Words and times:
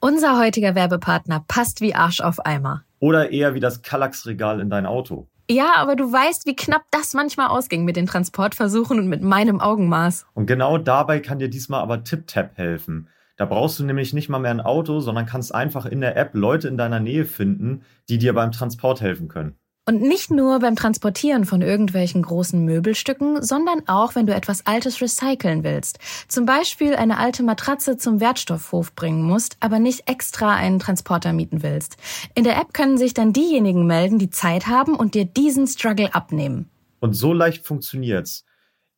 Unser 0.00 0.38
heutiger 0.38 0.74
Werbepartner 0.74 1.44
passt 1.48 1.80
wie 1.80 1.94
Arsch 1.94 2.20
auf 2.20 2.44
Eimer. 2.44 2.84
Oder 2.98 3.30
eher 3.30 3.54
wie 3.54 3.60
das 3.60 3.82
Kallax-Regal 3.82 4.60
in 4.60 4.68
dein 4.68 4.84
Auto. 4.84 5.26
Ja, 5.48 5.76
aber 5.76 5.96
du 5.96 6.12
weißt, 6.12 6.44
wie 6.46 6.56
knapp 6.56 6.82
das 6.90 7.14
manchmal 7.14 7.48
ausging 7.48 7.84
mit 7.84 7.96
den 7.96 8.06
Transportversuchen 8.06 8.98
und 8.98 9.08
mit 9.08 9.22
meinem 9.22 9.60
Augenmaß. 9.60 10.26
Und 10.34 10.46
genau 10.46 10.76
dabei 10.76 11.20
kann 11.20 11.38
dir 11.38 11.48
diesmal 11.48 11.80
aber 11.80 12.04
TipTap 12.04 12.58
helfen. 12.58 13.08
Da 13.36 13.44
brauchst 13.44 13.78
du 13.78 13.84
nämlich 13.84 14.12
nicht 14.12 14.28
mal 14.28 14.38
mehr 14.38 14.50
ein 14.50 14.60
Auto, 14.60 15.00
sondern 15.00 15.26
kannst 15.26 15.54
einfach 15.54 15.86
in 15.86 16.00
der 16.00 16.16
App 16.16 16.34
Leute 16.34 16.68
in 16.68 16.76
deiner 16.76 17.00
Nähe 17.00 17.24
finden, 17.24 17.82
die 18.08 18.18
dir 18.18 18.34
beim 18.34 18.52
Transport 18.52 19.00
helfen 19.00 19.28
können. 19.28 19.56
Und 19.88 20.02
nicht 20.02 20.32
nur 20.32 20.58
beim 20.58 20.74
Transportieren 20.74 21.44
von 21.44 21.62
irgendwelchen 21.62 22.22
großen 22.22 22.64
Möbelstücken, 22.64 23.40
sondern 23.40 23.86
auch, 23.86 24.16
wenn 24.16 24.26
du 24.26 24.34
etwas 24.34 24.66
Altes 24.66 25.00
recyceln 25.00 25.62
willst. 25.62 26.00
Zum 26.26 26.44
Beispiel 26.44 26.96
eine 26.96 27.18
alte 27.18 27.44
Matratze 27.44 27.96
zum 27.96 28.18
Wertstoffhof 28.18 28.96
bringen 28.96 29.22
musst, 29.22 29.56
aber 29.60 29.78
nicht 29.78 30.08
extra 30.08 30.56
einen 30.56 30.80
Transporter 30.80 31.32
mieten 31.32 31.62
willst. 31.62 31.98
In 32.34 32.42
der 32.42 32.56
App 32.56 32.74
können 32.74 32.98
sich 32.98 33.14
dann 33.14 33.32
diejenigen 33.32 33.86
melden, 33.86 34.18
die 34.18 34.30
Zeit 34.30 34.66
haben 34.66 34.96
und 34.96 35.14
dir 35.14 35.24
diesen 35.24 35.68
Struggle 35.68 36.12
abnehmen. 36.16 36.68
Und 36.98 37.14
so 37.14 37.32
leicht 37.32 37.64
funktioniert's. 37.64 38.45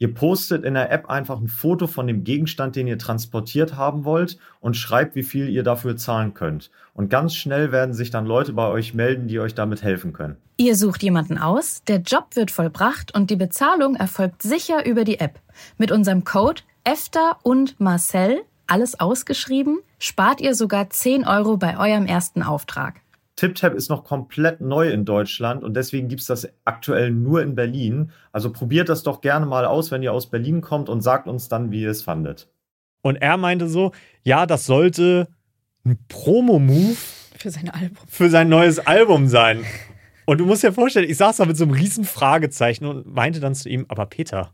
Ihr 0.00 0.14
postet 0.14 0.64
in 0.64 0.74
der 0.74 0.92
App 0.92 1.10
einfach 1.10 1.40
ein 1.40 1.48
Foto 1.48 1.88
von 1.88 2.06
dem 2.06 2.22
Gegenstand, 2.22 2.76
den 2.76 2.86
ihr 2.86 2.98
transportiert 2.98 3.76
haben 3.76 4.04
wollt 4.04 4.38
und 4.60 4.76
schreibt, 4.76 5.16
wie 5.16 5.24
viel 5.24 5.48
ihr 5.48 5.64
dafür 5.64 5.96
zahlen 5.96 6.34
könnt. 6.34 6.70
Und 6.94 7.10
ganz 7.10 7.34
schnell 7.34 7.72
werden 7.72 7.94
sich 7.94 8.10
dann 8.10 8.24
Leute 8.24 8.52
bei 8.52 8.68
euch 8.68 8.94
melden, 8.94 9.26
die 9.26 9.40
euch 9.40 9.54
damit 9.54 9.82
helfen 9.82 10.12
können. 10.12 10.36
Ihr 10.56 10.76
sucht 10.76 11.02
jemanden 11.02 11.36
aus, 11.36 11.82
der 11.88 11.98
Job 11.98 12.36
wird 12.36 12.52
vollbracht 12.52 13.12
und 13.12 13.30
die 13.30 13.36
Bezahlung 13.36 13.96
erfolgt 13.96 14.42
sicher 14.42 14.86
über 14.86 15.02
die 15.02 15.18
App. 15.18 15.40
Mit 15.78 15.90
unserem 15.90 16.22
Code 16.24 16.62
EFTA 16.84 17.36
und 17.42 17.80
Marcel, 17.80 18.42
alles 18.68 19.00
ausgeschrieben, 19.00 19.80
spart 19.98 20.40
ihr 20.40 20.54
sogar 20.54 20.90
10 20.90 21.26
Euro 21.26 21.56
bei 21.56 21.76
eurem 21.76 22.06
ersten 22.06 22.44
Auftrag. 22.44 23.00
TipTap 23.38 23.74
ist 23.74 23.88
noch 23.88 24.02
komplett 24.02 24.60
neu 24.60 24.90
in 24.90 25.04
Deutschland 25.04 25.62
und 25.62 25.74
deswegen 25.74 26.08
gibt's 26.08 26.26
das 26.26 26.48
aktuell 26.64 27.12
nur 27.12 27.40
in 27.40 27.54
Berlin. 27.54 28.10
Also 28.32 28.52
probiert 28.52 28.88
das 28.88 29.04
doch 29.04 29.20
gerne 29.20 29.46
mal 29.46 29.64
aus, 29.64 29.92
wenn 29.92 30.02
ihr 30.02 30.12
aus 30.12 30.28
Berlin 30.28 30.60
kommt 30.60 30.88
und 30.88 31.02
sagt 31.02 31.28
uns 31.28 31.48
dann, 31.48 31.70
wie 31.70 31.82
ihr 31.82 31.90
es 31.90 32.02
fandet. 32.02 32.48
Und 33.00 33.14
er 33.14 33.36
meinte 33.36 33.68
so, 33.68 33.92
ja, 34.24 34.44
das 34.44 34.66
sollte 34.66 35.28
ein 35.84 35.98
Promo-Move 36.08 36.96
Für 37.36 37.50
sein 37.50 37.70
Album. 37.70 37.96
für 38.08 38.28
sein 38.28 38.48
neues 38.48 38.80
Album 38.80 39.28
sein. 39.28 39.64
Und 40.26 40.38
du 40.38 40.44
musst 40.44 40.64
dir 40.64 40.72
vorstellen, 40.72 41.08
ich 41.08 41.16
saß 41.16 41.36
da 41.36 41.44
mit 41.44 41.56
so 41.56 41.62
einem 41.62 41.74
riesen 41.74 42.02
Fragezeichen 42.04 42.86
und 42.86 43.06
meinte 43.06 43.38
dann 43.38 43.54
zu 43.54 43.68
ihm, 43.68 43.86
aber 43.86 44.06
Peter, 44.06 44.50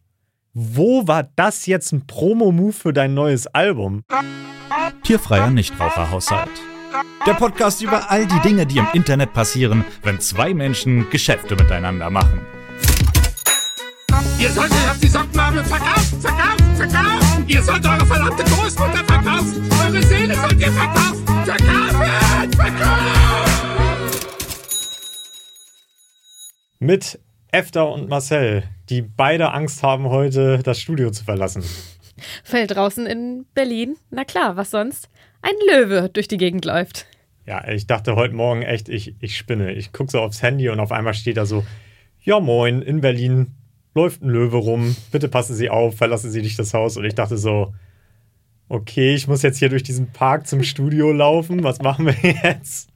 wo 0.52 1.08
war 1.08 1.30
das 1.36 1.64
jetzt 1.64 1.90
ein 1.92 2.06
Promo-Move 2.06 2.74
für 2.74 2.92
dein 2.92 3.14
neues 3.14 3.46
Album? 3.46 4.04
Tierfreier 5.04 5.50
Nichtraucherhaushalt. 5.50 6.73
Der 7.26 7.34
Podcast 7.34 7.82
über 7.82 8.10
all 8.10 8.26
die 8.26 8.40
Dinge, 8.40 8.66
die 8.66 8.78
im 8.78 8.86
Internet 8.92 9.32
passieren, 9.32 9.84
wenn 10.02 10.20
zwei 10.20 10.54
Menschen 10.54 11.10
Geschäfte 11.10 11.56
miteinander 11.56 12.08
machen. 12.08 12.46
Ihr 14.38 14.50
solltet 14.50 14.78
auf 14.88 14.98
die 15.00 15.08
Sockenmarmel 15.08 15.64
verkaufen, 15.64 16.20
verkaufen, 16.20 16.76
verkaufen. 16.76 17.44
Ihr 17.48 17.62
sollt 17.62 17.84
eure 17.84 18.06
verdammte 18.06 18.44
Großmutter 18.44 19.04
verkaufen. 19.04 19.70
Eure 19.84 20.02
Seele 20.02 20.34
sollt 20.36 20.60
ihr 20.60 20.72
verkaufen. 20.72 21.26
Verkaufen, 21.44 22.52
verkaufen. 22.52 23.14
Mit 26.78 27.18
Efta 27.50 27.82
und 27.82 28.08
Marcel, 28.08 28.64
die 28.88 29.02
beide 29.02 29.52
Angst 29.52 29.82
haben, 29.82 30.10
heute 30.10 30.60
das 30.62 30.78
Studio 30.78 31.10
zu 31.10 31.24
verlassen. 31.24 31.64
Fällt 32.44 32.76
draußen 32.76 33.06
in 33.06 33.46
Berlin. 33.54 33.96
Na 34.10 34.24
klar, 34.24 34.56
was 34.56 34.70
sonst? 34.70 35.08
Ein 35.44 35.56
Löwe 35.68 36.08
durch 36.08 36.26
die 36.26 36.38
Gegend 36.38 36.64
läuft. 36.64 37.04
Ja, 37.44 37.68
ich 37.68 37.86
dachte 37.86 38.16
heute 38.16 38.34
Morgen 38.34 38.62
echt, 38.62 38.88
ich, 38.88 39.14
ich 39.20 39.36
spinne. 39.36 39.74
Ich 39.74 39.92
gucke 39.92 40.10
so 40.10 40.20
aufs 40.20 40.40
Handy 40.40 40.70
und 40.70 40.80
auf 40.80 40.90
einmal 40.90 41.12
steht 41.12 41.36
da 41.36 41.44
so, 41.44 41.66
ja 42.22 42.40
moin, 42.40 42.80
in 42.80 43.02
Berlin 43.02 43.48
läuft 43.94 44.22
ein 44.22 44.30
Löwe 44.30 44.56
rum, 44.56 44.96
bitte 45.12 45.28
passen 45.28 45.54
Sie 45.54 45.68
auf, 45.68 45.98
verlassen 45.98 46.30
Sie 46.30 46.40
nicht 46.40 46.58
das 46.58 46.72
Haus. 46.72 46.96
Und 46.96 47.04
ich 47.04 47.14
dachte 47.14 47.36
so, 47.36 47.74
okay, 48.70 49.14
ich 49.14 49.28
muss 49.28 49.42
jetzt 49.42 49.58
hier 49.58 49.68
durch 49.68 49.82
diesen 49.82 50.12
Park 50.12 50.46
zum 50.46 50.62
Studio 50.62 51.12
laufen, 51.12 51.62
was 51.62 51.78
machen 51.82 52.06
wir 52.06 52.16
jetzt? 52.42 52.88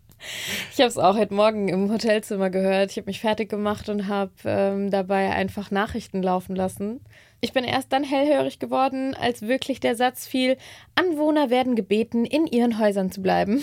Ich 0.72 0.78
habe 0.78 0.88
es 0.88 0.96
auch 0.96 1.18
heute 1.18 1.34
Morgen 1.34 1.68
im 1.68 1.92
Hotelzimmer 1.92 2.48
gehört. 2.48 2.90
Ich 2.90 2.96
habe 2.96 3.06
mich 3.06 3.20
fertig 3.20 3.50
gemacht 3.50 3.90
und 3.90 4.08
habe 4.08 4.32
ähm, 4.46 4.90
dabei 4.90 5.32
einfach 5.32 5.70
Nachrichten 5.70 6.22
laufen 6.22 6.56
lassen. 6.56 7.00
Ich 7.40 7.52
bin 7.52 7.64
erst 7.64 7.92
dann 7.92 8.02
hellhörig 8.02 8.58
geworden, 8.58 9.14
als 9.14 9.42
wirklich 9.42 9.78
der 9.78 9.94
Satz 9.94 10.26
fiel, 10.26 10.56
Anwohner 10.96 11.50
werden 11.50 11.76
gebeten, 11.76 12.24
in 12.24 12.46
ihren 12.46 12.78
Häusern 12.78 13.12
zu 13.12 13.22
bleiben. 13.22 13.62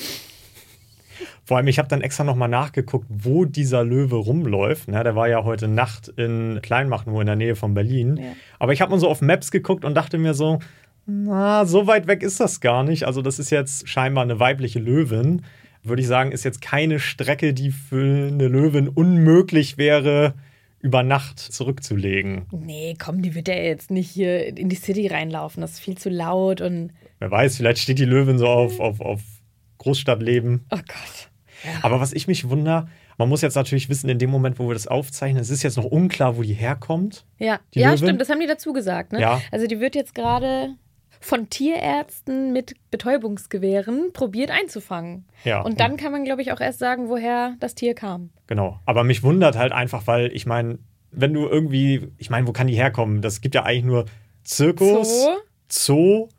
Vor 1.44 1.58
allem, 1.58 1.68
ich 1.68 1.78
habe 1.78 1.88
dann 1.88 2.02
extra 2.02 2.24
nochmal 2.24 2.50
nachgeguckt, 2.50 3.06
wo 3.10 3.46
dieser 3.46 3.84
Löwe 3.84 4.16
rumläuft. 4.16 4.88
Ne, 4.88 5.04
der 5.04 5.16
war 5.16 5.28
ja 5.28 5.44
heute 5.44 5.68
Nacht 5.68 6.10
in 6.10 6.60
Kleinmachnow 6.62 7.20
in 7.20 7.28
der 7.28 7.36
Nähe 7.36 7.56
von 7.56 7.74
Berlin. 7.74 8.18
Ja. 8.18 8.24
Aber 8.60 8.74
ich 8.74 8.82
habe 8.82 8.92
mal 8.92 9.00
so 9.00 9.10
auf 9.10 9.22
Maps 9.22 9.52
geguckt 9.52 9.86
und 9.86 9.96
dachte 9.96 10.18
mir 10.18 10.34
so, 10.34 10.60
na, 11.06 11.66
so 11.66 11.86
weit 11.88 12.08
weg 12.08 12.24
ist 12.24 12.40
das 12.40 12.62
gar 12.62 12.84
nicht. 12.84 13.06
Also 13.06 13.22
das 13.22 13.40
ist 13.40 13.50
jetzt 13.50 13.88
scheinbar 13.88 14.24
eine 14.24 14.40
weibliche 14.40 14.80
Löwin. 14.80 15.44
Würde 15.84 16.02
ich 16.02 16.08
sagen, 16.08 16.32
ist 16.32 16.44
jetzt 16.44 16.62
keine 16.62 17.00
Strecke, 17.00 17.54
die 17.54 17.72
für 17.72 18.28
eine 18.28 18.48
Löwin 18.48 18.90
unmöglich 18.90 19.78
wäre, 19.78 20.34
über 20.86 21.02
Nacht 21.02 21.40
zurückzulegen. 21.40 22.46
Nee, 22.52 22.96
komm, 23.04 23.24
die 23.24 23.34
wird 23.34 23.48
ja 23.48 23.56
jetzt 23.56 23.90
nicht 23.90 24.12
hier 24.12 24.56
in 24.56 24.70
die 24.70 24.76
City 24.76 25.08
reinlaufen. 25.08 25.62
Das 25.62 25.72
ist 25.72 25.80
viel 25.80 25.98
zu 25.98 26.10
laut 26.10 26.62
und. 26.62 26.92
Wer 27.18 27.32
weiß, 27.32 27.58
vielleicht 27.58 27.80
steht 27.80 27.98
die 27.98 28.06
Löwin 28.06 28.38
so 28.38 28.46
auf, 28.46 28.80
auf, 28.80 29.02
auf 29.02 29.22
Großstadtleben. 29.80 30.68
Oh 30.70 30.78
Gott. 30.78 31.32
Aber 31.82 32.00
was 32.00 32.14
ich 32.14 32.28
mich 32.28 32.48
wundere, 32.50 32.88
man 33.18 33.30
muss 33.30 33.42
jetzt 33.42 33.56
natürlich 33.56 33.90
wissen, 33.90 34.10
in 34.10 34.20
dem 34.20 34.30
Moment, 34.30 34.60
wo 34.60 34.68
wir 34.68 34.76
das 34.76 34.86
aufzeichnen, 34.86 35.42
es 35.42 35.50
ist 35.50 35.64
jetzt 35.64 35.78
noch 35.78 35.86
unklar, 35.86 36.38
wo 36.38 36.44
die 36.44 36.54
herkommt. 36.54 37.26
Ja, 37.40 37.60
ja 37.74 37.88
Löwin? 37.88 37.98
stimmt, 37.98 38.22
das 38.22 38.30
haben 38.30 38.40
die 38.40 38.48
dazu 38.48 38.72
gesagt. 38.72 39.12
Ne? 39.12 39.22
Ja. 39.22 39.42
Also 39.52 39.66
die 39.66 39.80
wird 39.80 39.96
jetzt 39.96 40.14
gerade 40.14 40.76
von 41.26 41.50
Tierärzten 41.50 42.54
mit 42.54 42.76
Betäubungsgewehren 42.92 44.12
probiert 44.14 44.52
einzufangen. 44.52 45.26
Ja. 45.44 45.62
Und 45.62 45.80
dann 45.80 45.98
kann 45.98 46.12
man, 46.12 46.24
glaube 46.24 46.44
ich, 46.44 46.52
auch 46.52 46.62
erst 46.62 46.78
sagen, 46.78 47.10
woher 47.10 47.56
das 47.60 47.74
Tier 47.74 47.96
kam. 47.96 48.30
Genau. 48.46 48.80
Aber 48.86 49.04
mich 49.04 49.24
wundert 49.24 49.58
halt 49.58 49.72
einfach, 49.72 50.06
weil 50.06 50.32
ich 50.34 50.46
meine, 50.46 50.78
wenn 51.12 51.34
du 51.34 51.48
irgendwie, 51.48 52.10
ich 52.20 52.30
meine, 52.30 52.46
wo 52.46 52.52
kann 52.52 52.68
die 52.68 52.76
herkommen? 52.76 53.22
Das 53.22 53.42
gibt 53.42 53.56
ja 53.56 53.64
eigentlich 53.64 53.86
nur 53.86 54.06
Zirkus, 54.44 55.24
Zoo? 55.24 55.38
Zoo 55.68 56.30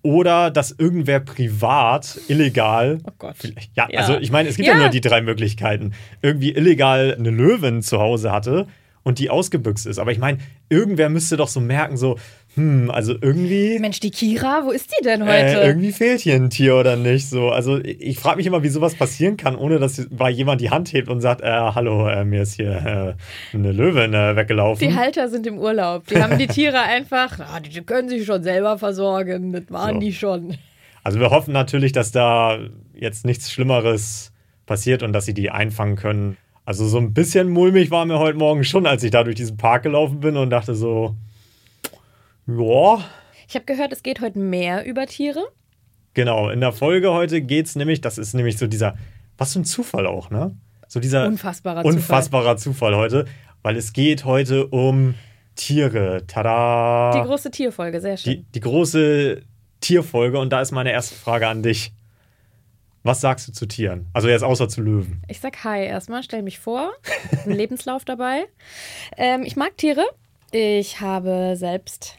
oder 0.00 0.50
dass 0.50 0.72
irgendwer 0.72 1.20
privat, 1.20 2.18
illegal. 2.28 3.00
Oh 3.06 3.12
Gott. 3.18 3.36
Ja, 3.74 3.86
Ja. 3.90 4.00
also 4.00 4.16
ich 4.18 4.30
meine, 4.32 4.48
es 4.48 4.56
gibt 4.56 4.66
ja. 4.66 4.74
Ja. 4.74 4.80
nur 4.80 4.88
die 4.88 5.02
drei 5.02 5.20
Möglichkeiten. 5.20 5.92
Irgendwie 6.22 6.52
illegal 6.54 7.14
eine 7.18 7.30
Löwin 7.30 7.82
zu 7.82 8.00
Hause 8.00 8.32
hatte 8.32 8.66
und 9.02 9.18
die 9.18 9.30
ausgebüxt 9.30 9.86
ist. 9.86 9.98
Aber 9.98 10.10
ich 10.12 10.18
meine, 10.18 10.38
irgendwer 10.68 11.08
müsste 11.08 11.36
doch 11.36 11.48
so 11.48 11.60
merken, 11.60 11.96
so, 11.96 12.18
hm, 12.54 12.90
also 12.90 13.14
irgendwie. 13.20 13.78
Mensch, 13.78 14.00
die 14.00 14.10
Kira, 14.10 14.62
wo 14.64 14.70
ist 14.70 14.90
die 14.90 15.04
denn 15.04 15.22
Äh, 15.22 15.24
heute? 15.54 15.66
irgendwie 15.66 15.92
fehlt 15.92 16.20
hier 16.20 16.34
ein 16.34 16.50
Tier 16.50 16.76
oder 16.76 16.96
nicht. 16.96 17.28
So, 17.28 17.48
also 17.50 17.78
ich, 17.78 18.00
ich 18.00 18.18
frage 18.18 18.36
mich 18.36 18.46
immer, 18.46 18.62
wie 18.62 18.68
sowas 18.68 18.94
passieren 18.94 19.36
kann, 19.38 19.56
ohne 19.56 19.78
dass 19.78 20.06
mal 20.10 20.30
jemand 20.30 20.60
die 20.60 20.68
Hand 20.70 20.92
hebt 20.92 21.08
und 21.08 21.20
sagt, 21.22 21.40
äh, 21.40 21.46
hallo, 21.46 22.08
äh, 22.08 22.24
mir 22.24 22.42
ist 22.42 22.54
hier 22.56 23.16
äh, 23.52 23.56
eine 23.56 23.72
Löwin 23.72 24.12
äh, 24.12 24.36
weggelaufen. 24.36 24.86
die 24.86 24.94
Halter 24.94 25.28
sind 25.28 25.46
im 25.46 25.58
Urlaub. 25.58 26.06
Die 26.08 26.22
haben 26.22 26.36
die 26.38 26.46
Tiere 26.46 26.80
einfach, 26.82 27.40
ah, 27.40 27.60
die 27.60 27.80
können 27.82 28.08
sich 28.08 28.26
schon 28.26 28.42
selber 28.42 28.76
versorgen. 28.78 29.52
Das 29.52 29.62
waren 29.70 29.94
So. 29.94 30.00
die 30.00 30.12
schon. 30.12 30.56
Also 31.04 31.18
wir 31.20 31.30
hoffen 31.30 31.52
natürlich, 31.52 31.92
dass 31.92 32.12
da 32.12 32.58
jetzt 32.94 33.24
nichts 33.24 33.50
Schlimmeres 33.50 34.32
passiert 34.66 35.02
und 35.02 35.12
dass 35.12 35.24
sie 35.24 35.34
die 35.34 35.50
einfangen 35.50 35.96
können. 35.96 36.36
Also 36.64 36.86
so 36.86 36.98
ein 36.98 37.12
bisschen 37.12 37.48
mulmig 37.48 37.90
war 37.90 38.04
mir 38.06 38.18
heute 38.20 38.38
Morgen 38.38 38.62
schon, 38.62 38.86
als 38.86 39.02
ich 39.02 39.10
da 39.10 39.24
durch 39.24 39.34
diesen 39.36 39.56
Park 39.56 39.82
gelaufen 39.82 40.20
bin 40.20 40.36
und 40.36 40.50
dachte 40.50 40.74
so, 40.76 41.16
ja, 42.46 43.04
Ich 43.48 43.54
habe 43.54 43.64
gehört, 43.64 43.92
es 43.92 44.02
geht 44.02 44.20
heute 44.20 44.38
mehr 44.38 44.84
über 44.84 45.06
Tiere. 45.06 45.44
genau. 46.14 46.48
In 46.50 46.60
der 46.60 46.72
Folge 46.72 47.12
heute 47.12 47.40
geht's 47.42 47.76
nämlich, 47.76 48.00
das 48.00 48.18
ist 48.18 48.34
nämlich 48.34 48.58
so 48.58 48.66
dieser, 48.66 48.96
was 49.38 49.52
für 49.52 49.60
ein 49.60 49.64
Zufall 49.64 50.06
auch, 50.06 50.30
ne? 50.30 50.56
So 50.88 51.00
dieser 51.00 51.26
Unfassbarer 51.26 51.82
Zufall. 51.82 51.94
unfassbarer 51.96 52.56
Zufall 52.58 52.94
heute, 52.96 53.24
weil 53.62 53.76
es 53.76 53.92
geht 53.92 54.24
heute 54.24 54.66
um 54.66 55.14
Tiere. 55.54 56.24
Tada! 56.26 57.12
Die 57.14 57.26
große 57.26 57.50
Tierfolge, 57.50 58.00
sehr 58.00 58.16
schön. 58.18 58.32
die, 58.32 58.42
die 58.52 58.60
große 58.60 59.42
Tierfolge 59.80 60.38
und 60.38 60.50
da 60.52 60.60
ist 60.60 60.70
meine 60.70 60.92
erste 60.92 61.14
Frage 61.14 61.48
an 61.48 61.62
dich. 61.62 61.92
Was 63.04 63.20
sagst 63.20 63.48
du 63.48 63.52
zu 63.52 63.66
Tieren? 63.66 64.06
Also 64.12 64.28
jetzt 64.28 64.44
außer 64.44 64.68
zu 64.68 64.80
Löwen. 64.80 65.22
Ich 65.28 65.40
sag 65.40 65.64
Hi 65.64 65.84
erstmal, 65.84 66.22
stell 66.22 66.42
mich 66.42 66.58
vor. 66.60 66.92
Ein 67.44 67.50
Lebenslauf 67.52 68.04
dabei. 68.04 68.44
Ähm, 69.16 69.42
ich 69.44 69.56
mag 69.56 69.76
Tiere. 69.76 70.04
Ich 70.52 71.00
habe 71.00 71.54
selbst 71.56 72.18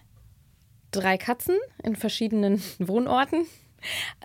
drei 0.95 1.17
Katzen 1.17 1.57
in 1.83 1.95
verschiedenen 1.95 2.61
Wohnorten. 2.79 3.45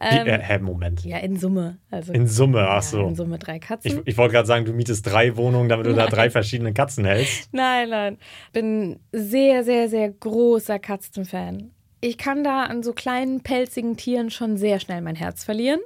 Wie, 0.01 0.05
äh, 0.17 0.39
hä, 0.41 0.59
Moment. 0.59 1.05
Ja, 1.05 1.19
in 1.19 1.37
Summe. 1.37 1.79
Also, 1.91 2.13
In 2.13 2.29
Summe, 2.29 2.61
ja, 2.61 2.77
ach 2.77 2.83
so. 2.83 3.09
In 3.09 3.17
Summe 3.17 3.39
drei 3.39 3.59
Katzen. 3.59 4.01
Ich, 4.01 4.07
ich 4.07 4.17
wollte 4.17 4.35
gerade 4.35 4.47
sagen, 4.47 4.65
du 4.65 4.73
mietest 4.73 5.05
drei 5.07 5.37
Wohnungen, 5.37 5.69
damit 5.69 5.87
du 5.87 5.95
da 5.95 6.07
drei 6.07 6.31
verschiedene 6.31 6.73
Katzen 6.73 7.05
hältst. 7.05 7.53
Nein, 7.53 7.89
nein. 7.89 8.19
Bin 8.53 9.01
sehr, 9.11 9.65
sehr, 9.65 9.89
sehr 9.89 10.11
großer 10.11 10.79
Katzenfan. 10.79 11.73
Ich 12.01 12.17
kann 12.17 12.45
da 12.45 12.65
an 12.65 12.85
so 12.85 12.93
kleinen, 12.93 13.43
pelzigen 13.43 13.97
Tieren 13.97 14.31
schon 14.31 14.57
sehr 14.57 14.79
schnell 14.79 15.01
mein 15.01 15.17
Herz 15.17 15.43
verlieren. 15.43 15.81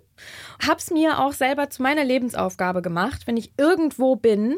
Hab's 0.67 0.90
mir 0.90 1.19
auch 1.19 1.32
selber 1.32 1.70
zu 1.70 1.82
meiner 1.82 2.05
Lebensaufgabe 2.05 2.82
gemacht, 2.82 3.26
wenn 3.26 3.38
ich 3.38 3.52
irgendwo 3.56 4.17
bin 4.17 4.56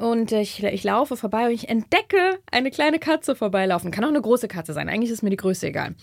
und 0.00 0.32
ich, 0.32 0.62
ich 0.62 0.84
laufe 0.84 1.16
vorbei 1.16 1.46
und 1.46 1.52
ich 1.52 1.68
entdecke 1.68 2.38
eine 2.50 2.70
kleine 2.70 2.98
Katze 2.98 3.34
vorbeilaufen. 3.34 3.90
Kann 3.90 4.04
auch 4.04 4.08
eine 4.08 4.20
große 4.20 4.48
Katze 4.48 4.72
sein. 4.72 4.88
Eigentlich 4.88 5.10
ist 5.10 5.22
mir 5.22 5.30
die 5.30 5.36
Größe 5.36 5.68
egal. 5.68 5.94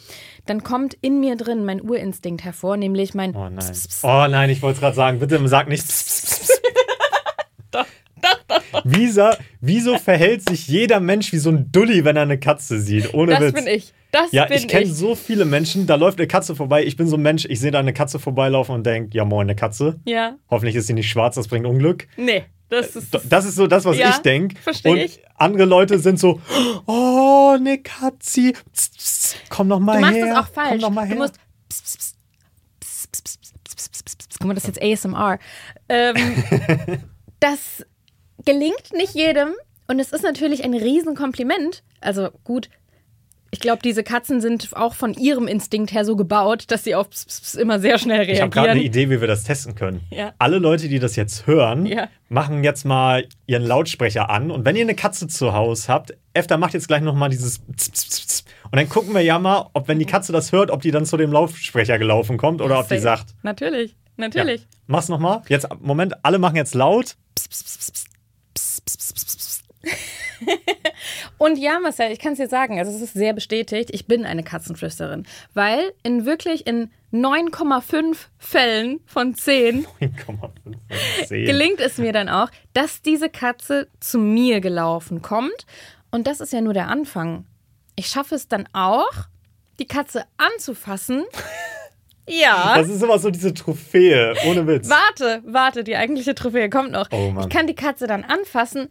Dann 0.45 0.63
kommt 0.63 0.95
in 1.01 1.19
mir 1.19 1.35
drin 1.35 1.65
mein 1.65 1.81
Urinstinkt 1.81 2.43
hervor, 2.43 2.77
nämlich 2.77 3.13
mein 3.13 3.35
Oh 3.35 3.49
nein. 3.49 3.71
Oh 4.03 4.27
nein, 4.29 4.49
ich 4.49 4.61
wollte 4.61 4.75
es 4.75 4.81
gerade 4.81 4.95
sagen. 4.95 5.19
Bitte 5.19 5.45
sag 5.47 5.67
nicht. 5.69 5.85
pss, 5.85 6.03
pss, 6.03 6.21
pss, 6.21 6.39
pss. 6.39 6.61
Wieso, 8.83 9.29
wieso 9.61 9.97
verhält 9.97 10.47
sich 10.47 10.67
jeder 10.67 10.99
Mensch 10.99 11.31
wie 11.31 11.37
so 11.37 11.49
ein 11.49 11.71
Dulli, 11.71 12.05
wenn 12.05 12.15
er 12.15 12.23
eine 12.23 12.39
Katze 12.39 12.79
sieht? 12.79 13.13
Ohne 13.13 13.31
Das 13.33 13.41
Witz. 13.41 13.53
bin 13.53 13.67
ich. 13.67 13.93
Das 14.11 14.31
Ja, 14.31 14.45
bin 14.45 14.57
ich 14.57 14.67
kenne 14.67 14.87
so 14.87 15.15
viele 15.15 15.45
Menschen, 15.45 15.85
da 15.85 15.95
läuft 15.95 16.17
eine 16.19 16.27
Katze 16.27 16.55
vorbei. 16.55 16.83
Ich 16.83 16.97
bin 16.97 17.07
so 17.07 17.15
ein 17.17 17.21
Mensch, 17.21 17.45
ich 17.45 17.59
sehe 17.59 17.71
da 17.71 17.79
eine 17.79 17.93
Katze 17.93 18.19
vorbeilaufen 18.19 18.73
und 18.73 18.85
denke, 18.85 19.15
ja 19.15 19.23
moin, 19.23 19.45
eine 19.45 19.55
Katze. 19.55 19.99
Ja. 20.05 20.35
Hoffentlich 20.49 20.75
ist 20.75 20.87
sie 20.87 20.93
nicht 20.93 21.09
schwarz, 21.09 21.35
das 21.35 21.47
bringt 21.47 21.65
Unglück. 21.67 22.07
Nee, 22.17 22.43
das 22.69 22.95
ist, 22.95 23.17
das 23.27 23.45
ist 23.45 23.55
so 23.55 23.67
das, 23.67 23.85
was 23.85 23.97
ja, 23.97 24.09
ich 24.11 24.17
denke. 24.17 24.55
Und 24.85 24.97
ich. 24.97 25.21
andere 25.35 25.65
Leute 25.65 25.97
sind 25.97 26.19
so, 26.19 26.39
oh, 26.85 27.57
ne 27.59 27.79
Katzi, 27.79 28.55
pss, 28.73 28.89
pss, 28.91 29.35
komm 29.49 29.67
noch 29.67 29.79
mal 29.79 29.97
her. 29.97 29.99
Du 29.99 30.05
machst 30.05 30.17
her, 30.17 30.27
das 30.27 30.37
auch 30.37 30.53
falsch. 30.53 30.69
Komm 30.69 30.79
noch 30.81 30.89
mal 30.91 31.05
her. 31.05 31.15
Du 31.15 31.21
musst 31.21 31.35
pss, 31.69 31.97
pss, 31.97 32.15
Guck 34.39 34.47
mal, 34.47 34.53
das 34.53 34.63
ist 34.65 34.77
jetzt 34.77 35.05
ASMR. 35.05 35.37
Ähm, 35.89 36.15
das 37.39 37.85
gelingt 38.45 38.93
nicht 38.93 39.13
jedem 39.13 39.53
und 39.87 39.99
es 39.99 40.11
ist 40.11 40.23
natürlich 40.23 40.63
ein 40.63 40.73
Riesenkompliment. 40.73 41.83
Also 41.99 42.29
gut, 42.45 42.69
ich 43.51 43.59
glaube, 43.59 43.81
diese 43.83 44.03
Katzen 44.03 44.41
sind 44.41 44.69
auch 44.75 44.93
von 44.93 45.13
ihrem 45.13 45.47
Instinkt 45.47 45.91
her 45.93 46.05
so 46.05 46.15
gebaut, 46.15 46.65
dass 46.67 46.83
sie 46.83 46.95
auf 46.95 47.09
psst, 47.09 47.27
psst, 47.27 47.43
psst 47.43 47.55
immer 47.57 47.79
sehr 47.79 47.97
schnell 47.97 48.29
Ich 48.29 48.41
habe 48.41 48.49
gerade 48.49 48.69
eine 48.71 48.79
reagieren. 48.79 49.03
Idee, 49.05 49.09
wie 49.15 49.21
wir 49.21 49.27
das 49.27 49.43
testen 49.43 49.75
können. 49.75 50.01
Ja. 50.11 50.33
Alle 50.39 50.59
Leute, 50.59 50.87
die 50.87 50.99
das 50.99 51.15
jetzt 51.15 51.47
hören, 51.47 51.85
Ja. 51.85 52.09
machen 52.29 52.63
jetzt 52.63 52.85
mal 52.85 53.27
ihren 53.47 53.63
Lautsprecher 53.63 54.29
an. 54.29 54.51
Und 54.51 54.65
wenn 54.65 54.75
ihr 54.75 54.83
eine 54.83 54.95
Katze 54.95 55.27
zu 55.27 55.53
Hause 55.53 55.87
habt, 55.91 56.13
Efter 56.33 56.57
macht 56.57 56.73
jetzt 56.73 56.87
gleich 56.87 57.01
nochmal 57.01 57.29
dieses 57.29 57.59
Pss, 57.59 57.89
Pss, 57.91 58.05
Pss, 58.05 58.19
Pss. 58.27 58.43
Und 58.71 58.75
dann 58.77 58.87
gucken 58.87 59.13
wir 59.13 59.21
ja 59.21 59.39
mal, 59.39 59.67
ob 59.73 59.87
wenn 59.87 59.97
die 59.99 60.05
Katze 60.05 60.31
das 60.31 60.51
hört, 60.51 60.69
ob 60.69 60.81
die 60.81 60.91
dann 60.91 61.05
zu 61.05 61.17
dem 61.17 61.31
Lautsprecher 61.31 61.97
gelaufen 61.97 62.37
kommt 62.37 62.61
oder 62.61 62.79
ob 62.79 62.87
die 62.87 62.99
sagt. 62.99 63.33
Natürlich, 63.41 63.91
Ja. 63.91 63.95
natürlich. 64.17 64.67
Mach's 64.85 65.09
nochmal. 65.09 65.41
Jetzt, 65.47 65.67
Moment, 65.81 66.13
alle 66.23 66.37
machen 66.39 66.55
jetzt 66.55 66.75
laut. 66.75 67.15
Und 71.39 71.57
ja, 71.57 71.79
Marcel, 71.79 72.11
ich 72.11 72.19
kann 72.19 72.33
es 72.33 72.37
dir 72.37 72.49
sagen, 72.49 72.77
also 72.77 72.91
es 72.91 73.01
ist 73.01 73.13
sehr 73.13 73.33
bestätigt, 73.33 73.89
ich 73.93 74.05
bin 74.05 74.25
eine 74.25 74.43
Katzenflüsterin. 74.43 75.25
Weil 75.53 75.93
in 76.03 76.25
wirklich 76.25 76.67
in 76.67 76.91
9,5 77.13 78.17
Fällen 78.37 78.99
von 79.05 79.33
10 79.33 79.87
9,5. 80.01 81.29
gelingt 81.29 81.79
es 81.79 81.97
mir 81.97 82.11
dann 82.11 82.27
auch, 82.27 82.49
dass 82.73 83.01
diese 83.01 83.29
Katze 83.29 83.87
zu 84.01 84.19
mir 84.19 84.59
gelaufen 84.59 85.21
kommt. 85.21 85.65
Und 86.11 86.27
das 86.27 86.41
ist 86.41 86.51
ja 86.51 86.59
nur 86.59 86.73
der 86.73 86.89
Anfang. 86.89 87.45
Ich 87.95 88.07
schaffe 88.07 88.35
es 88.35 88.49
dann 88.49 88.67
auch, 88.73 89.09
die 89.79 89.87
Katze 89.87 90.25
anzufassen. 90.37 91.23
Ja. 92.31 92.75
Das 92.77 92.89
ist 92.89 93.01
immer 93.01 93.17
so 93.17 93.31
diese 93.31 93.55
Trophäe, 93.55 94.35
ohne 94.45 94.67
Witz. 94.67 94.87
Warte, 94.87 95.41
warte, 95.47 95.83
die 95.83 95.95
eigentliche 95.95 96.35
Trophäe 96.35 96.69
kommt 96.69 96.91
noch. 96.91 97.07
Oh. 97.11 97.33
Ich 97.41 97.49
kann 97.49 97.65
die 97.65 97.73
Katze 97.73 98.05
dann 98.05 98.23
anfassen 98.23 98.89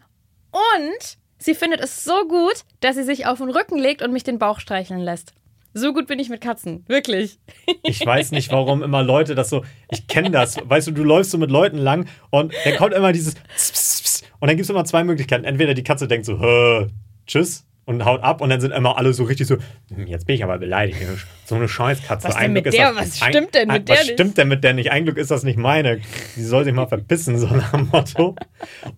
und 0.50 1.18
sie 1.38 1.54
findet 1.54 1.80
es 1.80 2.04
so 2.04 2.26
gut, 2.28 2.64
dass 2.80 2.96
sie 2.96 3.04
sich 3.04 3.26
auf 3.26 3.38
den 3.38 3.50
Rücken 3.50 3.78
legt 3.78 4.02
und 4.02 4.12
mich 4.12 4.24
den 4.24 4.38
Bauch 4.38 4.60
streicheln 4.60 5.00
lässt. 5.00 5.32
So 5.74 5.92
gut 5.92 6.06
bin 6.06 6.18
ich 6.18 6.28
mit 6.28 6.40
Katzen, 6.40 6.84
wirklich. 6.88 7.38
Ich 7.82 8.04
weiß 8.04 8.32
nicht, 8.32 8.50
warum 8.50 8.82
immer 8.82 9.02
Leute 9.02 9.34
das 9.34 9.50
so. 9.50 9.64
Ich 9.90 10.06
kenne 10.08 10.30
das. 10.30 10.56
Weißt 10.62 10.88
du, 10.88 10.92
du 10.92 11.04
läufst 11.04 11.30
so 11.30 11.38
mit 11.38 11.50
Leuten 11.50 11.78
lang 11.78 12.08
und 12.30 12.52
dann 12.64 12.76
kommt 12.76 12.94
immer 12.94 13.12
dieses 13.12 13.34
Pss, 13.34 13.72
Pss, 13.72 14.02
Pss. 14.02 14.22
und 14.40 14.48
dann 14.48 14.56
gibt 14.56 14.64
es 14.64 14.70
immer 14.70 14.84
zwei 14.84 15.04
Möglichkeiten. 15.04 15.44
Entweder 15.44 15.74
die 15.74 15.84
Katze 15.84 16.08
denkt 16.08 16.26
so, 16.26 16.86
tschüss 17.26 17.67
und 17.88 18.04
haut 18.04 18.22
ab 18.22 18.40
und 18.40 18.50
dann 18.50 18.60
sind 18.60 18.70
immer 18.72 18.98
alle 18.98 19.12
so 19.12 19.24
richtig 19.24 19.46
so, 19.46 19.56
"Hm, 19.94 20.06
jetzt 20.06 20.26
bin 20.26 20.36
ich 20.36 20.44
aber 20.44 20.58
beleidigt. 20.58 20.98
So 21.46 21.54
eine 21.54 21.68
Scheißkatze. 21.68 22.28
Was 22.28 22.36
denn 22.36 22.52
mit 22.52 22.66
der? 22.66 22.92
das- 22.92 22.96
Was 22.96 23.18
stimmt 23.18 23.54
denn 23.54 23.68
mit 23.68 23.76
ein- 23.76 23.84
der 23.86 23.96
Was 23.96 24.06
stimmt 24.06 24.36
denn 24.38 24.48
mit 24.48 24.62
der 24.62 24.74
nicht? 24.74 24.90
Ein 24.92 25.04
Glück 25.04 25.16
ist 25.16 25.30
das 25.30 25.42
nicht 25.42 25.58
meine. 25.58 26.00
Die 26.36 26.42
soll 26.42 26.64
sich 26.64 26.74
mal 26.74 26.86
verpissen, 26.86 27.38
so 27.38 27.46
nach 27.46 27.70
dem 27.72 27.88
Motto. 27.90 28.36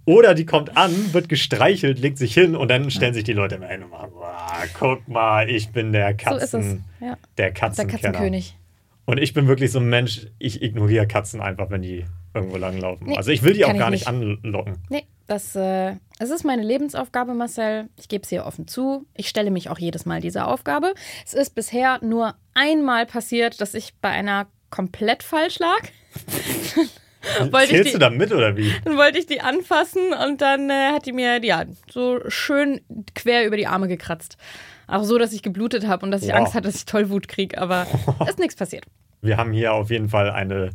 Oder 0.04 0.34
die 0.34 0.44
kommt 0.44 0.76
an, 0.76 1.12
wird 1.12 1.28
gestreichelt, 1.28 2.00
legt 2.00 2.18
sich 2.18 2.34
hin 2.34 2.56
und 2.56 2.68
dann 2.68 2.90
stellen 2.90 3.14
sich 3.14 3.24
die 3.24 3.32
Leute 3.32 3.54
immer 3.54 3.68
hin 3.68 3.84
und 3.84 3.90
machen, 3.90 4.10
"Wow, 4.14 4.68
guck 4.78 5.08
mal, 5.08 5.48
ich 5.48 5.70
bin 5.70 5.92
der 5.92 6.16
So 6.28 6.34
ist 6.36 6.42
es. 6.42 6.50
Katzen, 6.52 6.84
Ja. 7.00 7.06
der 7.06 7.16
Der 7.36 7.52
Katzenkenner. 7.52 8.00
Katzenkönig. 8.02 8.56
Und 9.06 9.18
ich 9.18 9.34
bin 9.34 9.48
wirklich 9.48 9.72
so 9.72 9.78
ein 9.80 9.88
Mensch, 9.88 10.26
ich 10.38 10.62
ignoriere 10.62 11.06
Katzen 11.06 11.40
einfach, 11.40 11.70
wenn 11.70 11.82
die 11.82 12.04
irgendwo 12.34 12.56
langlaufen. 12.58 13.08
Nee, 13.08 13.16
also 13.16 13.30
ich 13.30 13.42
will 13.42 13.54
die 13.54 13.64
auch 13.64 13.76
gar 13.76 13.90
nicht 13.90 14.08
nicht. 14.10 14.42
anlocken. 14.44 14.74
Nee, 14.88 15.04
das, 15.30 15.54
äh, 15.56 15.94
es 16.18 16.30
ist 16.30 16.44
meine 16.44 16.62
Lebensaufgabe, 16.62 17.34
Marcel. 17.34 17.88
Ich 17.96 18.08
gebe 18.08 18.22
es 18.24 18.28
hier 18.28 18.44
offen 18.46 18.66
zu. 18.68 19.06
Ich 19.14 19.28
stelle 19.28 19.50
mich 19.50 19.68
auch 19.70 19.78
jedes 19.78 20.04
Mal 20.06 20.20
dieser 20.20 20.48
Aufgabe. 20.48 20.92
Es 21.24 21.34
ist 21.34 21.54
bisher 21.54 21.98
nur 22.02 22.34
einmal 22.54 23.06
passiert, 23.06 23.60
dass 23.60 23.74
ich 23.74 23.94
bei 24.00 24.08
einer 24.10 24.46
komplett 24.70 25.22
falsch 25.22 25.58
lag. 25.58 25.80
Wollte 27.50 27.64
ich 27.64 27.70
Zählst 27.70 27.88
die- 27.88 27.92
du 27.92 27.98
da 27.98 28.10
mit 28.10 28.32
oder 28.32 28.56
wie? 28.56 28.72
Dann 28.84 28.96
wollte 28.96 29.18
ich 29.18 29.26
die 29.26 29.40
anfassen 29.42 30.14
und 30.26 30.40
dann 30.40 30.70
äh, 30.70 30.92
hat 30.92 31.04
die 31.06 31.12
mir 31.12 31.44
ja 31.44 31.64
so 31.90 32.18
schön 32.28 32.80
quer 33.14 33.46
über 33.46 33.56
die 33.58 33.66
Arme 33.66 33.88
gekratzt. 33.88 34.38
Auch 34.86 35.04
so, 35.04 35.18
dass 35.18 35.32
ich 35.34 35.42
geblutet 35.42 35.86
habe 35.86 36.04
und 36.06 36.12
dass 36.12 36.22
ich 36.22 36.30
Wow. 36.30 36.36
Angst 36.36 36.54
hatte, 36.54 36.68
dass 36.68 36.76
ich 36.76 36.84
Tollwut 36.86 37.28
kriege, 37.28 37.58
aber 37.60 37.86
ist 38.28 38.38
nichts 38.38 38.56
passiert. 38.56 38.84
Wir 39.20 39.36
haben 39.36 39.52
hier 39.52 39.74
auf 39.74 39.90
jeden 39.90 40.08
Fall 40.08 40.30
eine 40.30 40.70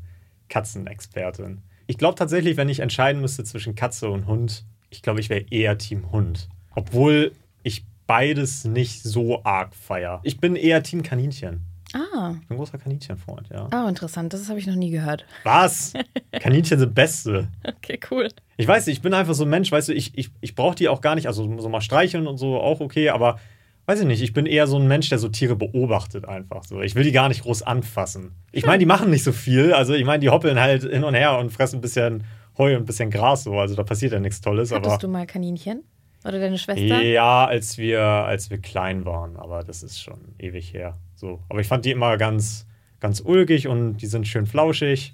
Katzenexpertin. 0.50 1.63
Ich 1.88 1.98
glaube 1.98 2.15
tatsächlich, 2.15 2.58
wenn 2.58 2.70
ich 2.70 2.80
entscheiden 2.80 3.22
müsste 3.22 3.44
zwischen 3.44 3.75
Katze 3.75 4.10
und 4.10 4.27
Hund, 4.27 4.65
ich 4.89 5.01
glaube, 5.01 5.20
ich 5.20 5.30
wäre 5.30 5.46
eher 5.51 5.77
Team 5.77 6.12
Hund. 6.12 6.50
Obwohl 6.75 7.32
ich 7.63 7.86
beides 8.08 8.65
nicht 8.65 9.04
so 9.04 9.44
arg 9.44 9.75
feier. 9.75 10.20
Ich 10.24 10.39
bin 10.39 10.56
eher 10.56 10.84
Team 10.84 11.04
Kaninchen. 11.04 11.62
Ah, 11.94 12.34
Ich 12.42 12.48
bin 12.48 12.56
ein 12.56 12.58
großer 12.58 12.77
Kaninchenfreund, 12.77 13.48
ja. 13.54 13.70
oh, 13.74 13.88
interessant. 13.88 14.34
Das 14.34 14.50
habe 14.50 14.60
ich 14.60 14.68
noch 14.68 14.75
nie 14.75 14.89
gehört. 14.89 15.25
Was? 15.44 15.94
Kaninchen 16.32 16.77
sind 16.80 16.94
Beste. 16.94 17.48
Okay, 17.63 18.00
cool. 18.12 18.27
Ich 18.58 18.68
weiß 18.68 18.88
nicht, 18.88 18.98
ich 18.98 19.01
bin 19.01 19.13
einfach 19.13 19.34
so 19.34 19.44
ein 19.44 19.50
Mensch, 19.50 19.72
weißt 19.72 19.89
du, 19.89 19.94
ich, 19.94 20.18
ich, 20.18 20.32
ich 20.42 20.56
brauche 20.56 20.75
die 20.75 20.89
auch 20.89 21.00
gar 21.01 21.15
nicht, 21.15 21.27
also 21.27 21.44
so 21.60 21.70
mal 21.70 21.82
streicheln 21.82 22.27
und 22.27 22.38
so 22.38 22.60
auch 22.60 22.82
okay, 22.82 23.10
aber 23.10 23.39
weiß 23.86 24.01
ich 24.01 24.06
nicht, 24.06 24.22
ich 24.22 24.34
bin 24.34 24.46
eher 24.46 24.68
so 24.68 24.77
ein 24.77 24.88
Mensch, 24.88 25.10
der 25.10 25.20
so 25.20 25.30
Tiere 25.30 25.56
beobachtet 25.56 26.25
einfach 26.25 26.63
so. 26.63 26.82
Ich 26.82 26.96
will 26.96 27.04
die 27.04 27.12
gar 27.12 27.27
nicht 27.30 27.44
groß 27.44 27.63
anfassen. 27.63 28.32
Ich 28.51 28.65
meine, 28.65 28.80
die 28.80 28.86
machen 28.86 29.10
nicht 29.10 29.24
so 29.24 29.32
viel, 29.32 29.74
also 29.74 29.94
ich 29.94 30.06
meine, 30.06 30.20
die 30.20 30.30
hoppeln 30.30 30.60
halt 30.60 30.84
hin 30.84 31.04
und 31.04 31.13
her 31.13 31.38
und 31.38 31.51
fressen 31.51 31.77
ein 31.77 31.82
bisschen 31.82 32.24
Heu 32.58 32.75
und 32.75 32.84
ein 32.84 32.86
bisschen 32.86 33.10
Gras 33.12 33.44
so, 33.44 33.60
also 33.60 33.75
da 33.75 33.84
passiert 33.84 34.13
ja 34.13 34.20
nichts 34.20 34.42
Tolles, 34.42 34.72
aber 34.72 34.88
Hattest 34.88 35.04
du 35.04 35.08
mal 35.08 35.25
Kaninchen? 35.25 35.84
Oder 36.24 36.39
deine 36.39 36.58
Schwester? 36.58 37.04
ja, 37.04 37.46
als 37.46 37.77
wir 37.77 38.01
als 38.01 38.50
wir 38.50 38.58
klein 38.58 39.06
waren, 39.06 39.38
aber 39.38 39.63
das 39.63 39.84
ist 39.84 40.01
schon 40.01 40.34
ewig 40.39 40.74
her. 40.74 40.98
So, 41.15 41.44
aber 41.50 41.60
ich 41.60 41.68
fand 41.68 41.86
die 41.86 41.92
immer 41.92 42.18
ganz 42.18 42.65
ganz 43.00 43.22
ulkig 43.24 43.68
und 43.68 43.98
die 43.98 44.08
sind 44.08 44.27
schön 44.27 44.48
flauschig. 44.48 45.13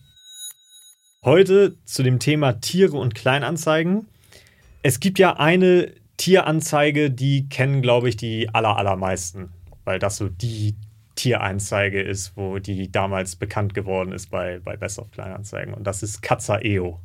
Heute 1.26 1.76
zu 1.84 2.04
dem 2.04 2.20
Thema 2.20 2.62
Tiere 2.62 2.98
und 2.98 3.14
Kleinanzeigen. 3.14 4.08
Es 4.84 5.00
gibt 5.00 5.20
ja 5.20 5.38
eine 5.38 5.92
Tieranzeige, 6.18 7.12
die 7.12 7.50
kennen, 7.50 7.82
glaube 7.82 8.10
ich, 8.10 8.18
die 8.18 8.50
aller, 8.54 8.78
allermeisten, 8.78 9.50
weil 9.86 10.00
das 10.00 10.18
so 10.18 10.30
die 10.30 10.76
Tieranzeige 11.16 12.02
ist, 12.02 12.36
wo 12.36 12.60
die 12.60 12.92
damals 12.92 13.36
bekannt 13.36 13.74
geworden 13.74 14.12
ist 14.12 14.30
bei, 14.30 14.60
bei 14.60 14.78
Best 14.78 15.00
of 15.00 15.12
Kleinanzeigen. 15.12 15.74
Und 15.74 15.86
das 15.86 16.04
ist 16.04 16.22
Katzaeo. 16.22 17.00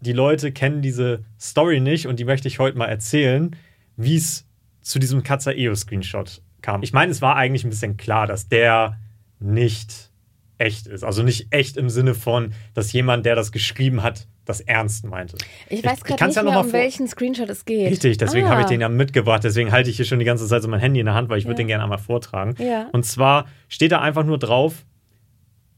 Die 0.00 0.12
Leute 0.12 0.52
kennen 0.52 0.82
diese 0.82 1.24
Story 1.40 1.80
nicht 1.80 2.06
und 2.06 2.18
die 2.18 2.24
möchte 2.24 2.48
ich 2.48 2.58
heute 2.58 2.76
mal 2.76 2.86
erzählen, 2.86 3.56
wie 3.96 4.16
es 4.16 4.46
zu 4.82 4.98
diesem 4.98 5.22
Katzaeo-Screenshot 5.22 6.42
kam. 6.60 6.82
Ich 6.82 6.92
meine, 6.92 7.12
es 7.12 7.22
war 7.22 7.36
eigentlich 7.36 7.64
ein 7.64 7.70
bisschen 7.70 7.96
klar, 7.96 8.26
dass 8.26 8.48
der 8.48 8.98
nicht 9.40 10.10
echt 10.58 10.86
ist. 10.86 11.04
Also 11.04 11.22
nicht 11.22 11.48
echt 11.50 11.76
im 11.76 11.88
Sinne 11.88 12.14
von, 12.14 12.52
dass 12.74 12.92
jemand, 12.92 13.26
der 13.26 13.36
das 13.36 13.52
geschrieben 13.52 14.02
hat, 14.02 14.26
das 14.48 14.60
ernst 14.60 15.04
meinte. 15.04 15.36
Ich 15.68 15.84
weiß 15.84 16.02
gerade 16.04 16.24
nicht 16.26 16.36
ja 16.36 16.42
mehr, 16.42 16.60
um 16.60 16.72
welchen 16.72 17.06
Screenshot 17.08 17.48
es 17.50 17.64
geht. 17.64 17.90
Richtig, 17.90 18.16
deswegen 18.18 18.46
Ah. 18.46 18.50
habe 18.50 18.60
ich 18.62 18.66
den 18.68 18.80
ja 18.80 18.88
mitgebracht. 18.88 19.44
Deswegen 19.44 19.72
halte 19.72 19.90
ich 19.90 19.96
hier 19.96 20.04
schon 20.06 20.18
die 20.18 20.24
ganze 20.24 20.46
Zeit 20.46 20.62
so 20.62 20.68
mein 20.68 20.80
Handy 20.80 21.00
in 21.00 21.06
der 21.06 21.14
Hand, 21.14 21.28
weil 21.28 21.38
ich 21.38 21.44
würde 21.44 21.54
Ja. 21.54 21.64
den 21.64 21.68
gerne 21.68 21.82
einmal 21.84 21.98
vortragen. 21.98 22.54
Ja. 22.58 22.88
Und 22.92 23.04
zwar 23.04 23.46
steht 23.68 23.92
da 23.92 24.00
einfach 24.00 24.24
nur 24.24 24.38
drauf: 24.38 24.86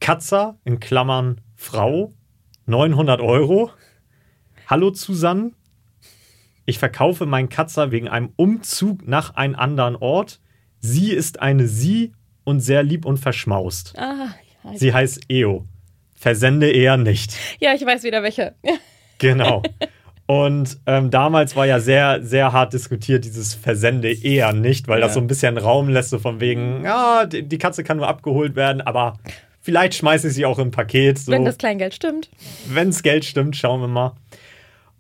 Katzer 0.01 0.59
in 0.65 0.81
Klammern 0.81 1.41
Frau, 1.57 2.13
900 2.67 3.21
Euro. 3.21 3.71
Hallo 4.69 4.93
Susanne. 4.93 5.53
Ich 6.67 6.79
verkaufe 6.79 7.25
meinen 7.27 7.49
Katzer 7.49 7.91
wegen 7.91 8.09
einem 8.09 8.31
Umzug 8.37 9.09
nach 9.09 9.35
einem 9.35 9.55
anderen 9.55 9.97
Ort. 9.97 10.41
Sie 10.81 11.11
ist 11.13 11.41
eine 11.41 11.67
Sie 11.67 12.13
und 12.45 12.61
sehr 12.61 12.83
lieb 12.83 13.07
und 13.07 13.17
verschmaust. 13.19 13.95
Ah, 13.99 14.29
Sie 14.75 14.93
heißt 14.93 15.23
Eo. 15.31 15.67
Versende 16.19 16.71
eher 16.71 16.97
nicht. 16.97 17.33
ja, 17.61 17.75
ich 17.75 17.85
weiß 17.85 18.03
wieder 18.03 18.23
welche. 18.23 18.55
Genau. 19.21 19.63
Und 20.27 20.79
ähm, 20.87 21.11
damals 21.11 21.57
war 21.57 21.67
ja 21.67 21.81
sehr, 21.81 22.23
sehr 22.23 22.53
hart 22.53 22.73
diskutiert, 22.73 23.25
dieses 23.25 23.55
Versende 23.55 24.13
eher 24.13 24.53
nicht, 24.53 24.87
weil 24.87 25.01
das 25.01 25.11
Ja. 25.11 25.15
so 25.15 25.21
ein 25.21 25.27
bisschen 25.27 25.59
Raum 25.59 25.89
lässt, 25.89 26.11
so 26.11 26.21
von 26.21 26.39
wegen, 26.41 26.85
ja, 26.85 27.27
die, 27.27 27.43
die 27.43 27.59
Katze 27.59 27.83
kann 27.83 27.97
nur 27.97 28.07
abgeholt 28.07 28.55
werden, 28.55 28.81
aber 28.81 29.19
vielleicht 29.61 29.95
schmeiße 29.95 30.29
ich 30.29 30.35
sie 30.35 30.45
auch 30.45 30.59
im 30.61 30.71
Paket. 30.71 31.19
So. 31.19 31.33
Wenn 31.33 31.45
das 31.45 31.59
Kleingeld 31.59 31.95
stimmt. 31.95 32.29
Wenn's 32.69 33.03
Geld 33.03 33.25
stimmt, 33.25 33.57
schauen 33.57 33.81
wir 33.81 33.89
mal. 33.89 34.13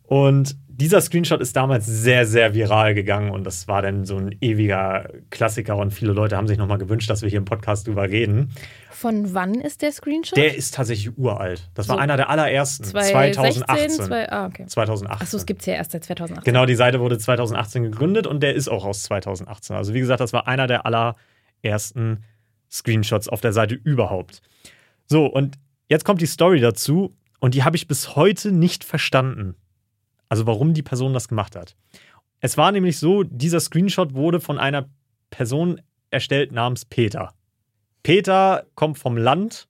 Und 0.09 0.57
dieser 0.69 1.00
Screenshot 1.00 1.41
ist 1.41 1.55
damals 1.55 1.87
sehr, 1.87 2.25
sehr 2.25 2.55
viral 2.55 2.95
gegangen 2.95 3.31
und 3.31 3.45
das 3.45 3.69
war 3.69 3.83
dann 3.83 4.07
so 4.07 4.17
ein 4.17 4.35
ewiger 4.41 5.11
Klassiker 5.29 5.77
und 5.77 5.91
viele 5.91 6.12
Leute 6.12 6.37
haben 6.37 6.47
sich 6.47 6.57
nochmal 6.57 6.79
gewünscht, 6.79 7.11
dass 7.11 7.21
wir 7.21 7.29
hier 7.29 7.38
im 7.38 7.45
Podcast 7.45 7.88
drüber 7.88 8.09
reden. 8.09 8.53
Von 8.91 9.35
wann 9.35 9.57
ist 9.57 9.83
der 9.83 9.93
Screenshot? 9.93 10.38
Der 10.38 10.55
ist 10.55 10.75
tatsächlich 10.75 11.19
uralt. 11.19 11.69
Das 11.75 11.88
war 11.88 11.97
So 11.97 12.00
einer 12.00 12.17
der 12.17 12.31
allerersten. 12.31 12.85
2016, 12.85 13.65
2018. 13.65 14.07
Zwei, 14.07 14.33
ah, 14.33 14.47
okay. 14.47 14.67
2018. 14.67 15.23
Achso, 15.23 15.37
es 15.37 15.47
gibt 15.47 15.61
es 15.61 15.67
ja 15.67 15.75
erst 15.75 15.91
seit 15.91 16.05
2018. 16.05 16.45
Genau, 16.45 16.65
die 16.65 16.77
Seite 16.77 17.00
wurde 17.00 17.19
2018 17.19 17.83
gegründet 17.83 18.27
und 18.27 18.41
der 18.41 18.55
ist 18.55 18.69
auch 18.69 18.87
aus 18.87 19.03
2018. 19.03 19.77
Also 19.77 19.93
wie 19.95 20.00
gesagt, 20.00 20.21
das 20.21 20.33
war 20.33 20.47
einer 20.47 20.69
der 20.69 20.87
allerersten 20.87 22.25
Screenshots 22.71 23.29
auf 23.29 23.41
der 23.41 23.53
Seite 23.53 23.75
überhaupt. 23.75 24.43
So, 25.07 25.27
und 25.27 25.59
jetzt 25.88 26.05
kommt 26.05 26.21
die 26.21 26.27
Story 26.27 26.61
dazu 26.61 27.17
und 27.41 27.55
die 27.55 27.65
habe 27.65 27.77
ich 27.77 27.88
bis 27.88 28.15
heute 28.15 28.53
nicht 28.53 28.85
verstanden. 28.85 29.57
Also 30.29 30.47
warum 30.47 30.75
die 30.75 30.83
Person 30.83 31.15
das 31.15 31.29
gemacht 31.29 31.57
hat. 31.57 31.77
Es 32.41 32.57
war 32.57 32.71
nämlich 32.73 32.99
so, 32.99 33.23
dieser 33.25 33.61
Screenshot 33.61 34.15
wurde 34.15 34.41
von 34.41 34.59
einer 34.59 34.89
Person 35.31 35.81
erstellt 36.11 36.53
namens 36.53 36.85
Peter. 36.85 37.33
Peter 38.03 38.65
kommt 38.75 38.99
vom 38.99 39.17
Land 39.17 39.69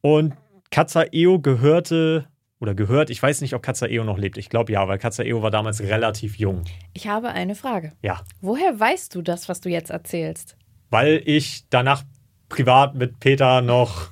und 0.00 0.34
Katza 0.70 1.04
Eo 1.12 1.38
gehörte 1.40 2.28
oder 2.60 2.74
gehört, 2.74 3.10
ich 3.10 3.20
weiß 3.22 3.40
nicht, 3.40 3.54
ob 3.54 3.62
Katza 3.62 3.86
Eo 3.86 4.04
noch 4.04 4.16
lebt. 4.18 4.38
Ich 4.38 4.48
glaube 4.48 4.72
ja, 4.72 4.86
weil 4.86 4.98
Katza 4.98 5.24
Eo 5.24 5.42
war 5.42 5.50
damals 5.50 5.80
relativ 5.80 6.38
jung. 6.38 6.62
Ich 6.94 7.08
habe 7.08 7.28
eine 7.30 7.54
Frage. 7.56 7.92
Ja, 8.02 8.22
Woher 8.40 8.78
weißt 8.78 9.14
du 9.14 9.22
das, 9.22 9.48
was 9.48 9.60
du 9.60 9.68
jetzt 9.68 9.90
erzählst? 9.90 10.56
weil 10.90 11.22
ich 11.24 11.64
danach 11.70 12.02
privat 12.50 12.94
mit 12.94 13.18
Peter 13.18 13.62
noch. 13.62 14.10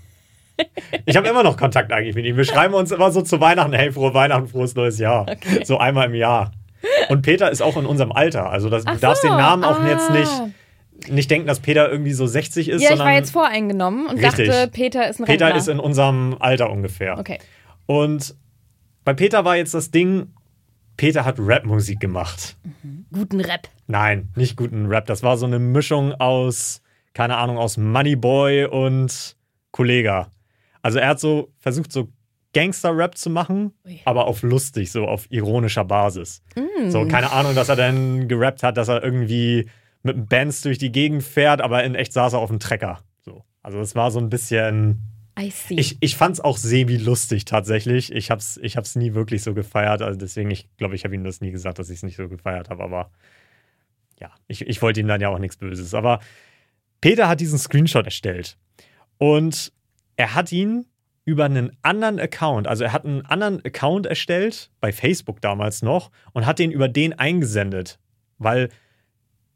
Ich 1.06 1.16
habe 1.16 1.28
immer 1.28 1.42
noch 1.42 1.56
Kontakt 1.56 1.92
eigentlich 1.92 2.14
mit 2.14 2.24
ihm. 2.24 2.36
Wir 2.36 2.44
schreiben 2.44 2.74
uns 2.74 2.92
immer 2.92 3.10
so 3.10 3.22
zu 3.22 3.40
Weihnachten, 3.40 3.72
hey, 3.72 3.92
frohe 3.92 4.14
Weihnachten, 4.14 4.48
frohes 4.48 4.74
neues 4.74 4.98
Jahr. 4.98 5.22
Okay. 5.22 5.64
So 5.64 5.78
einmal 5.78 6.06
im 6.06 6.14
Jahr. 6.14 6.52
Und 7.08 7.22
Peter 7.22 7.50
ist 7.50 7.62
auch 7.62 7.76
in 7.76 7.86
unserem 7.86 8.12
Alter. 8.12 8.50
Also 8.50 8.68
das, 8.70 8.84
du 8.84 8.92
Ach 8.92 9.00
darfst 9.00 9.22
so, 9.22 9.28
den 9.28 9.36
Namen 9.36 9.64
auch 9.64 9.80
ah. 9.80 9.88
jetzt 9.88 10.10
nicht, 10.10 11.10
nicht 11.10 11.30
denken, 11.30 11.46
dass 11.46 11.60
Peter 11.60 11.90
irgendwie 11.90 12.12
so 12.12 12.26
60 12.26 12.68
ist, 12.68 12.82
Ja, 12.82 12.92
ich 12.92 12.98
war 12.98 13.12
jetzt 13.12 13.32
voreingenommen 13.32 14.06
und 14.06 14.22
Richtig. 14.22 14.48
dachte, 14.48 14.68
Peter 14.72 15.08
ist 15.08 15.20
ein 15.20 15.26
Peter 15.26 15.46
Rentner. 15.46 15.60
ist 15.60 15.68
in 15.68 15.80
unserem 15.80 16.36
Alter 16.38 16.70
ungefähr. 16.70 17.18
Okay. 17.18 17.38
Und 17.86 18.34
bei 19.04 19.14
Peter 19.14 19.44
war 19.44 19.56
jetzt 19.56 19.74
das 19.74 19.90
Ding, 19.90 20.32
Peter 20.96 21.24
hat 21.24 21.36
Rapmusik 21.38 21.98
gemacht. 22.00 22.56
Guten 23.12 23.40
Rap. 23.40 23.68
Nein, 23.86 24.28
nicht 24.36 24.56
guten 24.56 24.86
Rap. 24.86 25.06
Das 25.06 25.22
war 25.22 25.36
so 25.36 25.46
eine 25.46 25.58
Mischung 25.58 26.12
aus, 26.12 26.82
keine 27.14 27.38
Ahnung, 27.38 27.58
aus 27.58 27.76
Moneyboy 27.78 28.66
und 28.66 29.36
Kollega. 29.72 30.28
Also 30.82 30.98
er 30.98 31.08
hat 31.08 31.20
so 31.20 31.52
versucht, 31.58 31.92
so 31.92 32.08
Gangster-Rap 32.52 33.16
zu 33.16 33.30
machen, 33.30 33.72
Ui. 33.86 34.00
aber 34.04 34.26
auf 34.26 34.42
lustig, 34.42 34.90
so 34.90 35.06
auf 35.06 35.30
ironischer 35.30 35.84
Basis. 35.84 36.42
Mm. 36.56 36.90
So, 36.90 37.06
keine 37.06 37.30
Ahnung, 37.30 37.54
dass 37.54 37.68
er 37.68 37.76
dann 37.76 38.26
gerappt 38.28 38.62
hat, 38.62 38.76
dass 38.76 38.88
er 38.88 39.04
irgendwie 39.04 39.68
mit 40.02 40.28
Bands 40.28 40.62
durch 40.62 40.78
die 40.78 40.90
Gegend 40.90 41.22
fährt, 41.22 41.60
aber 41.60 41.84
in 41.84 41.94
echt 41.94 42.12
saß 42.12 42.32
er 42.32 42.40
auf 42.40 42.50
dem 42.50 42.58
Trecker. 42.58 43.00
So. 43.20 43.44
Also 43.62 43.78
es 43.80 43.94
war 43.94 44.10
so 44.10 44.18
ein 44.18 44.30
bisschen. 44.30 45.00
I 45.38 45.50
see. 45.50 45.74
Ich, 45.74 45.98
ich 46.00 46.16
fand 46.16 46.34
es 46.34 46.40
auch 46.40 46.56
semi-lustig 46.56 47.44
tatsächlich. 47.44 48.12
Ich 48.12 48.30
hab's, 48.30 48.58
ich 48.62 48.76
hab's 48.76 48.96
nie 48.96 49.14
wirklich 49.14 49.42
so 49.42 49.54
gefeiert. 49.54 50.02
Also 50.02 50.18
deswegen, 50.18 50.50
ich 50.50 50.68
glaube, 50.76 50.96
ich 50.96 51.04
habe 51.04 51.14
ihm 51.14 51.24
das 51.24 51.40
nie 51.40 51.50
gesagt, 51.50 51.78
dass 51.78 51.88
ich 51.88 51.98
es 51.98 52.02
nicht 52.02 52.16
so 52.16 52.28
gefeiert 52.28 52.68
habe. 52.68 52.82
Aber 52.82 53.10
ja, 54.20 54.30
ich, 54.48 54.66
ich 54.66 54.82
wollte 54.82 55.00
ihm 55.00 55.06
dann 55.06 55.20
ja 55.20 55.28
auch 55.28 55.38
nichts 55.38 55.56
Böses. 55.56 55.94
Aber 55.94 56.20
Peter 57.00 57.28
hat 57.28 57.40
diesen 57.40 57.58
Screenshot 57.58 58.06
erstellt. 58.06 58.58
Und 59.18 59.72
er 60.20 60.34
hat 60.34 60.52
ihn 60.52 60.84
über 61.24 61.46
einen 61.46 61.74
anderen 61.80 62.20
Account, 62.20 62.68
also 62.68 62.84
er 62.84 62.92
hat 62.92 63.06
einen 63.06 63.24
anderen 63.24 63.64
Account 63.64 64.04
erstellt, 64.04 64.70
bei 64.78 64.92
Facebook 64.92 65.40
damals 65.40 65.80
noch, 65.80 66.10
und 66.32 66.44
hat 66.44 66.58
den 66.58 66.70
über 66.70 66.88
den 66.88 67.18
eingesendet. 67.18 67.98
Weil 68.36 68.68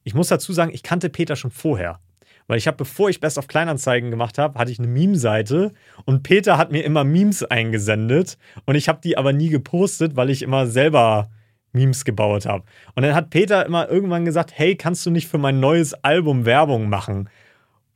ich 0.05 0.15
muss 0.15 0.29
dazu 0.29 0.55
sagen, 0.55 0.73
ich 0.73 0.83
kannte 0.83 1.11
Peter 1.11 1.37
schon 1.37 1.51
vorher. 1.51 2.01
Weil 2.47 2.57
ich 2.57 2.67
habe, 2.67 2.79
bevor 2.79 3.11
ich 3.11 3.21
Best 3.21 3.37
of 3.37 3.47
Kleinanzeigen 3.47 4.11
gemacht 4.11 4.39
habe, 4.39 4.59
hatte 4.59 4.71
ich 4.71 4.79
eine 4.79 4.89
Meme-Seite 4.89 5.73
und 6.07 6.23
Peter 6.23 6.57
hat 6.57 6.73
mir 6.73 6.83
immer 6.83 7.05
Memes 7.05 7.43
eingesendet 7.43 8.39
und 8.65 8.75
ich 8.75 8.89
habe 8.89 9.01
die 9.05 9.19
aber 9.19 9.35
nie 9.35 9.51
gepostet, 9.51 10.17
weil 10.17 10.31
ich 10.31 10.41
immer 10.41 10.67
selber 10.67 11.31
Memes 11.73 12.07
gebaut 12.07 12.47
habe. 12.47 12.65
Und 12.95 13.03
dann 13.03 13.15
hat 13.15 13.29
Peter 13.29 13.67
immer 13.67 13.91
irgendwann 13.91 14.25
gesagt, 14.25 14.53
hey, 14.55 14.77
kannst 14.77 15.05
du 15.05 15.11
nicht 15.11 15.29
für 15.29 15.39
mein 15.39 15.61
neues 15.61 15.93
Album 15.93 16.47
Werbung 16.47 16.89
machen? 16.89 17.29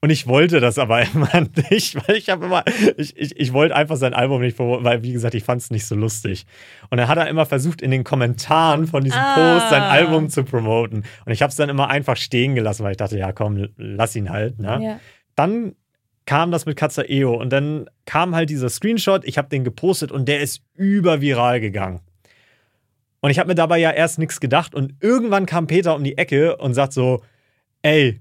Und 0.00 0.10
ich 0.10 0.28
wollte 0.28 0.60
das 0.60 0.78
aber 0.78 1.02
immer 1.14 1.46
nicht, 1.70 1.96
weil 2.06 2.16
ich 2.16 2.28
habe 2.30 2.46
immer, 2.46 2.64
ich, 2.96 3.16
ich, 3.16 3.38
ich 3.38 3.52
wollte 3.52 3.74
einfach 3.74 3.96
sein 3.96 4.14
Album 4.14 4.40
nicht, 4.40 4.56
promoten, 4.56 4.84
weil 4.84 5.02
wie 5.02 5.12
gesagt, 5.12 5.34
ich 5.34 5.44
fand 5.44 5.60
es 5.60 5.70
nicht 5.70 5.86
so 5.86 5.94
lustig. 5.94 6.46
Und 6.90 6.98
dann 6.98 7.08
hat 7.08 7.18
er 7.18 7.28
immer 7.28 7.46
versucht, 7.46 7.82
in 7.82 7.90
den 7.90 8.04
Kommentaren 8.04 8.86
von 8.86 9.02
diesem 9.02 9.18
Ah. 9.18 9.34
Post 9.58 9.70
sein 9.70 9.82
Album 9.82 10.28
zu 10.28 10.44
promoten. 10.44 11.04
Und 11.24 11.32
ich 11.32 11.42
habe 11.42 11.50
es 11.50 11.56
dann 11.56 11.68
immer 11.68 11.88
einfach 11.88 12.16
stehen 12.16 12.54
gelassen, 12.54 12.84
weil 12.84 12.92
ich 12.92 12.96
dachte, 12.96 13.18
ja 13.18 13.32
komm, 13.32 13.68
lass 13.76 14.14
ihn 14.14 14.30
halt. 14.30 14.58
Ne? 14.58 14.78
ja. 14.82 15.00
Dann 15.34 15.74
kam 16.26 16.50
das 16.50 16.66
mit 16.66 16.76
Katza 16.76 17.02
Eo 17.08 17.34
und 17.34 17.50
dann 17.50 17.88
kam 18.04 18.34
halt 18.34 18.50
dieser 18.50 18.68
Screenshot, 18.68 19.24
ich 19.24 19.38
habe 19.38 19.48
den 19.48 19.64
gepostet 19.64 20.12
und 20.12 20.28
der 20.28 20.40
ist 20.40 20.60
überviral 20.74 21.58
gegangen. 21.58 22.00
Und 23.20 23.30
ich 23.30 23.38
habe 23.38 23.48
mir 23.48 23.54
dabei 23.54 23.78
ja 23.78 23.90
erst 23.90 24.18
nichts 24.18 24.38
gedacht 24.38 24.74
und 24.74 24.94
irgendwann 25.00 25.46
kam 25.46 25.66
Peter 25.66 25.94
um 25.94 26.04
die 26.04 26.18
Ecke 26.18 26.56
und 26.58 26.74
sagt 26.74 26.92
so, 26.92 27.22
ey, 27.82 28.20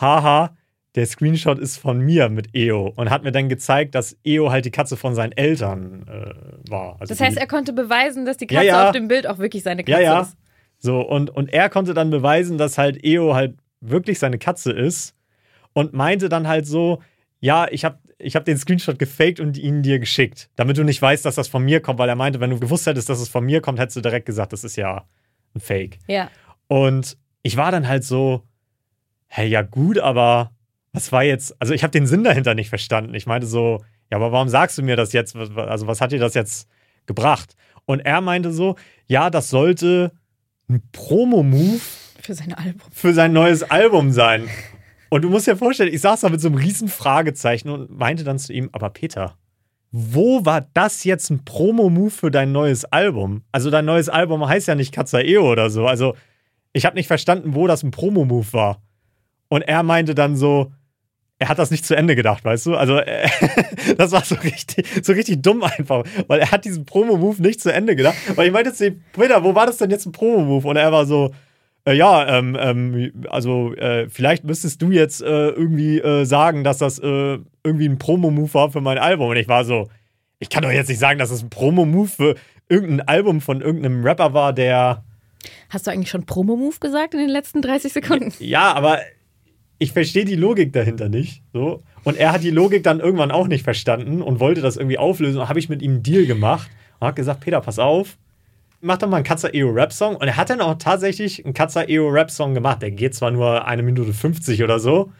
haha, 0.00 0.56
der 0.94 1.06
Screenshot 1.06 1.58
ist 1.58 1.76
von 1.76 2.00
mir 2.00 2.28
mit 2.28 2.54
Eo 2.54 2.92
und 2.96 3.10
hat 3.10 3.22
mir 3.22 3.32
dann 3.32 3.48
gezeigt, 3.48 3.94
dass 3.94 4.16
Eo 4.24 4.50
halt 4.50 4.64
die 4.64 4.70
Katze 4.70 4.96
von 4.96 5.14
seinen 5.14 5.32
Eltern 5.32 6.06
äh, 6.08 6.70
war. 6.70 6.96
Also 7.00 7.12
Das 7.12 7.20
heißt, 7.20 7.36
er 7.36 7.46
konnte 7.46 7.72
beweisen, 7.72 8.24
dass 8.24 8.36
die 8.36 8.46
Ja, 8.46 8.60
Katze 8.60 8.66
ja. 8.66 8.86
auf 8.86 8.92
dem 8.92 9.08
Bild 9.08 9.26
auch 9.26 9.38
wirklich 9.38 9.62
seine 9.62 9.82
ja, 9.86 9.96
Katze 9.96 10.02
ja. 10.02 10.20
ist. 10.22 10.36
So, 10.78 11.00
und, 11.00 11.30
und 11.30 11.52
er 11.52 11.68
konnte 11.68 11.92
dann 11.92 12.10
beweisen, 12.10 12.56
dass 12.56 12.78
halt 12.78 13.04
Eo 13.04 13.34
halt 13.34 13.56
wirklich 13.80 14.18
seine 14.18 14.38
Katze 14.38 14.72
ist 14.72 15.14
und 15.72 15.92
meinte 15.92 16.28
dann 16.28 16.48
halt 16.48 16.66
so, 16.66 17.02
ja, 17.40 17.66
ich 17.70 17.84
habe 17.84 17.98
ich 18.20 18.34
hab 18.34 18.44
den 18.44 18.56
Screenshot 18.58 18.98
gefaked 18.98 19.38
und 19.38 19.56
ihn 19.56 19.82
dir 19.82 20.00
geschickt, 20.00 20.50
damit 20.56 20.76
du 20.76 20.82
nicht 20.82 21.00
weißt, 21.00 21.24
dass 21.24 21.36
das 21.36 21.46
von 21.46 21.64
mir 21.64 21.80
kommt, 21.80 22.00
weil 22.00 22.08
er 22.08 22.16
meinte, 22.16 22.40
wenn 22.40 22.50
du 22.50 22.58
gewusst 22.58 22.86
hättest, 22.86 23.08
dass 23.08 23.20
es 23.20 23.28
von 23.28 23.44
mir 23.44 23.60
kommt, 23.60 23.78
hättest 23.78 23.96
du 23.96 24.00
direkt 24.00 24.26
gesagt, 24.26 24.52
das 24.52 24.64
ist 24.64 24.74
ja 24.74 25.04
ein 25.54 25.60
Fake. 25.60 25.98
Ja. 26.08 26.28
Und 26.66 27.16
ich 27.42 27.56
war 27.56 27.70
dann 27.70 27.86
halt 27.86 28.02
so, 28.02 28.42
hey, 29.28 29.46
ja 29.48 29.62
gut, 29.62 29.98
aber 29.98 30.50
was 30.98 31.12
war 31.12 31.22
jetzt, 31.22 31.54
also 31.60 31.74
ich 31.74 31.84
habe 31.84 31.92
den 31.92 32.08
Sinn 32.08 32.24
dahinter 32.24 32.56
nicht 32.56 32.70
verstanden. 32.70 33.14
Ich 33.14 33.26
meinte 33.26 33.46
so, 33.46 33.84
ja, 34.10 34.16
aber 34.16 34.32
warum 34.32 34.48
sagst 34.48 34.76
du 34.78 34.82
mir 34.82 34.96
das 34.96 35.12
jetzt? 35.12 35.36
Also 35.36 35.86
was 35.86 36.00
hat 36.00 36.10
dir 36.10 36.18
das 36.18 36.34
jetzt 36.34 36.68
gebracht? 37.06 37.54
Und 37.86 38.00
er 38.00 38.20
meinte 38.20 38.52
so, 38.52 38.74
ja, 39.06 39.30
das 39.30 39.48
sollte 39.48 40.10
ein 40.68 40.82
Promo-Move 40.90 41.78
Für 42.20 42.34
sein 42.34 42.52
Album. 42.52 42.80
für 42.90 43.14
sein 43.14 43.32
neues 43.32 43.62
Album 43.62 44.10
sein. 44.10 44.48
Und 45.08 45.22
du 45.22 45.30
musst 45.30 45.46
dir 45.46 45.56
vorstellen, 45.56 45.94
ich 45.94 46.00
saß 46.00 46.22
da 46.22 46.30
mit 46.30 46.40
so 46.40 46.48
einem 46.48 46.56
riesen 46.58 46.88
Fragezeichen 46.88 47.68
und 47.70 47.96
meinte 47.96 48.24
dann 48.24 48.40
zu 48.40 48.52
ihm, 48.52 48.68
aber 48.72 48.90
Peter, 48.90 49.36
wo 49.92 50.44
war 50.44 50.66
das 50.74 51.04
jetzt 51.04 51.30
ein 51.30 51.44
Promo-Move 51.44 52.10
für 52.10 52.30
dein 52.32 52.50
neues 52.50 52.84
Album? 52.86 53.44
Also 53.52 53.70
dein 53.70 53.84
neues 53.84 54.08
Album 54.08 54.46
heißt 54.46 54.66
ja 54.66 54.74
nicht 54.74 54.92
Katzaeo 54.92 55.48
oder 55.50 55.70
so. 55.70 55.86
Also 55.86 56.16
ich 56.72 56.84
habe 56.84 56.96
nicht 56.96 57.06
verstanden, 57.06 57.54
wo 57.54 57.68
das 57.68 57.84
ein 57.84 57.92
Promo-Move 57.92 58.52
war. 58.52 58.82
Und 59.48 59.62
er 59.62 59.84
meinte 59.84 60.14
dann 60.16 60.36
so, 60.36 60.72
er 61.38 61.48
hat 61.48 61.58
das 61.58 61.70
nicht 61.70 61.86
zu 61.86 61.96
Ende 61.96 62.16
gedacht, 62.16 62.44
weißt 62.44 62.66
du? 62.66 62.74
Also 62.74 62.98
äh, 62.98 63.28
das 63.96 64.12
war 64.12 64.24
so 64.24 64.34
richtig, 64.36 64.86
so 65.02 65.12
richtig 65.12 65.42
dumm 65.42 65.62
einfach, 65.62 66.04
weil 66.26 66.40
er 66.40 66.50
hat 66.50 66.64
diesen 66.64 66.84
Promo-Move 66.84 67.40
nicht 67.42 67.60
zu 67.60 67.72
Ende 67.72 67.94
gedacht. 67.94 68.16
Weil 68.34 68.48
ich 68.48 68.52
meinte 68.52 68.72
zu 68.72 68.88
ihm, 68.88 69.02
Peter, 69.12 69.44
wo 69.44 69.54
war 69.54 69.66
das 69.66 69.76
denn 69.76 69.90
jetzt 69.90 70.06
ein 70.06 70.12
Promo-Move? 70.12 70.66
Und 70.66 70.76
er 70.76 70.90
war 70.90 71.06
so, 71.06 71.32
äh, 71.84 71.94
ja, 71.94 72.38
ähm, 72.38 72.56
ähm, 72.58 73.12
also 73.30 73.72
äh, 73.74 74.08
vielleicht 74.08 74.44
müsstest 74.44 74.82
du 74.82 74.90
jetzt 74.90 75.22
äh, 75.22 75.50
irgendwie 75.50 76.00
äh, 76.00 76.24
sagen, 76.24 76.64
dass 76.64 76.78
das 76.78 76.98
äh, 76.98 77.38
irgendwie 77.62 77.88
ein 77.88 77.98
Promo-Move 77.98 78.52
war 78.54 78.70
für 78.70 78.80
mein 78.80 78.98
Album. 78.98 79.28
Und 79.28 79.36
ich 79.36 79.48
war 79.48 79.64
so, 79.64 79.88
Ich 80.40 80.50
kann 80.50 80.62
doch 80.62 80.70
jetzt 80.70 80.88
nicht 80.88 80.98
sagen, 80.98 81.18
dass 81.18 81.30
es 81.30 81.42
ein 81.42 81.50
Promo-Move 81.50 82.08
für 82.08 82.34
irgendein 82.68 83.06
Album 83.08 83.40
von 83.40 83.60
irgendeinem 83.60 84.04
Rapper 84.04 84.34
war, 84.34 84.52
der. 84.52 85.04
Hast 85.70 85.86
du 85.86 85.90
eigentlich 85.92 86.10
schon 86.10 86.26
Promo-Move 86.26 86.78
gesagt 86.80 87.14
in 87.14 87.20
den 87.20 87.30
letzten 87.30 87.62
30 87.62 87.92
Sekunden? 87.92 88.32
Ja, 88.40 88.72
aber 88.72 88.98
ich 89.78 89.92
verstehe 89.92 90.24
die 90.24 90.34
Logik 90.34 90.72
dahinter 90.72 91.08
nicht. 91.08 91.42
So. 91.52 91.82
Und 92.04 92.16
er 92.16 92.32
hat 92.32 92.42
die 92.42 92.50
Logik 92.50 92.82
dann 92.82 93.00
irgendwann 93.00 93.30
auch 93.30 93.46
nicht 93.46 93.62
verstanden 93.62 94.22
und 94.22 94.40
wollte 94.40 94.60
das 94.60 94.76
irgendwie 94.76 94.98
auflösen. 94.98 95.40
Und 95.40 95.48
habe 95.48 95.58
ich 95.58 95.68
mit 95.68 95.82
ihm 95.82 95.92
einen 95.92 96.02
Deal 96.02 96.26
gemacht 96.26 96.68
und 96.98 97.06
habe 97.06 97.14
gesagt: 97.14 97.40
Peter, 97.40 97.60
pass 97.60 97.78
auf, 97.78 98.18
mach 98.80 98.98
doch 98.98 99.08
mal 99.08 99.16
einen 99.16 99.24
Katzer 99.24 99.54
EO 99.54 99.70
Rap 99.70 99.92
Song. 99.92 100.16
Und 100.16 100.26
er 100.26 100.36
hat 100.36 100.50
dann 100.50 100.60
auch 100.60 100.74
tatsächlich 100.78 101.44
einen 101.44 101.54
Katzer 101.54 101.88
EO 101.88 102.08
Rap 102.08 102.30
Song 102.30 102.54
gemacht. 102.54 102.82
Der 102.82 102.90
geht 102.90 103.14
zwar 103.14 103.30
nur 103.30 103.66
eine 103.66 103.82
Minute 103.82 104.12
50 104.12 104.62
oder 104.62 104.80
so, 104.80 105.12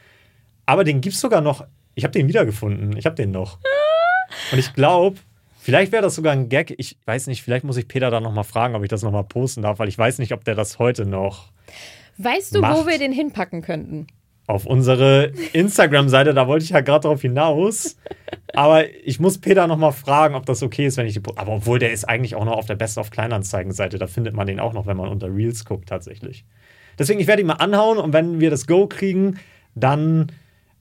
aber 0.66 0.84
den 0.84 1.00
gibt 1.00 1.14
es 1.14 1.20
sogar 1.20 1.40
noch. 1.40 1.64
Ich 1.94 2.04
habe 2.04 2.12
den 2.12 2.28
wiedergefunden. 2.28 2.96
Ich 2.96 3.06
habe 3.06 3.16
den 3.16 3.30
noch. 3.30 3.58
Und 4.52 4.58
ich 4.58 4.74
glaube, 4.74 5.18
vielleicht 5.60 5.92
wäre 5.92 6.02
das 6.02 6.14
sogar 6.14 6.32
ein 6.32 6.48
Gag. 6.48 6.74
Ich 6.78 6.98
weiß 7.06 7.28
nicht, 7.28 7.42
vielleicht 7.42 7.64
muss 7.64 7.76
ich 7.76 7.88
Peter 7.88 8.10
dann 8.10 8.22
nochmal 8.22 8.44
fragen, 8.44 8.74
ob 8.74 8.82
ich 8.82 8.88
das 8.88 9.02
nochmal 9.02 9.24
posten 9.24 9.62
darf, 9.62 9.78
weil 9.78 9.88
ich 9.88 9.98
weiß 9.98 10.18
nicht, 10.18 10.32
ob 10.32 10.44
der 10.44 10.54
das 10.54 10.78
heute 10.78 11.06
noch 11.06 11.52
Weißt 12.18 12.54
du, 12.54 12.60
Macht. 12.60 12.76
wo 12.76 12.86
wir 12.86 12.98
den 12.98 13.12
hinpacken 13.12 13.62
könnten? 13.62 14.08
Auf 14.49 14.64
unsere 14.64 15.31
Instagram-Seite, 15.52 16.33
da 16.33 16.49
wollte 16.49 16.64
ich 16.64 16.71
ja 16.71 16.81
gerade 16.81 17.07
drauf 17.07 17.21
hinaus. 17.21 17.99
Aber 18.55 18.85
ich 19.05 19.21
muss 19.21 19.38
Peter 19.38 19.67
nochmal 19.67 19.93
fragen, 19.93 20.35
ob 20.35 20.47
das 20.47 20.62
okay 20.62 20.87
ist, 20.87 20.97
wenn 20.97 21.07
ich 21.07 21.12
die. 21.12 21.23
Aber 21.37 21.52
obwohl 21.52 21.78
der 21.78 21.93
ist 21.93 22.09
eigentlich 22.09 22.35
auch 22.35 22.47
noch 22.47 22.57
auf 22.57 22.64
der 22.64 22.75
Best 22.75 22.97
of 22.97 23.11
Kleinanzeigen-Seite. 23.11 23.99
Da 23.99 24.07
findet 24.07 24.35
man 24.35 24.47
den 24.47 24.59
auch 24.59 24.73
noch, 24.73 24.87
wenn 24.87 24.97
man 24.97 25.11
unter 25.11 25.33
Reels 25.33 25.67
guckt, 25.67 25.90
tatsächlich. 25.90 26.47
Deswegen, 26.99 27.21
ich 27.21 27.26
werde 27.26 27.43
ihn 27.43 27.47
mal 27.47 27.55
anhauen 27.55 27.99
und 27.99 28.14
wenn 28.14 28.40
wir 28.40 28.49
das 28.49 28.67
Go 28.67 28.87
kriegen, 28.87 29.38
dann 29.75 30.33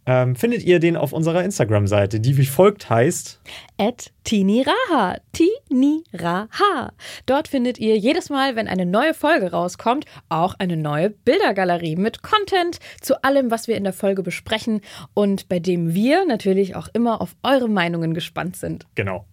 ähm, 0.07 0.35
findet 0.37 0.63
ihr 0.63 0.79
den 0.79 0.95
auf 0.95 1.11
unserer 1.13 1.43
Instagram-Seite, 1.43 2.19
die 2.21 2.37
wie 2.37 2.45
folgt 2.45 2.89
heißt. 2.89 3.41
At 3.77 4.11
Tiniraha. 4.23 5.17
Tiniraha. 5.33 6.93
Dort 7.25 7.49
findet 7.49 7.77
ihr 7.77 7.97
jedes 7.97 8.29
Mal, 8.29 8.55
wenn 8.55 8.67
eine 8.67 8.85
neue 8.85 9.13
Folge 9.13 9.51
rauskommt, 9.51 10.05
auch 10.29 10.55
eine 10.59 10.77
neue 10.77 11.09
Bildergalerie 11.09 11.97
mit 11.97 12.23
Content 12.23 12.79
zu 13.01 13.21
allem, 13.23 13.51
was 13.51 13.67
wir 13.67 13.75
in 13.75 13.83
der 13.83 13.93
Folge 13.93 14.23
besprechen 14.23 14.81
und 15.13 15.49
bei 15.49 15.59
dem 15.59 15.93
wir 15.93 16.25
natürlich 16.25 16.75
auch 16.75 16.87
immer 16.93 17.21
auf 17.21 17.35
eure 17.43 17.69
Meinungen 17.69 18.13
gespannt 18.13 18.55
sind. 18.55 18.85
Genau. 18.95 19.25